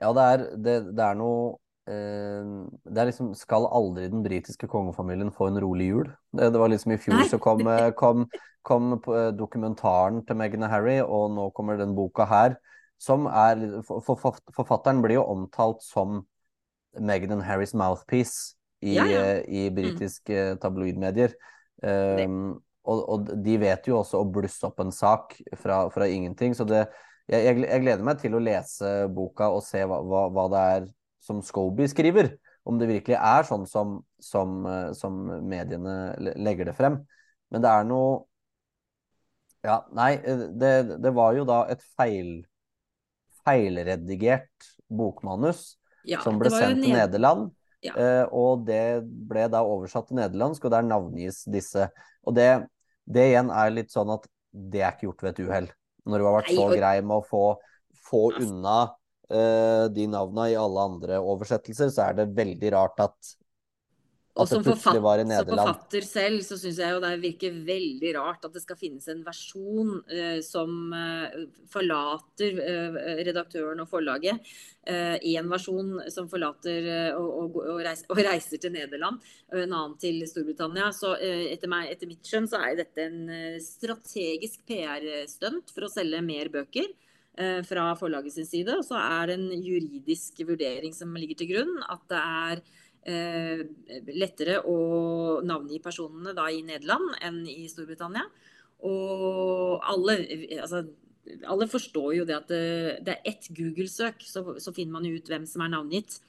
Ja, 0.00 0.12
det 0.16 0.24
er, 0.32 0.44
det, 0.56 0.76
det 0.96 1.04
er 1.04 1.18
noe 1.18 1.58
Det 1.88 3.00
er 3.00 3.08
liksom 3.08 3.30
Skal 3.38 3.64
aldri 3.72 4.08
den 4.12 4.24
britiske 4.24 4.68
kongefamilien 4.68 5.30
få 5.32 5.48
en 5.48 5.60
rolig 5.62 5.88
jul? 5.88 6.10
Det, 6.36 6.50
det 6.52 6.60
var 6.60 6.72
liksom 6.72 6.92
I 6.92 6.98
fjor 7.00 7.20
Nei. 7.22 7.28
så 7.30 7.40
kom, 7.40 7.64
eh, 7.70 7.90
kom, 7.96 8.26
kom, 8.66 8.92
eh, 9.14 9.30
dokumentaren 9.36 10.20
til 10.26 10.36
Meghan 10.36 10.66
og 10.66 10.72
Harry, 10.72 10.98
og 11.00 11.30
nå 11.36 11.48
kommer 11.56 11.80
den 11.80 11.94
boka 11.96 12.28
her. 12.28 12.58
Som 13.00 13.28
er 13.30 13.80
for, 13.86 14.02
for, 14.04 14.40
Forfatteren 14.54 15.00
blir 15.04 15.20
jo 15.20 15.26
omtalt 15.30 15.84
som 15.86 16.24
Meghan 16.98 17.38
and 17.38 17.46
Harrys 17.46 17.74
mouthpiece 17.74 18.56
i, 18.82 18.96
ja, 18.96 19.06
ja. 19.06 19.24
i 19.46 19.68
britiske 19.70 20.58
tabloidmedier. 20.62 21.34
Um, 21.82 22.58
og, 22.88 23.02
og, 23.04 23.28
de 23.44 23.54
vet 23.60 23.86
jo 23.86 24.00
også 24.00 24.22
å 24.22 24.26
blusse 24.32 24.66
opp 24.66 24.80
en 24.82 24.92
sak 24.94 25.36
fra, 25.60 25.84
fra 25.94 26.08
ingenting. 26.10 26.56
Så 26.58 26.66
det, 26.66 26.86
jeg, 27.28 27.60
jeg, 27.60 27.82
gleder 27.84 28.04
meg 28.06 28.20
til 28.22 28.34
å 28.34 28.42
lese 28.42 28.92
boka 29.14 29.50
og 29.54 29.62
se 29.66 29.84
hva, 29.84 30.00
hva, 30.02 30.24
hva 30.32 30.46
det 30.52 30.62
er 30.74 30.88
som 31.28 31.42
Scobie 31.44 31.88
skriver. 31.90 32.32
Om 32.68 32.80
det 32.80 32.88
virkelig 32.90 33.16
er 33.16 33.46
sånn 33.48 33.66
som, 33.68 34.00
som, 34.20 34.58
eh, 34.68 34.90
som, 34.96 35.20
mediene 35.48 35.94
legger 36.36 36.68
det 36.68 36.76
frem. 36.78 36.98
Men 37.52 37.64
det 37.64 37.74
er 37.74 37.86
noe 37.88 38.24
Ja, 39.66 39.80
nei, 39.90 40.12
eh, 40.22 40.44
det, 40.54 40.72
det 41.02 41.10
var 41.16 41.34
jo 41.34 41.44
da 41.48 41.64
et 41.72 41.80
feil, 41.98 42.42
feilredigert 43.42 44.68
bokmanus 44.88 45.72
ja, 46.06 46.20
som 46.22 46.38
ble 46.40 46.52
sendt 46.52 46.84
til 46.84 46.94
Nederland. 46.94 47.48
Ja. 47.84 47.94
Uh, 47.94 48.24
og 48.34 48.64
det 48.66 49.04
ble 49.06 49.44
da 49.50 49.60
oversatt 49.66 50.08
til 50.08 50.18
nederlandsk, 50.18 50.64
og 50.66 50.72
der 50.74 50.86
navngis 50.86 51.44
disse. 51.50 51.88
Og 52.26 52.34
det, 52.34 52.48
det 53.06 53.28
igjen 53.32 53.52
er 53.54 53.74
litt 53.74 53.94
sånn 53.94 54.10
at 54.16 54.26
det 54.50 54.82
er 54.82 54.96
ikke 54.96 55.08
gjort 55.08 55.24
ved 55.24 55.34
et 55.34 55.42
uhell. 55.46 55.68
Når 56.08 56.18
du 56.18 56.26
har 56.26 56.38
vært 56.38 56.54
så 56.56 56.66
grei 56.72 56.94
med 57.04 57.16
å 57.18 57.26
få, 57.26 57.44
få 58.08 58.22
unna 58.40 58.78
uh, 58.88 58.97
de 59.28 60.04
navna 60.08 60.46
i 60.48 60.54
alle 60.56 60.84
andre 60.88 61.18
oversettelser, 61.20 61.90
så 61.92 62.06
er 62.06 62.14
det 62.16 62.30
veldig 62.36 62.70
rart 62.72 63.02
at 63.04 63.34
og 64.38 64.46
som, 64.46 64.62
forfatter, 64.62 65.24
som 65.26 65.48
forfatter 65.50 66.04
selv 66.06 66.42
så 66.46 66.56
syns 66.60 66.78
jeg 66.78 66.94
jo 66.94 67.00
det 67.02 67.10
virker 67.22 67.56
veldig 67.66 68.10
rart 68.14 68.44
at 68.46 68.54
det 68.54 68.62
skal 68.62 68.78
finnes 68.78 69.08
en 69.10 69.24
versjon 69.26 69.96
uh, 69.98 70.38
som 70.46 70.92
uh, 70.94 71.40
forlater 71.72 72.60
uh, 72.62 72.98
redaktøren 73.26 73.82
og 73.82 73.90
forlaget. 73.90 74.56
Én 74.88 75.50
versjon 75.50 75.98
som 76.08 76.30
forlater 76.32 76.86
og, 77.18 77.26
og, 77.28 77.56
og, 77.60 77.80
reiser, 77.84 78.06
og, 78.08 78.20
reiser, 78.24 78.56
til 78.62 78.72
Nederland, 78.72 79.18
og 79.52 79.58
en 79.60 79.74
annen 79.76 79.96
til 80.00 80.22
Storbritannia. 80.24 80.86
Så 80.96 81.10
etter, 81.20 81.68
meg, 81.68 81.90
etter 81.92 82.08
mitt 82.08 82.24
skjønn 82.24 82.48
så 82.48 82.62
er 82.64 82.78
dette 82.78 83.04
en 83.04 83.58
strategisk 83.60 84.62
PR-stunt 84.70 85.74
for 85.74 85.84
å 85.84 85.92
selge 85.92 86.22
mer 86.24 86.48
bøker 86.54 86.88
fra 87.68 87.92
forlaget 87.94 88.34
sin 88.34 88.46
side. 88.48 88.74
Og 88.80 88.86
så 88.86 88.98
er 88.98 89.30
det 89.30 89.38
en 89.38 89.62
juridisk 89.62 90.40
vurdering 90.48 90.94
som 90.96 91.14
ligger 91.14 91.38
til 91.38 91.52
grunn. 91.52 91.74
At 91.86 92.02
det 92.10 92.18
er 92.18 92.62
eh, 93.08 93.64
lettere 94.16 94.60
å 94.66 94.78
navngi 95.46 95.80
personene 95.84 96.34
da 96.36 96.48
i 96.52 96.64
Nederland 96.66 97.18
enn 97.24 97.42
i 97.48 97.66
Storbritannia. 97.70 98.24
Og 98.88 99.78
alle, 99.90 100.18
altså, 100.60 100.84
alle 101.50 101.68
forstår 101.70 102.12
jo 102.20 102.26
det 102.28 102.36
at 102.36 102.52
det, 102.52 102.66
det 103.06 103.16
er 103.16 103.32
ett 103.32 103.48
Google-søk, 103.54 104.22
så, 104.26 104.44
så, 104.62 104.74
finner 104.74 104.98
man 104.98 105.08
ut 105.08 105.30
hvem 105.30 105.46
som 105.48 105.64
er 105.64 105.74
navngitt. 105.74 106.20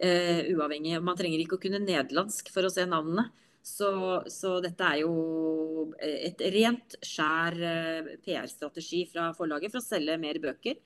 Eh, 0.00 0.46
uavhengig. 0.54 0.96
Man 1.04 1.18
trenger 1.18 1.42
ikke 1.42 1.58
å 1.58 1.62
kunne 1.62 1.82
nederlandsk 1.82 2.48
for 2.54 2.64
å 2.64 2.72
se 2.72 2.86
navnene. 2.88 3.28
Så, 3.60 3.90
så 4.32 4.54
dette 4.64 4.86
er 4.88 5.02
jo 5.02 5.90
et 6.00 6.40
rent 6.54 6.96
skjær 7.04 7.56
eh, 7.60 8.14
PR-strategi 8.24 9.02
fra 9.10 9.30
forlaget 9.36 9.74
for 9.74 9.82
å 9.82 9.84
selge 9.84 10.16
mer 10.20 10.40
bøker 10.40 10.80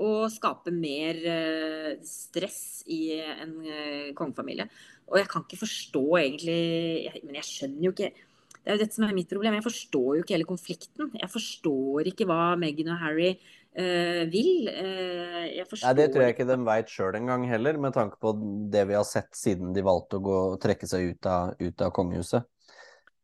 og 0.00 0.30
skape 0.32 0.72
mer 0.72 1.18
eh, 1.26 1.98
stress 2.06 2.84
i 2.88 3.18
en 3.18 3.56
eh, 3.66 4.10
kongefamilie. 4.16 4.68
Og 5.10 5.18
jeg 5.18 5.30
kan 5.32 5.42
ikke 5.42 5.64
forstå 5.64 6.04
egentlig 6.20 7.22
Men 7.24 7.40
jeg 7.40 7.48
skjønner 7.48 7.82
jo 7.82 7.90
ikke 7.90 8.10
Det 8.14 8.68
er 8.68 8.76
jo 8.76 8.82
dette 8.84 8.94
som 8.94 9.06
er 9.08 9.16
mitt 9.16 9.30
problem. 9.32 9.56
Jeg 9.58 9.66
forstår 9.66 10.10
jo 10.14 10.22
ikke 10.22 10.36
hele 10.36 10.46
konflikten. 10.46 11.10
Jeg 11.18 11.32
forstår 11.32 12.12
ikke 12.12 12.28
hva 12.30 12.54
Meghan 12.60 12.92
og 12.94 13.00
Harry 13.02 13.32
uh, 13.78 14.22
vil. 14.30 14.70
Uh, 14.70 15.50
Nei, 15.60 15.92
Det 15.98 16.06
tror 16.12 16.24
jeg 16.24 16.34
ikke 16.34 16.48
de 16.48 16.56
veit 16.66 16.92
sjøl 16.92 17.18
engang 17.18 17.44
heller, 17.50 17.78
med 17.80 17.94
tanke 17.96 18.18
på 18.22 18.32
det 18.72 18.86
vi 18.90 18.96
har 18.98 19.06
sett 19.08 19.30
siden 19.36 19.74
de 19.76 19.84
valgte 19.86 20.18
å 20.18 20.24
gå, 20.24 20.38
trekke 20.62 20.88
seg 20.90 21.12
ut 21.12 21.28
av, 21.30 21.54
ut 21.60 21.84
av 21.86 21.92
kongehuset. 21.96 22.48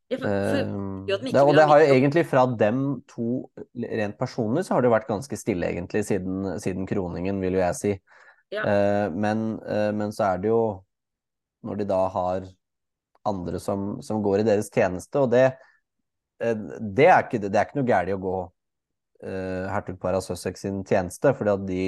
Ja, 0.06 0.20
for, 0.20 0.28
for, 0.28 0.68
uh, 0.70 1.14
det, 1.26 1.42
og 1.42 1.56
det 1.58 1.64
har 1.66 1.82
jo 1.82 1.94
egentlig 1.96 2.26
fra 2.30 2.44
dem 2.46 2.82
to 3.10 3.30
rent 3.74 4.14
personlig 4.20 4.62
så 4.66 4.76
har 4.76 4.84
det 4.84 4.90
jo 4.90 4.94
vært 4.94 5.08
ganske 5.10 5.38
stille 5.40 5.72
egentlig 5.72 6.04
siden, 6.06 6.52
siden 6.62 6.86
kroningen, 6.86 7.40
vil 7.42 7.58
jo 7.58 7.64
jeg 7.64 7.78
si. 7.80 7.94
Ja. 8.54 8.62
Men, 9.10 9.56
men, 9.98 10.12
så 10.14 10.28
er 10.28 10.38
det 10.38 10.52
jo 10.52 10.60
når 11.66 11.80
de 11.80 11.86
da 11.90 12.04
har 12.14 12.44
andre 13.26 13.58
som, 13.58 13.96
som 14.06 14.20
går 14.22 14.44
i 14.44 14.46
deres 14.46 14.68
tjeneste, 14.70 15.18
og 15.18 15.32
det, 15.32 15.48
det, 16.38 17.08
er, 17.08 17.24
ikke, 17.24 17.40
det 17.42 17.50
er 17.50 17.66
ikke 17.66 17.80
noe 17.80 17.88
galt 17.88 18.12
i 18.12 18.14
å 18.14 18.22
gå 18.22 18.36
uh, 19.24 19.68
hertugparet 19.72 20.20
av 20.20 20.26
Sussex 20.26 20.66
sin 20.66 20.82
tjeneste, 20.84 21.34
fordi 21.36 21.54
at 21.54 21.66
de 21.70 21.86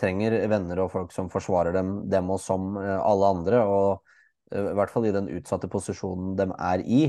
trenger 0.00 0.32
venner 0.48 0.78
og 0.80 0.88
folk 0.88 1.10
som 1.12 1.26
forsvarer 1.28 1.74
dem, 1.76 1.90
dem 2.08 2.30
og 2.32 2.38
som 2.40 2.78
alle 2.80 3.26
andre. 3.34 3.58
og 3.68 4.00
i 4.48 4.76
hvert 4.78 4.88
fall 4.88 5.04
i 5.04 5.12
den 5.12 5.26
utsatte 5.36 5.68
posisjonen 5.68 6.30
de 6.38 6.46
er 6.56 6.84
i. 6.88 7.02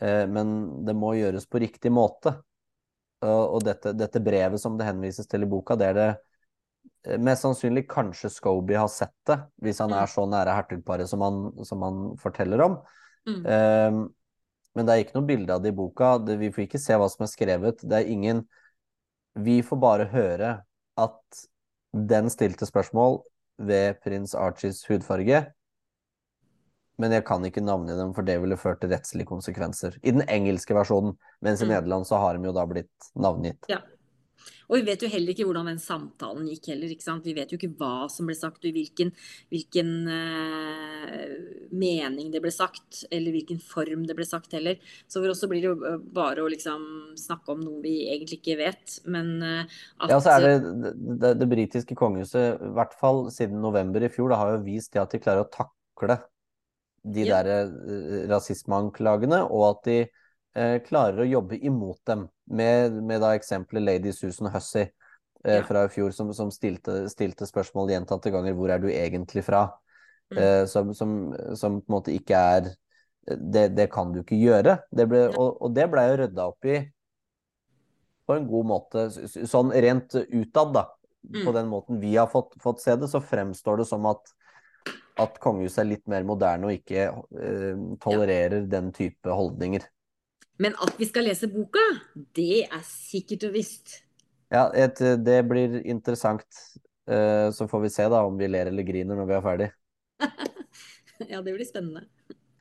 Eh, 0.00 0.24
men 0.30 0.84
det 0.86 0.94
må 0.96 1.14
gjøres 1.18 1.48
på 1.50 1.60
riktig 1.62 1.92
måte. 1.94 2.36
Og 3.26 3.64
dette, 3.66 3.96
dette 3.98 4.22
brevet 4.22 4.62
som 4.62 4.76
det 4.78 4.86
henvises 4.86 5.26
til 5.26 5.42
i 5.42 5.50
boka, 5.50 5.74
det 5.78 5.88
er 5.88 5.96
det 5.96 6.10
eh, 7.08 7.18
mest 7.18 7.42
sannsynlig 7.42 7.88
kanskje 7.90 8.30
Scobie 8.30 8.78
har 8.78 8.90
sett 8.92 9.16
det, 9.26 9.40
hvis 9.64 9.80
han 9.82 9.90
mm. 9.90 9.96
er 9.98 10.12
så 10.12 10.26
nære 10.30 10.54
hertugparet 10.54 11.10
som, 11.10 11.24
som, 11.66 11.82
han 11.82 12.04
forteller 12.22 12.62
om. 12.68 12.78
Mm. 13.28 13.40
Um, 13.42 13.98
men 14.78 14.86
det 14.86 14.94
er 14.94 15.02
ikke 15.02 15.18
noe 15.18 15.26
bilde 15.26 15.54
av 15.54 15.64
det 15.64 15.72
i 15.72 15.76
boka. 15.76 16.14
Det, 16.22 16.38
vi 16.38 16.52
får 16.54 16.68
ikke 16.68 16.80
se 16.80 16.94
hva 16.94 17.10
som 17.10 17.26
er 17.26 17.32
skrevet. 17.32 17.82
Det 17.82 17.98
er 17.98 18.14
ingen 18.14 18.46
Vi 19.38 19.60
får 19.62 19.78
bare 19.78 20.08
høre 20.10 20.48
at 20.98 21.42
den 21.92 22.30
stilte 22.30 22.66
spørsmål 22.66 23.20
ved 23.58 24.00
prins 24.02 24.34
Archies 24.38 24.84
hudfarge 24.88 25.44
men 26.98 27.14
jeg 27.14 27.24
kan 27.28 27.44
ikke 27.46 27.62
navngi 27.62 27.94
dem, 27.94 28.10
for 28.14 28.26
det 28.26 28.40
ville 28.42 28.58
ført 28.58 28.80
til 28.82 28.90
rettslige 28.90 29.28
konsekvenser. 29.28 30.00
I 30.02 30.14
den 30.16 30.24
engelske 30.26 30.74
versjonen, 30.74 31.14
mens 31.44 31.62
i 31.62 31.68
mm. 31.68 31.70
Nederland 31.70 32.08
så 32.08 32.18
har 32.18 32.34
de 32.34 32.48
jo 32.48 32.54
da 32.56 32.64
blitt 32.66 33.10
navngitt. 33.14 33.68
Ja. 33.70 33.78
Og 34.68 34.76
vi 34.76 34.84
vet 34.84 35.02
jo 35.02 35.08
heller 35.10 35.32
ikke 35.32 35.46
hvordan 35.48 35.70
den 35.70 35.80
samtalen 35.80 36.48
gikk 36.50 36.70
heller. 36.72 36.92
ikke 36.92 37.06
sant? 37.06 37.26
Vi 37.26 37.34
vet 37.36 37.52
jo 37.52 37.58
ikke 37.58 37.72
hva 37.80 38.08
som 38.12 38.28
ble 38.28 38.36
sagt, 38.36 38.60
og 38.60 38.68
i 38.68 38.74
hvilken, 38.76 39.12
hvilken 39.52 39.92
uh, 40.12 41.24
mening 41.72 42.32
det 42.34 42.42
ble 42.44 42.52
sagt, 42.52 43.04
eller 43.08 43.32
hvilken 43.34 43.62
form 43.64 44.04
det 44.08 44.16
ble 44.18 44.28
sagt 44.28 44.56
heller. 44.56 44.76
Så 45.08 45.22
for 45.22 45.32
oss 45.32 45.40
så 45.44 45.48
blir 45.50 45.64
det 45.64 45.70
jo 45.70 45.78
eh, 45.88 45.98
bare 46.18 46.44
å 46.44 46.52
liksom 46.52 46.84
snakke 47.18 47.54
om 47.54 47.64
noe 47.64 47.80
vi 47.84 47.96
egentlig 48.10 48.42
ikke 48.42 48.58
vet. 48.60 48.98
Men 49.08 49.34
uh, 49.40 49.80
at 50.04 50.12
Ja, 50.12 50.20
så 50.20 50.36
er 50.36 50.46
det 50.46 50.54
det, 50.84 50.94
det, 51.24 51.34
det 51.40 51.50
britiske 51.50 51.96
kongehuset, 51.98 52.60
i 52.60 52.72
hvert 52.76 52.96
fall 53.00 53.26
siden 53.34 53.62
november 53.64 54.04
i 54.04 54.12
fjor, 54.12 54.32
det 54.32 54.42
har 54.42 54.56
jo 54.56 54.64
vist 54.68 54.92
det 54.92 55.04
at 55.04 55.16
de 55.16 55.22
klarer 55.22 55.46
å 55.46 55.52
takle 55.52 56.20
de 57.08 57.24
ja. 57.24 57.40
der 57.40 57.72
uh, 57.72 58.24
rasismeanklagene, 58.34 59.46
og 59.48 59.70
at 59.72 59.84
de 59.88 60.00
klarer 60.86 61.22
å 61.22 61.28
jobbe 61.28 61.58
imot 61.60 62.00
dem. 62.08 62.28
Med, 62.48 62.94
med 63.04 63.20
da 63.22 63.34
eksempelet 63.36 63.84
Lady 63.84 64.12
Susan 64.16 64.48
Hussey. 64.54 64.88
eh, 65.44 65.64
fra 65.64 65.84
i 65.84 65.88
fjor 65.92 66.10
som, 66.10 66.32
som 66.34 66.50
stilte, 66.50 67.04
stilte, 67.12 67.46
spørsmål 67.46 67.92
gjentatte 67.92 68.32
ganger 68.34 68.56
hvor 68.58 68.72
er 68.74 68.82
du 68.82 68.88
egentlig 68.90 69.44
fra? 69.46 69.68
Mm. 70.32 70.38
Eh, 70.42 70.64
som, 70.68 70.92
som, 70.94 71.14
som, 71.56 71.80
på 71.80 71.88
en 71.88 71.96
måte 71.98 72.12
ikke 72.12 72.36
er 72.36 72.74
Det, 73.28 73.68
det 73.76 73.90
kan 73.92 74.12
du 74.12 74.22
ikke 74.22 74.38
gjøre. 74.40 74.78
Det 74.88 75.04
ble, 75.04 75.26
og, 75.28 75.58
og, 75.60 75.72
det 75.76 75.84
blei 75.92 76.06
jo 76.08 76.20
rydda 76.22 76.46
opp 76.48 76.64
i 76.64 76.78
på 78.28 78.36
en 78.36 78.46
god 78.48 78.68
måte, 78.68 79.02
sånn 79.48 79.72
rent 79.72 80.14
utad, 80.16 80.72
da. 80.72 80.82
Mm. 81.28 81.42
På 81.44 81.52
den 81.52 81.68
måten 81.68 82.00
vi 82.00 82.14
har 82.16 82.28
fått, 82.32 82.56
fått, 82.60 82.80
se 82.80 82.94
det, 82.96 83.08
så 83.08 83.20
fremstår 83.24 83.82
det 83.82 83.86
som 83.88 84.04
at, 84.08 84.32
at 85.20 85.36
kongehuset 85.44 85.82
er 85.82 85.90
litt 85.90 86.04
mer 86.08 86.24
moderne 86.28 86.68
og 86.68 86.76
ikke 86.76 87.04
eh, 87.04 87.84
tolererer 88.00 88.62
ja. 88.62 88.66
den 88.78 88.90
type 88.96 89.32
holdninger. 89.32 89.84
Men 90.58 90.74
at 90.82 90.96
vi 90.98 91.06
skal 91.06 91.28
lese 91.28 91.46
boka, 91.50 91.82
det 92.34 92.66
er 92.66 92.82
sikkert 92.86 93.46
og 93.46 93.54
visst. 93.54 94.00
Ja, 94.50 94.66
et, 94.74 94.98
det 94.98 95.38
blir 95.46 95.78
interessant. 95.86 96.46
Uh, 97.08 97.48
så 97.54 97.68
får 97.70 97.84
vi 97.86 97.90
se 97.92 98.04
da 98.10 98.24
om 98.26 98.36
vi 98.36 98.48
ler 98.50 98.68
eller 98.68 98.84
griner 98.84 99.16
når 99.16 99.28
vi 99.28 99.36
er 99.36 99.44
ferdig. 99.44 99.68
ja, 101.32 101.38
det 101.40 101.54
blir 101.54 101.68
spennende. 101.68 102.08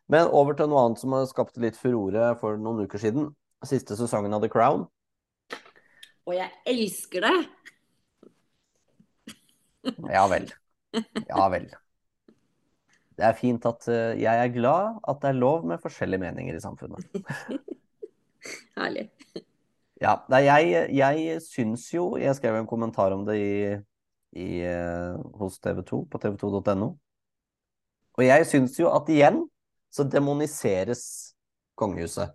Men 0.07 0.29
over 0.31 0.55
til 0.55 0.69
noe 0.71 0.85
annet 0.85 1.01
som 1.01 1.15
har 1.17 1.25
skapt 1.27 1.57
litt 1.59 1.79
furore 1.79 2.29
for 2.39 2.59
noen 2.61 2.85
uker 2.85 3.01
siden. 3.01 3.31
Siste 3.65 3.97
sesongen 3.99 4.35
av 4.37 4.45
The 4.45 4.51
Crown. 4.53 4.85
Og 6.27 6.35
jeg 6.37 6.51
elsker 6.69 7.25
det! 7.25 7.35
ja 10.15 10.23
vel. 10.29 10.47
Ja 11.25 11.49
vel. 11.51 11.67
Det 13.17 13.25
er 13.25 13.35
fint 13.39 13.65
at 13.65 13.89
uh, 13.89 14.13
jeg 14.13 14.45
er 14.45 14.53
glad 14.53 15.01
at 15.09 15.23
det 15.23 15.33
er 15.33 15.41
lov 15.41 15.65
med 15.65 15.81
forskjellige 15.81 16.21
meninger 16.27 16.59
i 16.59 16.63
samfunnet. 16.63 17.09
Herlig. 18.77 19.09
Ja, 20.01 20.19
jeg, 20.29 20.89
jeg 20.93 21.41
syns 21.41 21.87
jo 21.89 22.11
Jeg 22.21 22.35
skrev 22.37 22.59
en 22.59 22.69
kommentar 22.69 23.15
om 23.15 23.23
det 23.25 23.37
i, 23.41 23.53
i, 24.37 24.49
uh, 24.61 25.17
hos 25.41 25.57
TV 25.63 25.81
2 25.81 26.03
på 26.11 26.21
tv2.no. 26.21 26.91
Og 28.17 28.25
jeg 28.25 28.45
syns 28.49 28.77
jo 28.77 28.91
at 28.93 29.09
igjen 29.13 29.43
så 29.93 30.05
demoniseres 30.05 31.33
kongehuset 31.77 32.33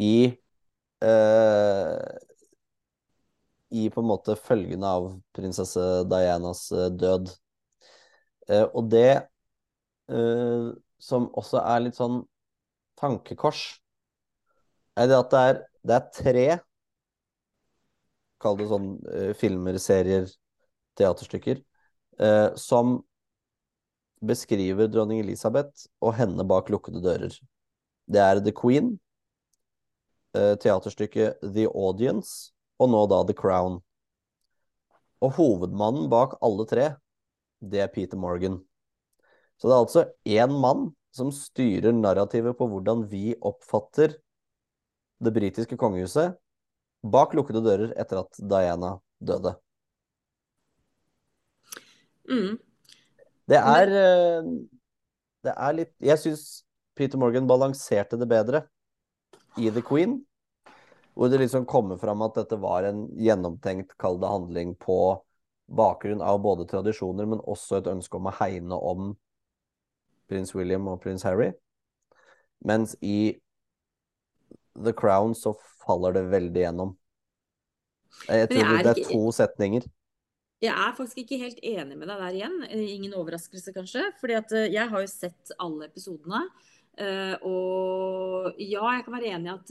i 0.00 0.32
uh, 1.04 2.04
I 3.70 3.88
på 3.92 4.02
en 4.02 4.10
måte 4.10 4.36
følgene 4.36 4.92
av 5.00 5.10
prinsesse 5.36 5.86
Dianas 6.10 6.66
uh, 6.74 6.88
død. 6.92 7.32
og 8.74 8.88
det 8.90 9.22
som 10.98 11.28
også 11.38 11.60
er 11.62 11.84
litt 11.84 11.94
sånn 11.94 12.16
tankekors, 12.98 13.60
er 14.98 15.10
det 15.10 15.18
at 15.18 15.30
det 15.30 15.40
er, 15.50 15.62
det 15.86 15.96
er 15.96 16.10
tre 16.16 16.48
Kall 18.40 18.56
det 18.56 18.70
sånn 18.70 18.94
uh, 19.04 19.32
filmer, 19.36 19.76
serier, 19.76 20.24
teaterstykker, 20.96 21.58
uh, 22.24 22.48
som 22.56 23.02
beskriver 24.24 24.88
dronning 24.88 25.20
Elisabeth 25.20 25.84
og 26.00 26.14
henne 26.16 26.44
bak 26.48 26.70
lukkede 26.72 27.02
dører. 27.04 27.34
Det 28.08 28.22
er 28.24 28.40
The 28.40 28.54
Queen, 28.56 28.94
uh, 30.36 30.56
teaterstykket 30.60 31.44
The 31.44 31.66
Audience 31.68 32.54
og 32.80 32.92
nå 32.94 33.04
da 33.12 33.20
The 33.28 33.36
Crown. 33.36 33.76
Og 35.20 35.36
hovedmannen 35.36 36.08
bak 36.08 36.38
alle 36.40 36.64
tre, 36.68 36.88
det 37.60 37.84
er 37.84 37.92
Peter 37.92 38.16
Morgan. 38.16 38.56
Så 39.60 39.68
det 39.68 39.76
er 39.76 39.84
altså 39.84 40.06
én 40.24 40.56
mann 40.62 40.88
som 41.12 41.28
styrer 41.34 41.92
narrativet 41.92 42.56
på 42.56 42.68
hvordan 42.72 43.04
vi 43.10 43.34
oppfatter 43.36 44.16
det 45.20 45.32
britiske 45.36 45.76
kongehuset 45.80 46.38
bak 47.00 47.34
lukkede 47.36 47.62
dører 47.64 47.92
etter 48.00 48.22
at 48.22 48.40
Diana 48.40 48.94
døde. 49.20 49.54
Mm. 52.30 52.58
Det 53.50 53.58
er 53.58 53.94
eh, 53.98 54.50
Det 55.42 55.54
er 55.56 55.72
litt 55.74 55.94
Jeg 56.04 56.20
syns 56.20 56.42
Peter 56.94 57.18
Morgan 57.18 57.48
balanserte 57.48 58.18
det 58.20 58.28
bedre 58.28 58.66
i 59.56 59.70
The 59.72 59.82
Queen. 59.82 60.20
Hvor 61.14 61.28
det 61.28 61.40
liksom 61.40 61.64
kommer 61.66 61.98
fram 61.98 62.22
at 62.22 62.36
dette 62.36 62.56
var 62.60 62.86
en 62.86 63.06
gjennomtenkt, 63.18 63.96
kall 63.98 64.20
det 64.20 64.28
handling, 64.30 64.76
på 64.78 65.18
bakgrunn 65.70 66.22
av 66.22 66.38
både 66.42 66.66
tradisjoner, 66.70 67.26
men 67.26 67.42
også 67.44 67.80
et 67.80 67.90
ønske 67.90 68.16
om 68.16 68.28
å 68.30 68.34
hegne 68.38 68.76
om 68.76 69.10
prins 70.30 70.54
William 70.54 70.86
og 70.88 71.00
prins 71.02 71.24
Harry. 71.26 71.50
Mens 72.64 72.94
i 73.02 73.40
The 74.78 74.92
Crown 74.96 75.34
så 75.34 75.54
faller 75.84 76.18
det 76.18 76.26
veldig 76.30 76.66
gjennom. 76.66 76.92
Jeg 78.26 78.50
tror 78.50 78.60
jeg 78.60 78.84
det 78.84 78.92
er 78.92 79.08
to 79.08 79.22
setninger. 79.34 79.86
Jeg 80.60 80.74
er 80.76 80.92
faktisk 80.96 81.22
ikke 81.22 81.38
helt 81.40 81.60
enig 81.64 81.96
med 81.96 82.10
deg 82.10 82.20
der 82.20 82.36
igjen. 82.36 82.56
Ingen 82.68 83.16
overraskelse, 83.16 83.72
kanskje. 83.72 84.04
fordi 84.20 84.36
at 84.36 84.52
eh, 84.52 84.68
jeg 84.74 84.92
har 84.92 85.00
jo 85.00 85.08
sett 85.08 85.54
alle 85.58 85.88
episodene. 85.88 86.44
Uh, 87.00 87.36
og 87.48 88.58
ja, 88.60 88.82
jeg 88.92 89.04
kan 89.06 89.14
være 89.14 89.30
enig 89.32 89.48
i 89.48 89.52
at 89.54 89.70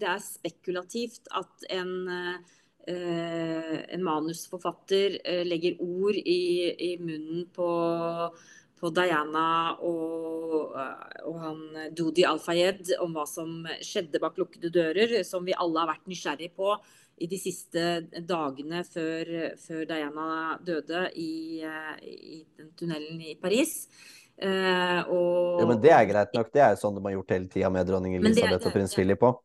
det 0.00 0.06
er 0.08 0.22
spekulativt 0.22 1.26
at 1.34 1.66
en, 1.74 1.90
en 2.88 4.04
manusforfatter 4.06 5.18
legger 5.44 5.82
ord 5.82 6.16
i, 6.16 6.70
i 6.72 6.90
munnen 7.02 7.42
på 7.52 7.68
på 8.80 8.90
Diana 8.94 9.46
og, 9.86 10.74
eh, 10.76 11.22
og 11.28 11.38
han 11.42 11.62
Dodi 11.96 12.26
Al-Fayed 12.28 12.94
om 13.04 13.14
hva 13.16 13.26
som 13.28 13.62
skjedde 13.84 14.20
bak 14.22 14.38
lukkede 14.40 14.72
dører, 14.74 15.22
som 15.26 15.46
vi 15.46 15.56
alle 15.56 15.82
har 15.82 15.92
vært 15.94 16.10
nysgjerrig 16.10 16.50
på 16.56 16.74
i 17.22 17.28
de 17.30 17.38
siste 17.38 17.84
dagene 18.26 18.82
før, 18.88 19.30
før 19.62 19.86
Diana 19.86 20.58
døde 20.66 21.06
i, 21.14 21.62
eh, 21.62 21.94
i 22.02 22.42
den 22.58 22.74
tunnelen 22.78 23.22
i 23.22 23.38
Paris. 23.40 23.86
Uh, 24.34 24.98
og, 25.14 25.60
ja, 25.60 25.66
men 25.70 25.78
Det 25.78 25.90
er 25.94 26.06
greit 26.10 26.32
nok. 26.34 26.48
Det 26.50 26.62
er 26.64 26.72
sånn 26.74 26.96
de 26.96 27.04
har 27.04 27.12
gjort 27.14 27.28
hele 27.36 27.46
tida 27.52 27.68
med 27.70 27.86
dronning 27.86 28.16
Elisabeth 28.18 28.66
og 28.66 28.74
prins 28.74 28.94
Philip 28.96 29.22
òg 29.22 29.36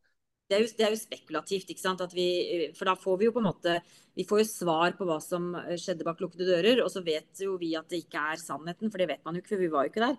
det 0.50 0.58
er, 0.58 0.64
jo, 0.64 0.70
det 0.74 0.86
er, 0.86 0.94
jo, 0.96 1.00
spekulativt, 1.00 1.70
ikke 1.70 1.84
sant. 1.84 2.02
Vi, 2.18 2.70
for 2.78 2.90
da 2.90 2.96
får 2.98 3.20
vi 3.22 3.28
jo 3.28 3.34
på 3.36 3.42
en 3.44 3.52
måte 3.52 3.76
Vi 4.18 4.26
får 4.28 4.42
jo 4.42 4.46
svar 4.50 4.96
på 4.98 5.06
hva 5.08 5.20
som 5.22 5.52
skjedde 5.78 6.04
bak 6.08 6.20
lukkede 6.24 6.48
dører. 6.50 6.82
Og 6.84 6.90
så 6.92 7.04
vet 7.06 7.44
jo 7.46 7.54
vi 7.62 7.76
at 7.78 7.88
det 7.92 8.02
ikke 8.04 8.24
er 8.34 8.42
sannheten, 8.42 8.90
for 8.90 9.02
det 9.02 9.12
vet 9.12 9.22
man 9.28 9.38
jo 9.38 9.44
ikke, 9.44 9.54
for 9.54 9.62
vi 9.62 9.70
var 9.72 9.86
jo 9.86 9.94
ikke 9.94 10.08
der. 10.08 10.18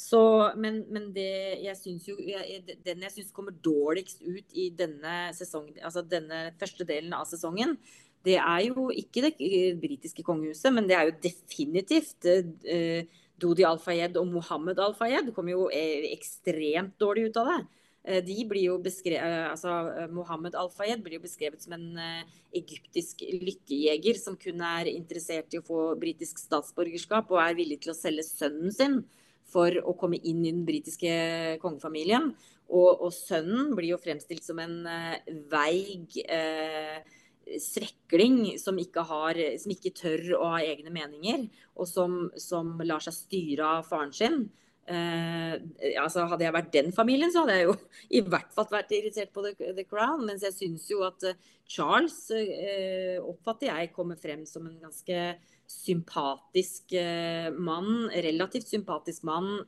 Så, 0.00 0.20
men, 0.60 0.82
men 0.92 1.08
det 1.16 1.30
jeg 1.64 1.76
syns 1.76 2.06
jo 2.08 2.14
Den 2.86 3.02
jeg 3.04 3.12
syns 3.12 3.32
kommer 3.36 3.52
dårligst 3.52 4.22
ut 4.22 4.54
i 4.56 4.70
denne 4.76 5.32
sesong, 5.36 5.72
altså 5.80 6.04
denne 6.06 6.50
første 6.60 6.86
delen 6.88 7.16
av 7.16 7.26
sesongen, 7.28 7.74
det 8.24 8.36
er 8.36 8.66
jo 8.68 8.90
ikke 8.92 9.24
det 9.24 9.34
britiske 9.80 10.24
kongehuset, 10.24 10.68
men 10.76 10.88
det 10.88 10.96
er 10.96 11.08
jo 11.08 11.18
definitivt 11.24 12.28
eh, 12.28 13.08
Dodi 13.40 13.64
Al-Fayed 13.64 14.18
og 14.20 14.28
Mohammed 14.28 14.80
Al-Fayed 14.84 15.32
kommer 15.36 15.54
jo 15.54 15.68
eh, 15.72 16.10
ekstremt 16.12 16.98
dårlig 17.00 17.30
ut 17.30 17.40
av 17.40 17.48
det. 17.48 17.60
Eh, 18.04 18.22
de 18.24 18.44
blir 18.48 18.64
jo 18.64 18.78
beskrevet, 18.80 19.20
eh, 19.20 19.50
altså 19.50 19.72
eh, 19.92 20.08
Mohammed 20.08 20.54
Al-Fayed 20.56 21.02
blir 21.04 21.18
jo 21.18 21.24
beskrevet 21.26 21.60
som 21.60 21.74
en 21.76 21.98
egyptisk 22.56 23.20
lykkejeger 23.28 24.16
som 24.16 24.38
kun 24.40 24.62
er 24.64 24.88
interessert 24.88 25.52
i 25.52 25.60
å 25.60 25.66
få 25.66 25.82
britisk 26.00 26.40
statsborgerskap 26.40 27.28
og 27.28 27.42
er 27.44 27.58
villig 27.58 27.82
til 27.84 27.92
å 27.92 27.98
selge 27.98 28.24
sønnen 28.24 28.72
sin 28.72 29.02
for 29.50 29.74
å 29.84 29.92
komme 29.98 30.16
inn 30.16 30.46
i 30.46 30.52
den 30.54 30.64
britiske 30.64 31.12
kongefamilien. 31.60 32.30
Og, 32.70 32.90
og 33.02 33.12
sønnen 33.12 33.74
blir 33.76 33.92
jo 33.92 34.00
fremstilt 34.00 34.46
som 34.46 34.60
en 34.62 34.78
veig 35.50 36.14
eh, 36.22 37.02
svekling 37.58 38.54
som 38.62 38.78
ikke, 38.78 39.02
har, 39.10 39.40
som 39.58 39.74
ikke, 39.74 39.92
tør 39.98 40.22
å 40.38 40.52
ha 40.54 40.62
egne 40.62 40.92
meninger, 40.94 41.48
og 41.74 41.90
som, 41.90 42.20
som 42.38 42.76
lar 42.86 43.02
seg 43.04 43.16
styre 43.18 43.74
av 43.80 43.90
faren 43.90 44.14
sin. 44.14 44.44
Eh, 44.90 45.54
altså 46.00 46.24
Hadde 46.26 46.46
jeg 46.46 46.54
vært 46.56 46.72
den 46.74 46.90
familien, 46.94 47.30
så 47.30 47.44
hadde 47.44 47.58
jeg 47.58 47.68
jo 47.68 47.76
i 48.18 48.22
hvert 48.26 48.50
fall 48.56 48.68
vært 48.72 48.94
irritert 48.96 49.32
på 49.34 49.44
The, 49.44 49.72
the 49.76 49.86
Crown. 49.86 50.24
Mens 50.26 50.44
jeg 50.46 50.56
syns 50.56 50.88
jo 50.90 51.04
at 51.06 51.26
uh, 51.28 51.50
Charles 51.70 52.18
eh, 52.34 53.18
oppfatter 53.22 53.70
jeg 53.70 53.92
kommer 53.94 54.18
frem 54.20 54.42
som 54.48 54.66
en 54.66 54.80
ganske 54.82 55.20
sympatisk 55.70 56.96
eh, 56.98 57.50
mann. 57.54 58.08
Relativt 58.10 58.72
sympatisk 58.72 59.26
mann, 59.28 59.60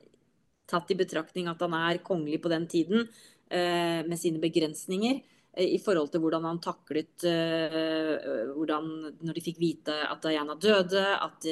tatt 0.70 0.90
i 0.90 0.98
betraktning 0.98 1.50
at 1.50 1.62
han 1.62 1.76
er 1.78 2.02
kongelig 2.02 2.40
på 2.42 2.50
den 2.52 2.66
tiden 2.70 3.06
med 3.52 4.16
sine 4.16 4.40
begrensninger 4.40 5.18
i 5.60 5.76
forhold 5.84 6.08
til 6.08 6.22
hvordan 6.22 6.46
han 6.48 6.60
taklet 6.64 7.26
hvordan, 7.26 8.86
når 9.20 9.36
de 9.36 9.42
fikk 9.44 9.58
vite 9.60 9.92
at 10.06 10.22
Diana 10.24 10.54
døde, 10.56 11.02
at 11.02 11.44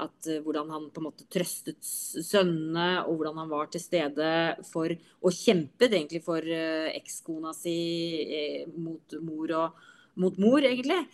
at, 0.00 0.18
uh, 0.28 0.40
hvordan 0.44 0.72
han 0.74 0.88
på 0.92 1.02
en 1.02 1.08
måte 1.08 1.26
trøstet 1.32 1.80
sønnene, 1.84 3.04
og 3.04 3.18
hvordan 3.18 3.40
han 3.42 3.50
var 3.52 3.70
til 3.70 3.82
stede 3.82 4.30
for 4.70 4.92
å 4.92 5.32
kjempe 5.34 5.88
egentlig 5.90 6.22
for 6.24 6.44
uh, 6.44 6.90
ekskona 6.94 7.54
si 7.56 7.78
uh, 8.26 8.76
mot 8.80 9.18
mor 9.24 9.56
og 9.62 9.88
mot 10.20 10.36
mor, 10.42 10.60
egentlig. 10.66 11.04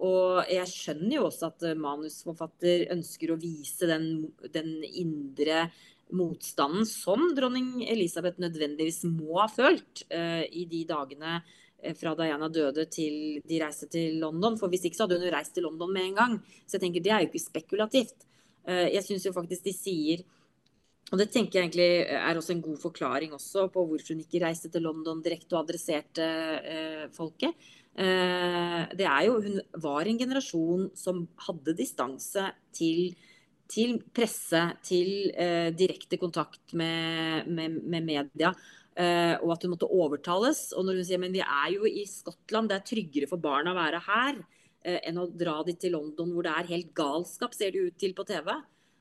og 0.00 0.46
jeg 0.48 0.64
skjønner 0.70 1.16
jo 1.18 1.24
også 1.26 1.50
at 1.50 1.64
manusforfatter 1.76 2.86
ønsker 2.94 3.34
å 3.34 3.36
vise 3.36 3.84
den, 3.90 4.06
den 4.54 4.70
indre 4.86 5.66
motstanden 6.14 6.86
som 6.86 7.24
dronning 7.34 7.80
Elisabeth 7.88 8.40
nødvendigvis 8.42 9.02
må 9.08 9.40
ha 9.40 9.48
følt 9.50 10.04
uh, 10.12 10.44
i 10.46 10.66
de 10.70 10.84
dagene 10.88 11.40
fra 11.98 12.14
Diana 12.18 12.48
døde 12.50 12.86
til 12.90 13.42
de 13.46 13.58
reiste 13.60 13.86
til 13.92 14.16
London. 14.22 14.56
For 14.58 14.72
hvis 14.72 14.86
ikke 14.88 14.96
så 14.98 15.04
hadde 15.04 15.18
hun 15.20 15.26
jo 15.28 15.34
reist 15.34 15.52
til 15.54 15.66
London 15.66 15.92
med 15.92 16.08
en 16.08 16.16
gang. 16.16 16.38
Så 16.64 16.78
jeg 16.78 16.86
tenker 16.86 17.04
det 17.04 17.12
er 17.12 17.22
jo 17.22 17.28
ikke 17.28 17.42
spekulativt. 17.44 18.24
Uh, 18.66 18.88
jeg 18.90 19.04
syns 19.06 19.28
jo 19.28 19.34
faktisk 19.36 19.66
de 19.68 19.76
sier 19.76 20.24
og 21.14 21.20
det 21.20 21.28
tenker 21.30 21.60
jeg 21.60 21.68
egentlig 21.68 21.90
er 22.18 22.38
også 22.38 22.56
en 22.56 22.64
god 22.64 22.78
forklaring 22.82 23.34
også 23.36 23.68
på 23.70 23.84
hvorfor 23.86 24.14
hun 24.14 24.24
ikke 24.24 24.42
reiste 24.42 24.70
til 24.72 24.82
London 24.82 25.20
direkte 25.22 25.54
og 25.54 25.62
adresserte 25.62 26.26
eh, 26.66 27.04
folket. 27.14 27.54
Eh, 27.94 28.82
det 28.98 29.06
er 29.06 29.22
jo 29.28 29.38
Hun 29.44 29.60
var 29.84 30.02
en 30.02 30.18
generasjon 30.18 30.90
som 30.98 31.22
hadde 31.46 31.76
distanse 31.78 32.50
til, 32.74 33.14
til 33.70 33.98
presse, 34.14 34.62
til 34.86 35.30
eh, 35.34 35.70
direkte 35.74 36.18
kontakt 36.20 36.74
med, 36.78 37.48
med, 37.50 37.80
med 37.84 38.06
media. 38.06 38.52
Eh, 38.96 39.34
og 39.42 39.50
at 39.52 39.66
hun 39.66 39.74
måtte 39.74 39.88
overtales. 39.92 40.70
Og 40.76 40.86
når 40.86 41.00
hun 41.00 41.08
sier 41.08 41.20
men 41.20 41.34
vi 41.34 41.42
er 41.44 41.72
jo 41.74 41.88
i 41.88 42.06
Skottland, 42.08 42.70
det 42.70 42.78
er 42.78 42.86
tryggere 42.88 43.28
for 43.30 43.42
barna 43.42 43.74
å 43.74 43.78
være 43.78 44.00
her 44.06 44.38
eh, 44.86 45.00
enn 45.02 45.20
å 45.20 45.28
dra 45.28 45.58
dit 45.66 45.78
til 45.82 45.96
London 45.98 46.32
hvor 46.32 46.46
det 46.46 46.54
er 46.54 46.72
helt 46.72 46.94
galskap, 46.96 47.54
ser 47.56 47.74
det 47.74 47.90
ut 47.90 48.00
til 48.00 48.16
på 48.16 48.24
TV. 48.28 48.54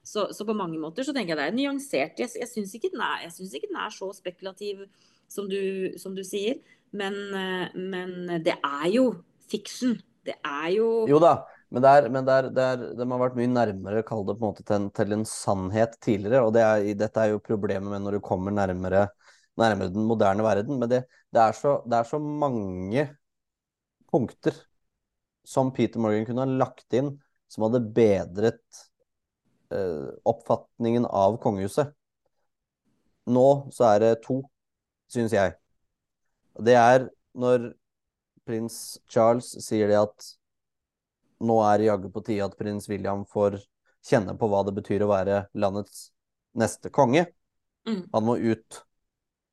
Så, 0.05 0.27
så, 0.37 0.45
på 0.45 0.53
mange 0.53 0.77
måter 0.77 1.05
så 1.05 1.15
tenker 1.15 1.33
jeg 1.33 1.39
det 1.39 1.45
er 1.49 1.55
nyansert. 1.57 2.19
Jeg, 2.21 2.33
jeg 2.37 2.49
syns 2.51 2.75
ikke, 2.77 2.91
ikke, 2.93 3.71
den 3.71 3.79
er 3.81 3.93
så 3.95 4.11
spekulativ 4.13 4.83
som 5.31 5.47
du, 5.49 5.95
som 5.97 6.13
du 6.17 6.21
sier. 6.27 6.59
Men, 6.95 7.15
eh, 7.33 7.79
men, 7.79 8.35
det 8.45 8.57
er 8.59 8.89
jo 8.93 9.07
fiksjon. 9.51 9.97
Det 10.25 10.35
er 10.41 10.69
jo 10.75 10.89
Jo 11.09 11.21
da, 11.21 11.37
men, 11.73 11.81
det 11.83 11.91
er, 11.91 12.07
men 12.13 12.27
der, 12.27 12.49
der, 12.53 12.73
er, 12.75 12.95
de 12.97 13.07
har 13.11 13.21
vært 13.21 13.37
mye 13.39 13.51
nærmere 13.51 14.03
kall 14.07 14.23
det 14.27 14.37
på 14.37 14.43
en 14.43 14.51
måte 14.51 14.65
til 14.65 14.77
en, 14.77 14.87
til 14.95 15.15
en 15.15 15.25
sannhet 15.29 15.97
tidligere. 16.05 16.43
Og 16.45 16.53
det 16.55 16.63
er, 16.63 16.87
dette 16.99 17.23
er 17.23 17.33
jo 17.33 17.43
problemet 17.43 17.89
med 17.91 18.05
når 18.05 18.17
du 18.17 18.23
kommer 18.25 18.53
nærmere, 18.55 19.07
nærmere 19.59 19.93
den 19.93 20.07
moderne 20.07 20.45
verden. 20.45 20.79
Men 20.79 20.91
det, 20.91 21.03
er 21.33 21.57
så, 21.57 21.79
det 21.89 21.99
er 21.99 22.09
så 22.09 22.21
mange 22.21 23.07
punkter 24.11 24.57
som 25.45 25.73
Peter 25.75 26.01
Morgan 26.01 26.25
kunne 26.27 26.45
ha 26.45 26.59
lagt 26.63 26.95
inn 26.97 27.15
som 27.51 27.67
hadde 27.67 27.83
bedret 27.95 28.85
Eh, 29.75 30.09
oppfatningen 30.23 31.05
av 31.05 31.37
kongehuset. 31.41 31.93
Nå 33.25 33.47
så 33.73 33.87
er 33.89 34.01
det 34.03 34.11
to, 34.25 34.43
syns 35.09 35.33
jeg. 35.33 35.55
Det 36.61 36.75
er 36.77 37.07
når 37.33 37.71
prins 38.45 38.99
Charles 39.09 39.47
sier 39.65 39.89
det 39.89 39.97
at 39.97 40.27
nå 41.43 41.57
er 41.67 41.81
det 41.81 41.89
jaggu 41.89 42.09
på 42.13 42.23
tide 42.25 42.45
at 42.47 42.55
prins 42.59 42.87
William 42.91 43.25
får 43.27 43.59
kjenne 44.05 44.35
på 44.39 44.49
hva 44.51 44.61
det 44.67 44.75
betyr 44.77 45.03
å 45.03 45.11
være 45.11 45.43
landets 45.57 46.09
neste 46.55 46.91
konge. 46.93 47.25
Mm. 47.87 48.05
Han 48.13 48.25
må 48.25 48.37
ut. 48.39 48.81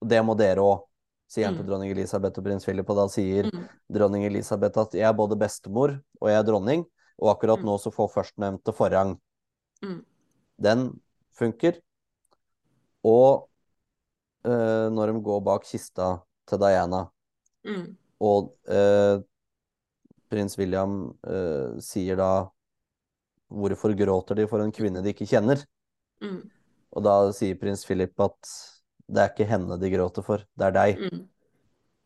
Og 0.03 0.11
det 0.11 0.21
må 0.27 0.37
dere 0.39 0.63
òg, 0.63 0.87
sier 1.31 1.49
han 1.49 1.57
mm. 1.57 1.63
til 1.63 1.69
dronning 1.71 1.93
Elisabeth 1.95 2.41
og 2.41 2.47
prins 2.47 2.69
Philip. 2.69 2.89
Og 2.89 3.01
da 3.01 3.09
sier 3.13 3.51
mm. 3.51 3.67
dronning 3.99 4.29
Elisabeth 4.29 4.85
at 4.85 4.97
jeg 4.99 5.09
er 5.09 5.19
både 5.19 5.39
bestemor 5.41 5.97
og 6.21 6.31
jeg 6.31 6.39
er 6.39 6.47
dronning, 6.47 6.87
og 7.23 7.35
akkurat 7.35 7.61
mm. 7.63 7.69
nå 7.69 7.77
så 7.83 7.93
får 7.95 8.15
førstnevnte 8.15 8.75
forrang. 8.77 9.17
Mm 9.83 10.01
den 10.63 11.01
funker. 11.39 11.81
Og 13.03 13.49
øh, 14.47 14.89
når 14.93 15.13
de 15.13 15.23
går 15.23 15.41
bak 15.41 15.67
kista 15.67 16.17
til 16.49 16.59
Diana, 16.59 17.07
mm. 17.65 17.87
og 18.21 18.55
uh, 18.71 19.23
prins 20.33 20.57
William 20.61 21.05
uh, 21.29 21.79
sier 21.83 22.19
da 22.21 22.33
Hvorfor 23.53 23.93
gråter 23.93 24.39
de 24.39 24.47
for 24.49 24.65
en 24.65 24.73
kvinne 24.73 25.03
de 25.05 25.13
ikke 25.13 25.27
kjenner? 25.29 25.61
Mm. 26.25 26.39
Og 26.97 27.05
da 27.05 27.17
sier 27.37 27.59
prins 27.61 27.83
Philip 27.85 28.17
at 28.25 28.53
det 29.13 29.21
er 29.21 29.29
ikke 29.29 29.49
henne 29.51 29.77
de 29.77 29.91
gråter 29.93 30.25
for, 30.25 30.41
det 30.57 30.69
er 30.71 30.73
deg. 30.73 31.03
Mm. 31.03 31.21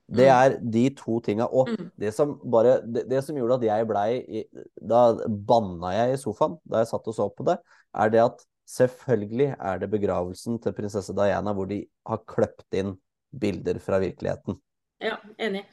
Det 0.07 0.27
mm. 0.27 0.33
er 0.35 0.57
de 0.75 0.83
to 0.99 1.21
tinga. 1.23 1.47
Og 1.47 1.71
mm. 1.71 1.89
det 2.03 2.13
som 2.15 2.37
bare 2.43 2.81
det, 2.83 3.07
det, 3.11 3.23
som 3.27 3.39
gjorde 3.39 3.59
at 3.61 3.67
jeg 3.67 3.89
blei 3.91 4.45
Da 4.79 5.01
banna 5.29 5.95
jeg 5.95 6.15
i 6.15 6.21
sofaen 6.23 6.59
da 6.67 6.83
jeg 6.83 6.91
satt 6.93 7.11
og 7.11 7.19
så 7.19 7.29
på 7.31 7.47
det, 7.49 7.59
er 7.95 8.15
det 8.15 8.23
at 8.23 8.47
selvfølgelig 8.67 9.53
er 9.55 9.83
det 9.83 9.91
begravelsen 9.91 10.59
til 10.63 10.75
prinsesse 10.75 11.15
Diana 11.15 11.55
hvor 11.55 11.69
de 11.71 11.85
har 12.07 12.23
kløpt 12.27 12.79
inn 12.79 12.97
bilder 13.31 13.79
fra 13.83 14.01
virkeligheten. 14.03 14.59
Ja, 15.03 15.19
enig. 15.43 15.67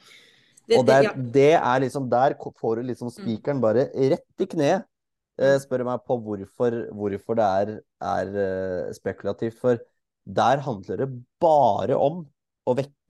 Det, 0.63 0.77
og 0.79 0.87
der, 0.87 1.09
det 1.35 1.53
er 1.57 1.79
liksom 1.83 2.05
Der 2.11 2.37
får 2.39 2.79
du 2.79 2.87
liksom 2.87 3.09
spikeren 3.11 3.59
bare 3.63 3.89
rett 3.91 4.43
i 4.43 4.47
kneet. 4.47 4.87
Eh, 5.41 5.57
spør 5.59 5.83
meg 5.87 6.03
på 6.07 6.15
hvorfor, 6.21 6.77
hvorfor 6.93 7.39
det 7.39 7.45
er, 7.45 7.71
er 8.05 8.33
uh, 8.37 8.93
spekulativt. 8.95 9.57
For 9.59 9.81
der 10.23 10.61
handler 10.63 11.03
det 11.03 11.09
bare 11.41 11.97
om 11.97 12.21
å 12.63 12.75
vekke 12.77 13.03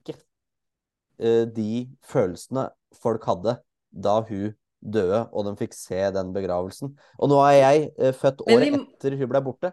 Eh, 1.22 1.46
de 1.46 1.86
følelsene 2.10 2.68
folk 2.98 3.24
hadde 3.28 3.58
da 3.94 4.18
hun 4.26 4.54
døde, 4.84 5.22
og 5.32 5.46
de 5.46 5.54
fikk 5.56 5.76
se 5.76 6.00
den 6.12 6.32
begravelsen. 6.34 6.92
Og 7.22 7.30
nå 7.30 7.38
er 7.46 7.56
jeg 7.60 7.86
uh, 8.00 8.10
født 8.12 8.42
året 8.44 8.74
vi... 8.74 8.80
etter 8.82 9.16
hun 9.20 9.30
ble 9.30 9.40
borte. 9.46 9.70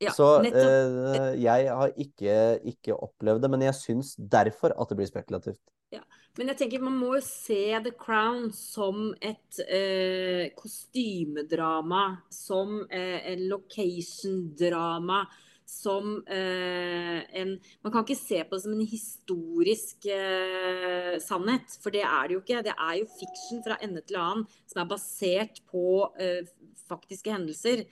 Ja, 0.00 0.12
så 0.12 0.42
jeg 0.44 1.68
har 1.72 1.92
ikke, 1.96 2.32
ikke, 2.68 2.92
opplevd 2.94 3.40
det, 3.44 3.50
men 3.52 3.64
jeg 3.64 3.76
syns 3.78 4.12
derfor 4.20 4.74
at 4.76 4.90
det 4.90 4.98
blir 4.98 5.08
spekulativt. 5.08 5.60
Ja, 5.92 6.02
Men 6.36 6.52
jeg 6.52 6.58
tenker 6.60 6.84
man 6.84 6.98
må 7.00 7.14
jo 7.16 7.22
se 7.24 7.62
The 7.84 7.94
Crown 7.96 8.50
som 8.52 9.10
et 9.24 9.60
eh, 9.64 10.52
kostymedrama, 10.58 12.04
som 12.30 12.82
en 12.90 13.48
location-drama 13.48 15.24
som 15.66 16.22
eh, 16.26 17.40
en 17.40 17.58
Man 17.82 17.92
kan 17.92 18.04
ikke 18.04 18.18
se 18.18 18.38
på 18.44 18.54
det 18.54 18.62
som 18.62 18.74
en 18.74 18.86
historisk 18.86 20.06
eh, 20.06 21.16
sannhet, 21.22 21.76
for 21.82 21.94
det 21.94 22.04
er 22.06 22.28
det 22.28 22.36
jo 22.36 22.42
ikke. 22.42 22.62
Det 22.64 22.74
er 22.74 22.94
jo 23.00 23.08
fiksjon 23.18 23.64
fra 23.66 23.78
ende 23.82 24.02
til 24.06 24.20
annen 24.22 24.46
som 24.70 24.82
er 24.82 24.90
basert 24.90 25.60
på 25.70 26.06
eh, 26.22 26.46
faktiske 26.86 27.34
hendelser. 27.34 27.82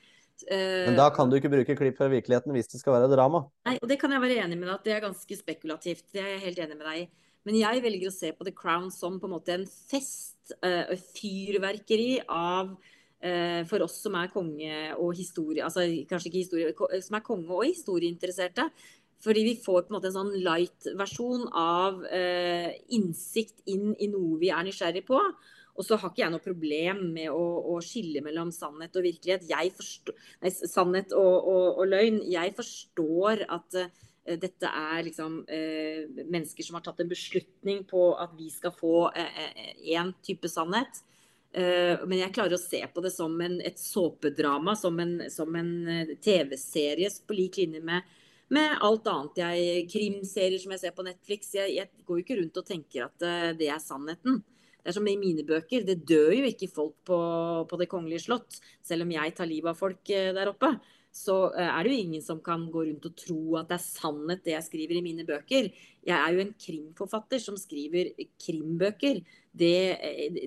Eh, 0.46 0.86
Men 0.86 0.98
da 0.98 1.10
kan 1.14 1.30
du 1.30 1.36
ikke 1.38 1.50
bruke 1.50 1.76
klipp 1.78 1.98
fra 1.98 2.10
virkeligheten 2.12 2.54
hvis 2.54 2.70
det 2.70 2.80
skal 2.82 2.96
være 2.96 3.10
drama? 3.12 3.44
Nei, 3.66 3.76
og 3.80 3.90
det 3.90 3.98
kan 4.02 4.14
jeg 4.14 4.22
være 4.22 4.40
enig 4.46 4.60
med 4.60 4.70
deg 4.70 4.78
at 4.78 4.86
det 4.86 4.96
er 4.96 5.06
ganske 5.08 5.42
spekulativt. 5.42 6.06
Det 6.14 6.22
er 6.22 6.34
jeg 6.36 6.46
helt 6.46 6.64
enig 6.66 6.78
med 6.78 6.90
deg 6.92 7.04
i. 7.04 7.06
Men 7.44 7.60
jeg 7.60 7.84
velger 7.84 8.10
å 8.10 8.14
se 8.14 8.32
på 8.32 8.46
The 8.46 8.54
Crown 8.56 8.90
som 8.94 9.20
på 9.20 9.28
en 9.28 9.36
måte 9.36 9.54
en 9.54 9.68
fest, 9.68 10.54
uh, 10.64 10.92
fyrverkeri 11.16 12.22
av 12.28 12.74
Eh, 13.24 13.62
for 13.64 13.80
oss 13.86 14.02
som 14.04 14.18
er 14.20 14.28
konge 14.28 14.74
og 15.00 15.14
historie, 15.16 15.64
altså 15.64 15.86
kanskje 16.10 16.28
ikke 16.28 16.42
historie, 16.42 17.00
som 17.00 17.16
er 17.16 17.24
konge 17.24 17.48
og 17.48 17.64
historieinteresserte. 17.64 18.68
Fordi 19.24 19.44
vi 19.46 19.54
får 19.64 19.86
på 19.86 19.92
en 19.92 19.96
måte 19.96 20.10
en 20.10 20.18
sånn 20.18 20.32
light-versjon 20.44 21.46
av 21.56 22.02
eh, 22.12 22.74
innsikt 22.92 23.62
inn 23.72 23.94
i 23.96 24.10
noe 24.12 24.36
vi 24.42 24.50
er 24.52 24.66
nysgjerrig 24.66 25.06
på. 25.08 25.20
Og 25.74 25.86
så 25.86 25.96
har 25.96 26.12
ikke 26.12 26.26
jeg 26.26 26.34
noe 26.34 26.44
problem 26.44 27.00
med 27.14 27.30
å, 27.32 27.44
å 27.72 27.78
skille 27.82 28.20
mellom 28.26 28.52
sannhet 28.52 28.98
og 29.00 29.06
virkelighet. 29.06 29.48
Forstår, 29.78 30.18
nei, 30.44 30.52
sannhet 30.52 31.16
og, 31.16 31.48
og, 31.48 31.64
og, 31.78 31.88
løgn. 31.88 32.20
Jeg 32.28 32.52
forstår 32.58 33.46
at 33.56 33.78
uh, 33.80 34.04
dette 34.24 34.68
er 34.68 35.02
liksom 35.04 35.40
uh, 35.44 36.22
mennesker 36.24 36.64
som 36.64 36.78
har 36.78 36.84
tatt 36.86 37.02
en 37.04 37.10
beslutning 37.10 37.82
på 37.88 38.06
at 38.16 38.32
vi 38.38 38.46
skal 38.52 38.72
få 38.72 39.10
én 39.14 40.14
uh, 40.14 40.16
type 40.24 40.48
sannhet. 40.48 41.02
Eh, 41.54 42.00
men 42.08 42.18
jeg 42.18 42.34
klarer 42.34 42.56
å 42.56 42.58
se 42.58 42.80
på 42.90 43.02
det 43.04 43.12
som 43.14 43.34
en, 43.44 43.60
et 43.62 43.78
såpedrama, 43.78 44.74
som 44.74 44.96
en, 44.98 45.20
en 45.22 45.68
eh, 45.92 46.16
TV-serie 46.18 47.12
på 47.28 47.36
lik 47.38 47.60
linje 47.60 47.82
med, 47.84 48.08
med, 48.50 48.74
alt 48.82 49.06
annet 49.12 49.38
jeg 49.38 49.84
Krimserier 49.92 50.58
som 50.58 50.74
jeg 50.74 50.82
ser 50.82 50.96
på 50.96 51.06
Netflix. 51.06 51.52
Jeg, 51.54 51.76
jeg 51.76 52.02
går 52.02 52.18
jo 52.18 52.24
ikke 52.24 52.40
rundt 52.40 52.58
og 52.58 52.66
tenker 52.66 53.06
at 53.06 53.28
det 53.60 53.70
er 53.70 53.78
sannheten. 53.82 54.42
Det 54.82 54.90
er 54.90 54.98
som 54.98 55.06
i 55.08 55.14
mine 55.16 55.46
bøker. 55.46 55.86
Det 55.86 56.02
dør 56.02 56.34
jo 56.34 56.50
ikke 56.50 56.72
folk 56.74 56.98
på, 57.06 57.20
på 57.70 57.80
Det 57.80 57.88
kongelige 57.92 58.26
slott, 58.26 58.58
selv 58.84 59.06
om 59.06 59.14
jeg 59.14 59.38
tar 59.38 59.48
livet 59.48 59.70
av 59.70 59.78
folk 59.78 60.02
der 60.10 60.50
oppe 60.50 60.74
så 61.14 61.36
er 61.54 61.86
det 61.86 61.92
jo 61.92 62.02
ingen 62.02 62.22
som 62.24 62.40
kan 62.42 62.64
gå 62.74 62.88
rundt 62.88 63.04
og 63.06 63.14
tro 63.14 63.56
at 63.60 63.68
det 63.70 63.76
er 63.76 63.84
sannhet 63.84 64.40
det 64.42 64.56
jeg 64.56 64.66
skriver 64.66 64.98
i 64.98 65.04
mine 65.04 65.26
bøker. 65.28 65.68
Jeg 66.02 66.16
er 66.16 66.34
jo 66.34 66.42
en 66.42 66.54
krimforfatter 66.58 67.38
som 67.42 67.58
skriver 67.60 68.10
krimbøker 68.42 69.20
det, 69.54 69.78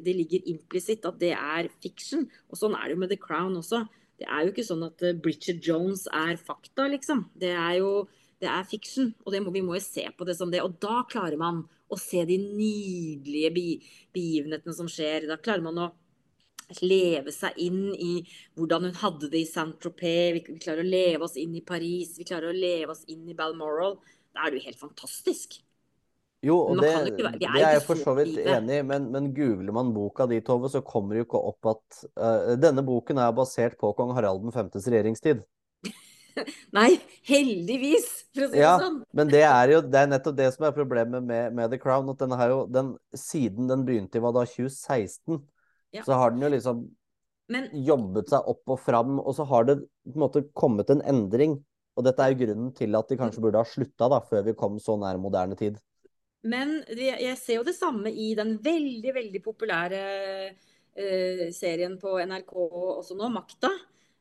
det 0.04 0.16
ligger 0.16 0.50
implisitt 0.52 1.08
at 1.08 1.22
det 1.22 1.32
er 1.38 1.72
fiction. 1.80 2.28
Og 2.52 2.60
sånn 2.60 2.76
er 2.76 2.90
det 2.90 2.98
jo 2.98 3.02
med 3.06 3.14
The 3.14 3.20
Crown 3.22 3.56
også. 3.62 3.86
Det 4.20 4.28
er 4.28 4.44
jo 4.44 4.52
ikke 4.52 4.68
sånn 4.68 4.84
at 4.88 5.04
eh, 5.06 5.16
Bridget 5.16 5.62
Jones 5.64 6.08
er 6.12 6.36
fakta, 6.42 6.88
liksom. 6.92 7.28
Det 7.38 7.54
er 7.54 7.78
jo 7.80 7.92
det 8.42 8.50
er 8.52 8.68
fiction, 8.70 9.14
og 9.26 9.34
må, 9.42 9.52
vi 9.54 9.64
må 9.66 9.78
jo 9.78 9.82
se 9.82 10.04
på 10.14 10.26
det 10.28 10.36
som 10.38 10.52
det. 10.54 10.62
Og 10.66 10.76
da 10.84 11.02
klarer 11.10 11.40
man 11.42 11.64
å 11.88 11.98
se 11.98 12.22
de 12.28 12.36
nydelige 12.38 13.54
begivenhetene 14.14 14.76
som 14.76 14.90
skjer. 14.92 15.30
Da 15.30 15.40
klarer 15.42 15.64
man 15.66 15.80
å 15.82 15.88
leve 16.84 17.32
seg 17.32 17.58
inn 17.64 17.94
i 17.96 18.14
hvordan 18.58 18.90
hun 18.90 18.98
hadde 19.02 19.30
det 19.32 19.44
i 19.44 19.50
Saint-Tropez. 19.50 20.34
Vi, 20.36 20.44
vi, 20.50 20.60
klarer 20.64 20.84
å 20.84 20.90
leve 20.90 21.28
oss 21.28 21.38
inn 21.40 21.56
i 21.58 21.64
Paris. 21.66 22.18
Vi 22.20 22.28
klarer 22.28 22.52
å 22.52 22.58
leve 22.58 22.94
oss 22.96 23.06
inn 23.12 23.24
i 23.30 23.38
Balmoral. 23.38 23.98
Da 24.36 24.46
er 24.46 24.54
det 24.54 24.62
jo 24.62 24.68
helt 24.68 24.82
fantastisk. 24.82 25.62
Jo, 26.46 26.60
og 26.70 26.80
det, 26.84 26.92
det, 27.18 27.48
er 27.50 27.74
jeg 27.74 27.84
for 27.88 27.98
så 27.98 28.14
vidt 28.20 28.36
enig 28.46 28.76
i, 28.78 28.84
men, 28.86 29.08
men, 29.10 29.32
googler 29.34 29.74
man 29.74 29.90
boka 29.96 30.28
di, 30.30 30.38
Tove, 30.46 30.70
så 30.70 30.84
kommer 30.86 31.16
det 31.16 31.24
jo 31.24 31.26
ikke 31.32 31.42
opp 31.50 31.70
at 31.74 32.02
uh, 32.14 32.52
denne 32.62 32.84
boken 32.86 33.18
er 33.24 33.34
basert 33.36 33.74
på 33.82 33.90
kong 33.98 34.14
Harald 34.14 34.46
5.s 34.54 34.86
regjeringstid. 34.86 35.42
Nei, 36.78 36.92
heldigvis, 37.26 38.08
for 38.36 38.46
å 38.46 38.52
si 38.52 38.62
Ja, 38.62 38.76
det 38.78 38.86
sånn. 38.86 39.00
men 39.18 39.34
det 39.34 39.44
er 39.48 39.74
jo 39.74 39.82
det 39.82 40.04
er 40.04 40.12
nettopp 40.14 40.38
det 40.38 40.52
som 40.54 40.68
er 40.70 40.76
problemet 40.76 41.26
med, 41.26 41.58
med 41.58 41.74
The 41.74 41.82
Crown. 41.82 42.14
At 42.14 42.22
den 42.22 42.38
har 42.38 42.54
jo 42.54 42.60
den, 42.70 42.94
Siden 43.18 43.72
den 43.72 43.86
begynte 43.88 44.22
i 44.22 44.24
hva 44.24 44.34
da, 44.36 44.46
2016, 44.46 45.42
Ja. 45.96 46.04
så 46.04 46.18
har 46.20 46.34
den 46.34 46.44
jo 46.44 46.52
liksom 46.52 46.86
Men 47.48 47.70
jobbet 47.72 48.32
seg 48.34 48.48
opp 48.52 48.74
og 48.76 48.80
fram, 48.84 49.20
og 49.22 49.36
så 49.38 49.46
har 49.48 49.68
det 49.70 49.78
på 49.80 50.16
en 50.18 50.24
måte 50.26 50.44
kommet 50.58 50.90
en 50.92 51.04
endring. 51.08 51.56
Og 51.98 52.06
dette 52.06 52.22
er 52.22 52.34
jo 52.34 52.42
grunnen 52.44 52.74
til 52.76 52.94
at 53.00 53.08
de 53.10 53.18
kanskje 53.18 53.42
burde 53.42 53.62
ha 53.62 53.66
slutta 53.66 54.10
da, 54.12 54.20
før 54.22 54.44
vi 54.46 54.58
kom 54.58 54.76
så 54.84 54.98
nær 55.00 55.18
moderne 55.22 55.56
tid. 55.58 55.80
Men 56.48 56.82
jeg 56.94 57.38
ser 57.40 57.62
jo 57.62 57.66
det 57.66 57.76
samme 57.78 58.12
i 58.12 58.34
den 58.38 58.58
veldig, 58.64 59.14
veldig 59.16 59.42
populære 59.44 60.02
eh, 60.52 61.48
serien 61.56 61.98
på 62.00 62.18
NRK 62.20 62.54
også 62.58 63.18
nå, 63.18 63.32
Makta. 63.34 63.72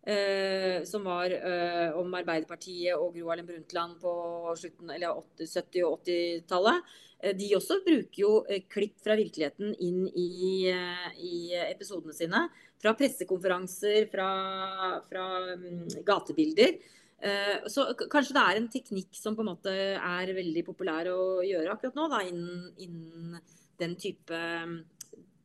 Eh, 0.06 0.84
som 0.84 1.04
var 1.04 1.32
eh, 1.34 1.90
om 1.98 2.14
Arbeiderpartiet 2.14 2.94
og 2.94 3.14
Gro 3.16 3.30
Harlem 3.30 3.48
Brundtland 3.48 3.98
på 4.02 4.12
slutten, 4.58 4.92
eller 4.94 5.18
80, 5.18 5.50
70- 5.58 5.86
og 5.86 6.06
80-tallet. 6.06 6.92
Eh, 7.18 7.34
de 7.36 7.50
også 7.56 7.80
bruker 7.86 8.20
jo 8.22 8.32
klipp 8.72 9.00
fra 9.02 9.16
virkeligheten 9.18 9.74
inn 9.82 10.04
i, 10.12 10.70
i 10.70 11.34
episodene 11.66 12.14
sine. 12.16 12.46
Fra 12.82 12.92
pressekonferanser, 12.94 14.06
fra, 14.12 14.30
fra 15.08 15.26
mm, 15.56 16.04
gatebilder. 16.06 16.78
Så 17.72 17.86
kanskje 18.12 18.34
det 18.36 18.40
er 18.42 18.58
en 18.58 18.66
teknikk 18.68 19.16
som 19.16 19.32
på 19.32 19.40
en 19.40 19.48
måte 19.48 19.72
er 19.72 20.32
veldig 20.36 20.62
populær 20.66 21.08
å 21.08 21.40
gjøre 21.40 21.72
akkurat 21.72 21.96
nå, 21.96 22.04
da, 22.12 22.18
innen, 22.28 22.66
innen 22.84 23.38
den, 23.80 23.94
type, 23.96 24.40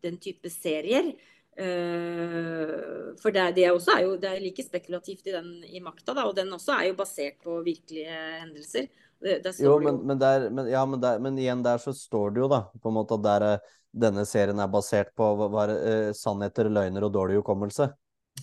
den 0.03 0.19
type 0.19 0.51
serier. 0.51 1.13
Eh, 1.57 3.11
For 3.21 3.33
det, 3.35 3.51
det 3.57 3.67
også 3.71 3.97
er 3.97 4.05
jo 4.05 4.15
det 4.21 4.29
er 4.31 4.41
like 4.43 4.63
spekulativt 4.63 5.27
i 5.27 5.33
den 5.35 5.49
i 5.67 5.81
makta, 5.83 6.15
da, 6.15 6.25
og 6.29 6.35
den 6.37 6.51
også 6.55 6.77
er 6.77 6.89
jo 6.89 6.97
basert 6.99 7.41
på 7.43 7.59
virkelige 7.65 8.19
hendelser. 8.41 8.87
Det, 9.21 9.53
Jo, 9.61 9.75
men, 9.79 9.99
men, 10.07 10.17
der, 10.17 10.47
men, 10.49 10.65
ja, 10.71 10.81
der, 10.97 11.19
men 11.21 11.35
igjen 11.37 11.61
der 11.61 11.77
så 11.77 11.93
står 11.93 12.31
det 12.33 12.41
jo 12.41 12.47
da 12.49 12.63
på 12.73 12.89
en 12.89 12.95
måte 12.95 13.19
at 13.19 13.25
der, 13.25 13.43
eh, 13.51 13.73
denne 13.93 14.23
serien 14.25 14.57
er 14.63 14.71
basert 14.71 15.11
på 15.13 15.27
eh, 15.67 16.09
sannheter, 16.17 16.71
løgner 16.71 17.05
og 17.05 17.13
dårlig 17.13 17.37
hukommelse. 17.41 17.91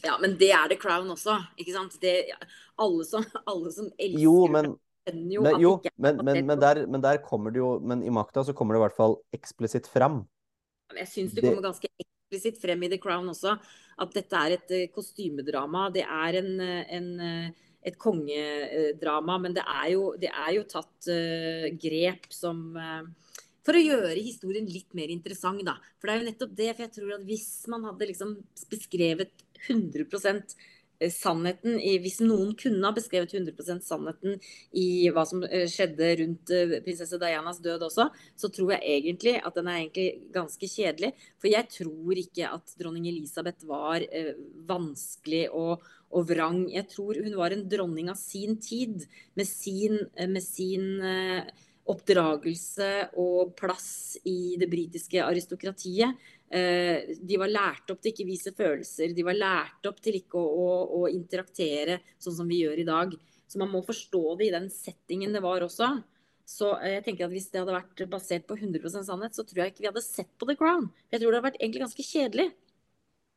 Ja, 0.05 0.19
men 0.23 0.37
det 0.39 0.53
er 0.55 0.69
The 0.71 0.77
Crown 0.79 1.09
også, 1.11 1.35
ikke 1.59 1.75
sant? 1.75 1.97
Det, 2.03 2.29
alle, 2.79 3.05
som, 3.09 3.25
alle 3.51 3.73
som 3.75 3.89
elsker 3.97 4.23
Jo, 4.23 4.37
men, 4.53 4.71
jo 5.33 5.43
men, 5.43 5.61
jo, 5.65 5.73
men, 5.97 6.21
men, 6.23 6.45
men, 6.47 6.61
der, 6.61 6.85
men 6.87 7.03
der 7.03 7.23
kommer 7.25 7.51
det 7.51 7.63
jo 7.63 7.79
Men 7.81 8.03
i 8.05 8.13
makta 8.13 8.45
så 8.45 8.53
kommer 8.53 8.77
det 8.77 8.83
i 8.83 8.85
hvert 8.85 8.99
fall 8.99 9.17
eksplisitt 9.35 9.89
fram. 9.91 10.27
Jeg 10.95 11.09
syns 11.09 11.33
det 11.35 11.43
Det- 11.43 11.51
kommer 11.51 11.73
ganske 11.73 11.89
eksplisitt 12.29 12.61
frem 12.61 12.83
i 12.85 12.91
The 12.93 12.99
Crown 13.01 13.29
også, 13.33 13.57
at 13.99 14.13
dette 14.15 14.37
er 14.37 14.57
et 14.59 14.75
eh, 14.77 14.91
kostymedrama. 14.93 15.89
Det 15.95 16.05
er 16.05 16.39
en, 16.43 16.61
eh, 16.61 16.85
en, 16.97 17.09
eh, 17.21 17.49
et 17.89 17.97
kongedrama, 17.99 19.39
men 19.41 19.55
det 19.55 19.65
er 19.65 19.93
jo, 19.95 20.13
det 20.21 20.29
er 20.29 20.53
jo 20.57 20.65
tatt 20.69 21.09
uh, 21.09 21.69
grep 21.79 22.27
som 22.35 22.75
uh, 22.75 23.07
For 23.65 23.79
å 23.79 23.81
gjøre 23.81 24.17
historien 24.19 24.67
litt 24.67 24.93
mer 24.99 25.09
interessant, 25.13 25.63
da. 25.65 25.77
For 25.97 26.09
det 26.09 26.15
er 26.15 26.19
jo 26.19 26.27
nettopp 26.27 26.57
det. 26.59 26.69
For 26.75 26.85
jeg 26.85 26.95
tror 26.97 27.15
at 27.15 27.25
hvis 27.29 27.49
man 27.71 27.87
hadde 27.87 28.09
liksom 28.11 28.35
beskrevet 28.69 29.47
100 29.69 30.09
sannheten 31.15 31.79
i, 31.79 31.97
Hvis 32.03 32.19
noen 32.25 32.55
kunne 32.59 32.83
ha 32.83 32.95
beskrevet 32.95 33.35
100% 33.37 33.85
sannheten 33.87 34.39
i 34.77 35.09
hva 35.15 35.25
som 35.29 35.45
eh, 35.47 35.69
skjedde 35.71 36.09
rundt 36.23 36.53
eh, 36.55 36.79
prinsesse 36.85 37.21
Dianas 37.23 37.61
død 37.63 37.87
også, 37.87 38.09
så 38.39 38.51
tror 38.55 38.75
jeg 38.75 38.97
egentlig 38.97 39.37
at 39.39 39.59
den 39.59 39.71
er 39.71 39.83
egentlig 39.85 40.33
ganske 40.35 40.71
kjedelig. 40.71 41.13
For 41.39 41.51
jeg 41.53 41.71
tror 41.77 42.23
ikke 42.25 42.51
at 42.51 42.75
dronning 42.81 43.07
Elisabeth 43.11 43.69
var 43.69 44.03
eh, 44.03 44.35
vanskelig 44.69 45.47
og, 45.55 45.87
og 46.11 46.29
vrang. 46.33 46.65
Jeg 46.75 46.91
tror 46.91 47.23
hun 47.23 47.39
var 47.39 47.55
en 47.55 47.67
dronning 47.71 48.11
av 48.11 48.19
sin 48.19 48.59
tid, 48.63 49.07
med 49.39 49.47
sin, 49.47 50.03
eh, 50.17 50.31
med 50.31 50.43
sin 50.43 50.99
eh, 50.99 51.47
oppdragelse 51.89 52.89
og 53.21 53.55
plass 53.57 54.19
i 54.29 54.57
det 54.61 54.69
britiske 54.71 55.23
aristokratiet. 55.25 56.19
Eh, 56.51 57.17
de 57.21 57.37
var 57.41 57.51
lært 57.53 57.91
opp 57.93 58.01
til 58.01 58.13
ikke 58.15 58.29
vise 58.29 58.53
følelser. 58.57 59.13
De 59.17 59.25
var 59.27 59.37
lært 59.37 59.89
opp 59.91 59.99
til 60.05 60.17
ikke 60.21 60.41
å, 60.41 60.47
å, 60.49 60.69
å 61.03 61.09
interaktere 61.13 61.99
sånn 62.19 62.39
som 62.41 62.49
vi 62.49 62.63
gjør 62.63 62.81
i 62.85 62.87
dag. 62.89 63.13
Så 63.49 63.61
man 63.61 63.73
må 63.73 63.83
forstå 63.85 64.23
det 64.41 64.49
i 64.49 64.55
den 64.55 64.69
settingen 64.73 65.33
det 65.37 65.43
var 65.45 65.65
også. 65.67 65.91
Så 66.49 66.71
eh, 66.81 66.95
jeg 66.99 67.05
tenker 67.09 67.27
at 67.29 67.35
Hvis 67.35 67.51
det 67.53 67.61
hadde 67.61 67.77
vært 67.77 68.05
basert 68.13 68.47
på 68.49 68.57
100% 68.57 69.05
sannhet, 69.09 69.37
så 69.37 69.45
tror 69.45 69.65
jeg 69.65 69.75
ikke 69.75 69.85
vi 69.85 69.91
hadde 69.91 70.05
sett 70.07 70.31
på 70.41 70.49
The 70.49 70.57
Crown. 70.57 70.89
Jeg 71.13 71.21
tror 71.21 71.31
det 71.33 71.39
hadde 71.41 71.49
vært 71.51 71.61
egentlig 71.61 71.85
ganske 71.85 72.07
kjedelig. 72.09 72.49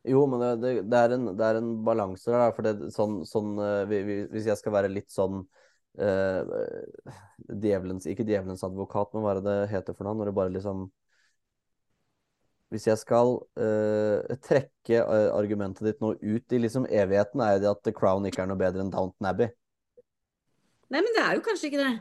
Jo, 0.08 0.24
men 0.26 0.42
det, 0.64 0.72
det, 0.90 0.98
er, 0.98 1.12
en, 1.14 1.28
det 1.38 1.46
er 1.46 1.60
en 1.60 1.74
balanse 1.86 2.32
der. 2.34 2.54
For 2.56 2.66
det, 2.66 2.90
sånn, 2.96 3.20
sånn, 3.30 3.52
eh, 3.62 3.84
vi- 3.92 4.06
vi- 4.08 4.24
hvis 4.32 4.48
jeg 4.50 4.58
skal 4.58 4.74
være 4.80 4.90
litt 4.90 5.12
sånn 5.14 5.44
eh, 6.00 6.56
djevelens, 7.62 8.08
Ikke 8.10 8.26
djevelens 8.26 8.64
advokat, 8.66 9.12
men 9.14 9.24
hva 9.26 9.36
er 9.36 9.42
det 9.42 9.46
det 9.52 9.70
heter 9.76 9.98
for 9.98 10.08
noe? 10.08 10.16
Når 10.18 10.32
det 10.32 10.38
bare 10.40 10.54
liksom 10.56 10.88
Hvis 12.72 12.88
jeg 12.88 13.00
skal 13.02 13.34
uh, 13.60 14.36
trekke 14.48 15.02
eh, 15.02 15.30
argumentet 15.36 15.84
ditt 15.84 16.00
nå 16.00 16.14
ut 16.16 16.54
i 16.56 16.60
liksom 16.64 16.86
evigheten, 16.88 17.44
er 17.44 17.60
det 17.60 17.68
at 17.68 17.82
The 17.84 17.92
Crown 17.96 18.24
ikke 18.30 18.46
er 18.46 18.48
noe 18.48 18.60
bedre 18.60 18.86
enn 18.86 18.94
Downton 18.94 19.28
Abbey. 19.28 19.52
Nei, 20.92 21.02
men 21.02 21.12
det 21.16 21.24
er 21.24 21.36
jo 21.36 21.44
kanskje 21.44 21.68
ikke 21.68 21.82
det. 21.82 21.92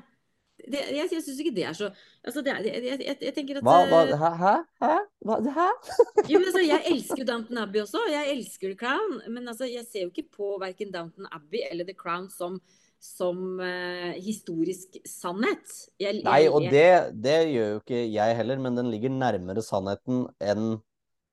det 0.70 0.84
jeg 0.94 1.10
jeg 1.14 1.24
syns 1.26 1.40
ikke 1.42 1.54
det 1.56 1.64
er 1.70 1.74
så 1.78 1.88
altså 2.26 2.42
det 2.46 2.54
jeg, 2.66 2.82
jeg, 2.86 3.16
jeg, 3.22 3.34
tenker 3.34 3.58
at 3.58 3.66
Hva, 3.66 3.76
hva, 3.90 4.00
eh, 4.06 4.22
hæ? 4.22 4.30
Hæ? 4.42 4.54
Hæ? 4.82 4.96
Hva, 5.26 5.40
hæ? 5.58 5.68
Jo, 6.30 6.38
men 6.38 6.48
altså, 6.50 6.62
Jeg 6.66 6.86
elsker 6.92 7.22
jo 7.22 7.28
Downton 7.32 7.62
Abbey 7.64 7.82
også, 7.82 8.04
og 8.06 8.14
jeg 8.14 8.36
elsker 8.36 8.70
The 8.70 8.78
Crown. 8.84 9.18
Men 9.26 9.50
altså, 9.50 9.66
jeg 9.70 9.86
ser 9.90 10.06
jo 10.06 10.12
ikke 10.14 10.28
på 10.38 10.52
verken 10.62 10.94
Downton 10.94 11.26
Abbey 11.34 11.66
eller 11.70 11.86
The 11.90 11.98
Crown 11.98 12.30
som, 12.30 12.58
som 13.00 13.60
eh, 13.64 14.12
historisk 14.20 15.00
sannhet. 15.08 15.64
Jeg, 16.00 16.20
Nei, 16.26 16.44
og 16.52 16.66
det, 16.68 17.16
det 17.16 17.38
gjør 17.48 17.70
jo 17.74 17.80
ikke 17.80 18.04
jeg 18.12 18.36
heller, 18.36 18.60
men 18.60 18.76
den 18.76 18.90
ligger 18.92 19.12
nærmere 19.14 19.64
sannheten 19.64 20.28
enn 20.38 20.78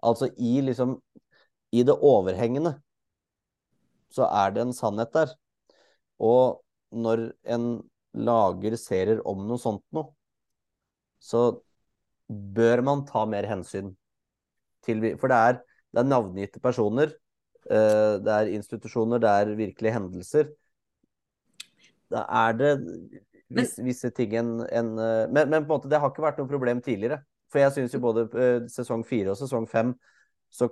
Altså 0.05 0.28
i 0.38 0.59
liksom 0.61 0.91
I 1.74 1.82
det 1.82 1.95
overhengende 2.05 2.76
så 4.13 4.28
er 4.30 4.53
det 4.55 4.61
en 4.63 4.76
sannhet 4.78 5.09
der. 5.11 5.32
Og 6.24 6.61
når 6.95 7.24
en 7.49 7.65
lager 8.15 8.78
serier 8.80 9.20
om 9.28 9.41
noe 9.49 9.59
sånt 9.61 9.84
noe, 9.93 10.13
så 11.20 11.59
bør 12.28 12.84
man 12.86 13.03
ta 13.09 13.26
mer 13.30 13.47
hensyn 13.49 13.91
til 14.86 15.03
For 15.20 15.32
det 15.32 15.38
er, 15.49 15.59
det 15.91 16.01
er 16.01 16.07
navngitte 16.07 16.61
personer, 16.63 17.11
eh, 17.68 18.13
det 18.24 18.34
er 18.38 18.53
institusjoner, 18.55 19.20
det 19.20 19.34
er 19.34 19.57
virkelige 19.59 19.97
hendelser. 19.97 20.53
Er 22.16 22.53
det 22.58 22.74
vis, 23.51 23.78
visse 23.84 24.12
ting 24.16 24.36
en, 24.39 24.53
en 24.66 24.93
eh, 24.99 25.24
men, 25.32 25.49
men 25.49 25.66
på 25.66 25.74
en 25.74 25.74
måte, 25.76 25.91
det 25.91 25.99
har 26.01 26.14
ikke 26.14 26.26
vært 26.26 26.39
noe 26.41 26.51
problem 26.51 26.84
tidligere. 26.84 27.22
For 27.51 27.64
jeg 27.64 27.76
syns 27.76 27.95
jo 27.95 28.03
både 28.03 28.28
eh, 28.36 28.62
sesong 28.72 29.05
fire 29.08 29.34
og 29.34 29.39
sesong 29.39 29.68
fem 29.72 29.95
så 30.53 30.70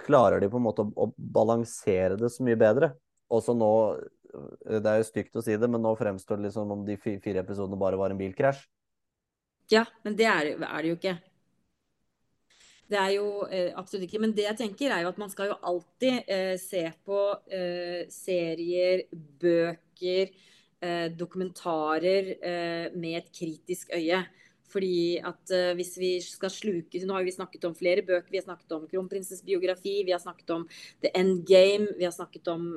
klarer 0.00 0.40
de 0.40 0.48
på 0.48 0.56
en 0.56 0.64
måte 0.64 0.84
å, 0.84 0.92
å 0.96 1.10
balansere 1.16 2.16
det 2.20 2.30
så 2.32 2.44
mye 2.46 2.58
bedre. 2.60 2.92
Også 3.32 3.54
nå 3.56 3.72
eh, 3.96 4.78
Det 4.80 4.88
er 4.88 5.00
jo 5.02 5.08
stygt 5.08 5.36
å 5.36 5.44
si 5.44 5.56
det, 5.56 5.68
men 5.68 5.84
nå 5.84 5.94
fremstår 5.98 6.40
det 6.40 6.48
liksom 6.48 6.76
om 6.76 6.84
de 6.88 6.98
fire 7.00 7.44
episodene 7.44 7.80
bare 7.80 8.00
var 8.00 8.14
en 8.14 8.20
bilkrasj. 8.20 8.64
Ja, 9.68 9.84
men 10.04 10.16
det 10.16 10.24
er, 10.24 10.54
er 10.56 10.80
det 10.80 10.88
jo 10.94 10.96
ikke. 10.96 11.18
Det 12.88 12.96
er 12.96 13.10
jo 13.18 13.26
eh, 13.52 13.72
absolutt 13.76 14.06
ikke. 14.06 14.20
Men 14.22 14.32
det 14.36 14.46
jeg 14.46 14.58
tenker 14.62 14.92
er 14.94 15.04
jo 15.04 15.10
at 15.12 15.20
man 15.20 15.32
skal 15.32 15.50
jo 15.50 15.58
alltid 15.70 16.30
eh, 16.32 16.54
se 16.60 16.86
på 17.04 17.18
eh, 17.52 18.06
serier, 18.12 19.04
bøker, 19.12 20.32
eh, 20.80 21.06
dokumentarer 21.12 22.34
eh, 22.38 22.90
med 22.94 23.18
et 23.22 23.32
kritisk 23.34 23.94
øye. 23.94 24.24
Fordi 24.68 25.16
at 25.24 25.54
eh, 25.54 25.72
hvis 25.78 25.94
vi 25.96 26.10
skal 26.20 26.52
sluke 26.52 27.00
Nå 27.06 27.16
har 27.16 27.24
vi 27.24 27.32
snakket 27.32 27.64
om 27.64 27.74
flere 27.76 28.04
bøker. 28.04 28.30
Vi 28.30 28.40
har 28.40 28.44
snakket 28.44 28.72
om 28.76 28.86
kronprinsens 28.90 29.42
biografi, 29.42 30.02
vi 30.04 30.12
har 30.12 30.20
snakket 30.20 30.50
om 30.50 30.68
The 31.02 31.12
End 31.16 31.46
Game, 31.48 31.88
vi 31.96 32.04
har 32.04 32.12
snakket 32.12 32.48
om 32.52 32.76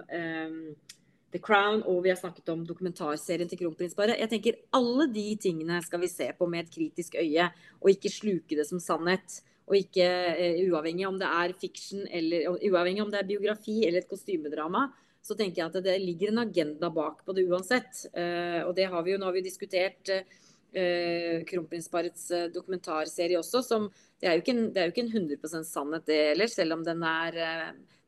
The 1.31 1.39
Crown, 1.39 1.83
og 1.87 2.03
vi 2.03 2.11
har 2.11 2.19
snakket 2.19 2.49
om 2.51 2.65
dokumentarserien 2.67 3.49
til 3.49 3.61
kronprinsparet. 3.63 4.19
Jeg 4.19 4.31
tenker 4.33 4.59
Alle 4.75 5.07
de 5.11 5.27
tingene 5.39 5.79
skal 5.83 6.01
vi 6.03 6.11
se 6.11 6.27
på 6.37 6.47
med 6.47 6.65
et 6.65 6.73
kritisk 6.73 7.15
øye, 7.19 7.47
og 7.79 7.93
ikke 7.93 8.11
sluke 8.11 8.57
det 8.59 8.67
som 8.67 8.81
sannhet. 8.83 9.39
Og 9.71 9.77
ikke 9.77 10.07
uh, 10.35 10.57
uavhengig 10.67 11.05
om 11.07 11.19
det 11.21 11.29
er 11.29 11.53
fiction 11.55 12.03
uavhengig 12.03 13.03
om 13.03 13.11
det 13.13 13.21
er 13.21 13.29
biografi 13.29 13.77
eller 13.85 14.01
et 14.01 14.09
kostymedrama, 14.09 14.89
så 15.21 15.37
tenker 15.37 15.61
jeg 15.61 15.69
at 15.69 15.85
det 15.85 15.97
ligger 16.01 16.31
en 16.31 16.43
agenda 16.43 16.89
bak 16.93 17.21
på 17.25 17.35
det 17.37 17.45
uansett. 17.49 18.05
Eh, 18.13 18.61
og 18.65 18.73
det 18.77 18.87
har 18.89 19.03
vi 19.05 19.13
jo, 19.13 19.19
nå 19.21 19.29
har 19.29 19.35
vi 19.37 19.43
diskutert 19.45 20.09
eh, 20.11 21.43
kronprinsparets 21.49 22.25
eh, 22.37 22.47
dokumentarserie 22.53 23.39
også, 23.39 23.61
som 23.65 23.89
det 24.21 24.29
er 24.29 24.37
jo 24.37 24.43
ikke 24.43 24.55
en, 24.55 24.65
det 24.73 24.87
jo 24.87 24.95
ikke 24.95 25.05
en 25.05 25.13
100 25.13 25.67
sannhet 25.69 26.09
det 26.09 26.19
heller, 26.31 26.49
selv 26.49 26.77
om 26.77 26.85
den 26.85 27.05
er, 27.05 27.37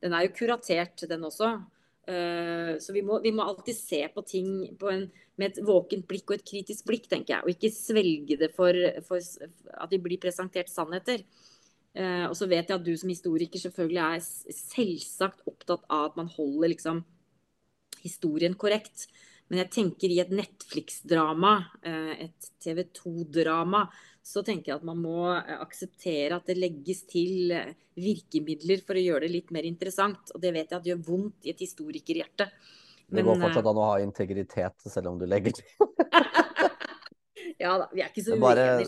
den 0.01 0.13
er 0.13 0.25
jo 0.25 0.35
kuratert, 0.37 1.05
den 1.09 1.25
også. 1.25 1.55
Så 2.03 2.93
vi 2.93 3.01
må, 3.01 3.15
vi 3.23 3.31
må 3.31 3.45
alltid 3.47 3.77
se 3.77 4.01
på 4.11 4.21
ting 4.27 4.49
på 4.77 4.89
en, 4.91 5.05
med 5.39 5.53
et 5.53 5.61
våkent 5.65 6.03
blikk 6.05 6.29
og 6.29 6.35
et 6.35 6.45
kritisk 6.45 6.85
blikk, 6.85 7.07
tenker 7.09 7.37
jeg. 7.37 7.45
Og 7.45 7.53
ikke 7.55 7.71
svelge 7.73 8.37
det 8.37 8.51
for, 8.53 8.77
for 9.07 9.17
at 9.17 9.95
vi 9.95 10.01
blir 10.03 10.21
presentert 10.21 10.69
sannheter. 10.69 11.23
Eh, 11.93 12.25
og 12.25 12.35
så 12.37 12.47
vet 12.49 12.69
jeg 12.69 12.79
at 12.79 12.85
du 12.85 12.93
som 12.97 13.11
historiker 13.11 13.61
selvfølgelig 13.61 14.01
er 14.03 14.55
selvsagt 14.57 15.43
opptatt 15.49 15.85
av 15.89 16.09
at 16.09 16.17
man 16.21 16.31
holder 16.33 16.73
liksom 16.73 17.03
historien 18.03 18.57
korrekt. 18.59 19.07
Men 19.51 19.61
jeg 19.61 19.73
tenker 19.75 20.09
i 20.09 20.21
et 20.23 20.31
Netflix-drama, 20.33 21.51
et 21.83 22.47
TV 22.63 22.79
2-drama, 22.95 23.83
så 24.23 24.41
tenker 24.41 24.71
jeg 24.71 24.79
at 24.79 24.85
man 24.87 25.01
må 25.03 25.27
akseptere 25.35 26.39
at 26.39 26.47
det 26.47 26.55
legges 26.57 27.03
til 27.11 27.51
virkemidler 27.99 28.81
for 28.87 28.97
å 28.97 29.03
gjøre 29.03 29.27
det 29.27 29.33
litt 29.35 29.51
mer 29.53 29.67
interessant. 29.67 30.31
Og 30.33 30.41
det 30.41 30.53
vet 30.55 30.71
jeg 30.71 30.79
at 30.79 30.87
gjør 30.89 31.03
vondt 31.05 31.45
i 31.45 31.51
et 31.53 31.61
historikerhjerte. 31.61 32.47
Men, 33.13 33.19
det 33.19 33.27
går 33.27 33.41
fortsatt 33.43 33.69
an 33.69 33.81
å 33.83 33.87
ha 33.91 33.97
integritet 34.01 34.87
selv 34.89 35.11
om 35.11 35.19
du 35.21 35.27
legger 35.29 35.59
til. 35.59 35.67
ja 37.63 37.75
da, 37.83 37.89
vi 37.91 38.01
er 38.01 38.09
ikke 38.09 38.25
så 38.25 38.39
uenige. 38.39 38.87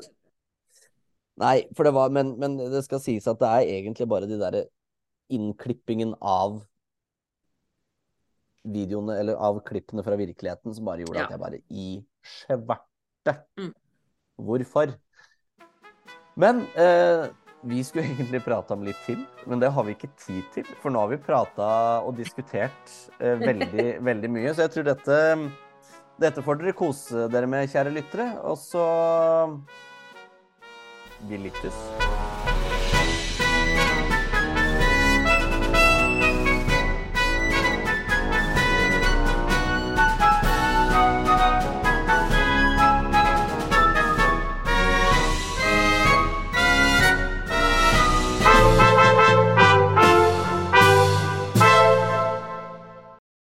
Nei, 1.42 1.66
for 1.76 1.88
det 1.88 1.92
var, 1.96 2.14
men, 2.16 2.36
men, 2.40 2.56
det 2.72 2.86
skal 2.86 3.02
sies 3.04 3.28
at 3.28 3.42
det 3.42 3.52
er 3.52 3.74
egentlig 3.80 4.08
bare 4.08 4.30
de 4.30 4.40
derre 4.40 4.66
innklippingen 5.34 6.14
av 6.24 6.62
videoene, 8.66 9.18
eller 9.20 9.40
av 9.42 9.60
klippene 9.68 10.04
fra 10.06 10.18
virkeligheten, 10.20 10.74
som 10.76 10.88
bare 10.88 11.04
gjorde 11.04 11.20
ja. 11.20 11.26
at 11.26 11.34
jeg 11.36 11.42
bare 11.42 11.60
i 11.70 11.90
sverte! 12.26 13.36
Mm. 13.60 13.74
Hvorfor? 14.48 14.94
Men 16.40 16.64
eh, 16.80 17.28
vi 17.66 17.84
skulle 17.84 18.08
egentlig 18.14 18.42
prate 18.46 18.76
om 18.76 18.86
litt 18.86 19.02
til, 19.08 19.22
men 19.50 19.62
det 19.62 19.72
har 19.76 19.86
vi 19.88 19.96
ikke 19.96 20.12
tid 20.22 20.44
til. 20.56 20.70
For 20.82 20.94
nå 20.94 21.04
har 21.04 21.12
vi 21.14 21.22
prata 21.26 21.68
og 22.06 22.16
diskutert 22.20 22.96
eh, 23.20 23.36
veldig, 23.42 23.88
veldig 24.10 24.32
mye. 24.38 24.54
Så 24.54 24.66
jeg 24.66 24.76
tror 24.76 24.88
dette, 24.92 25.20
dette 26.22 26.46
får 26.46 26.62
dere 26.62 26.78
kose 26.78 27.28
dere 27.34 27.50
med, 27.50 27.70
kjære 27.72 27.94
lyttere. 27.96 28.30
Og 28.48 28.60
så 28.62 28.86
lyttes. 31.34 32.15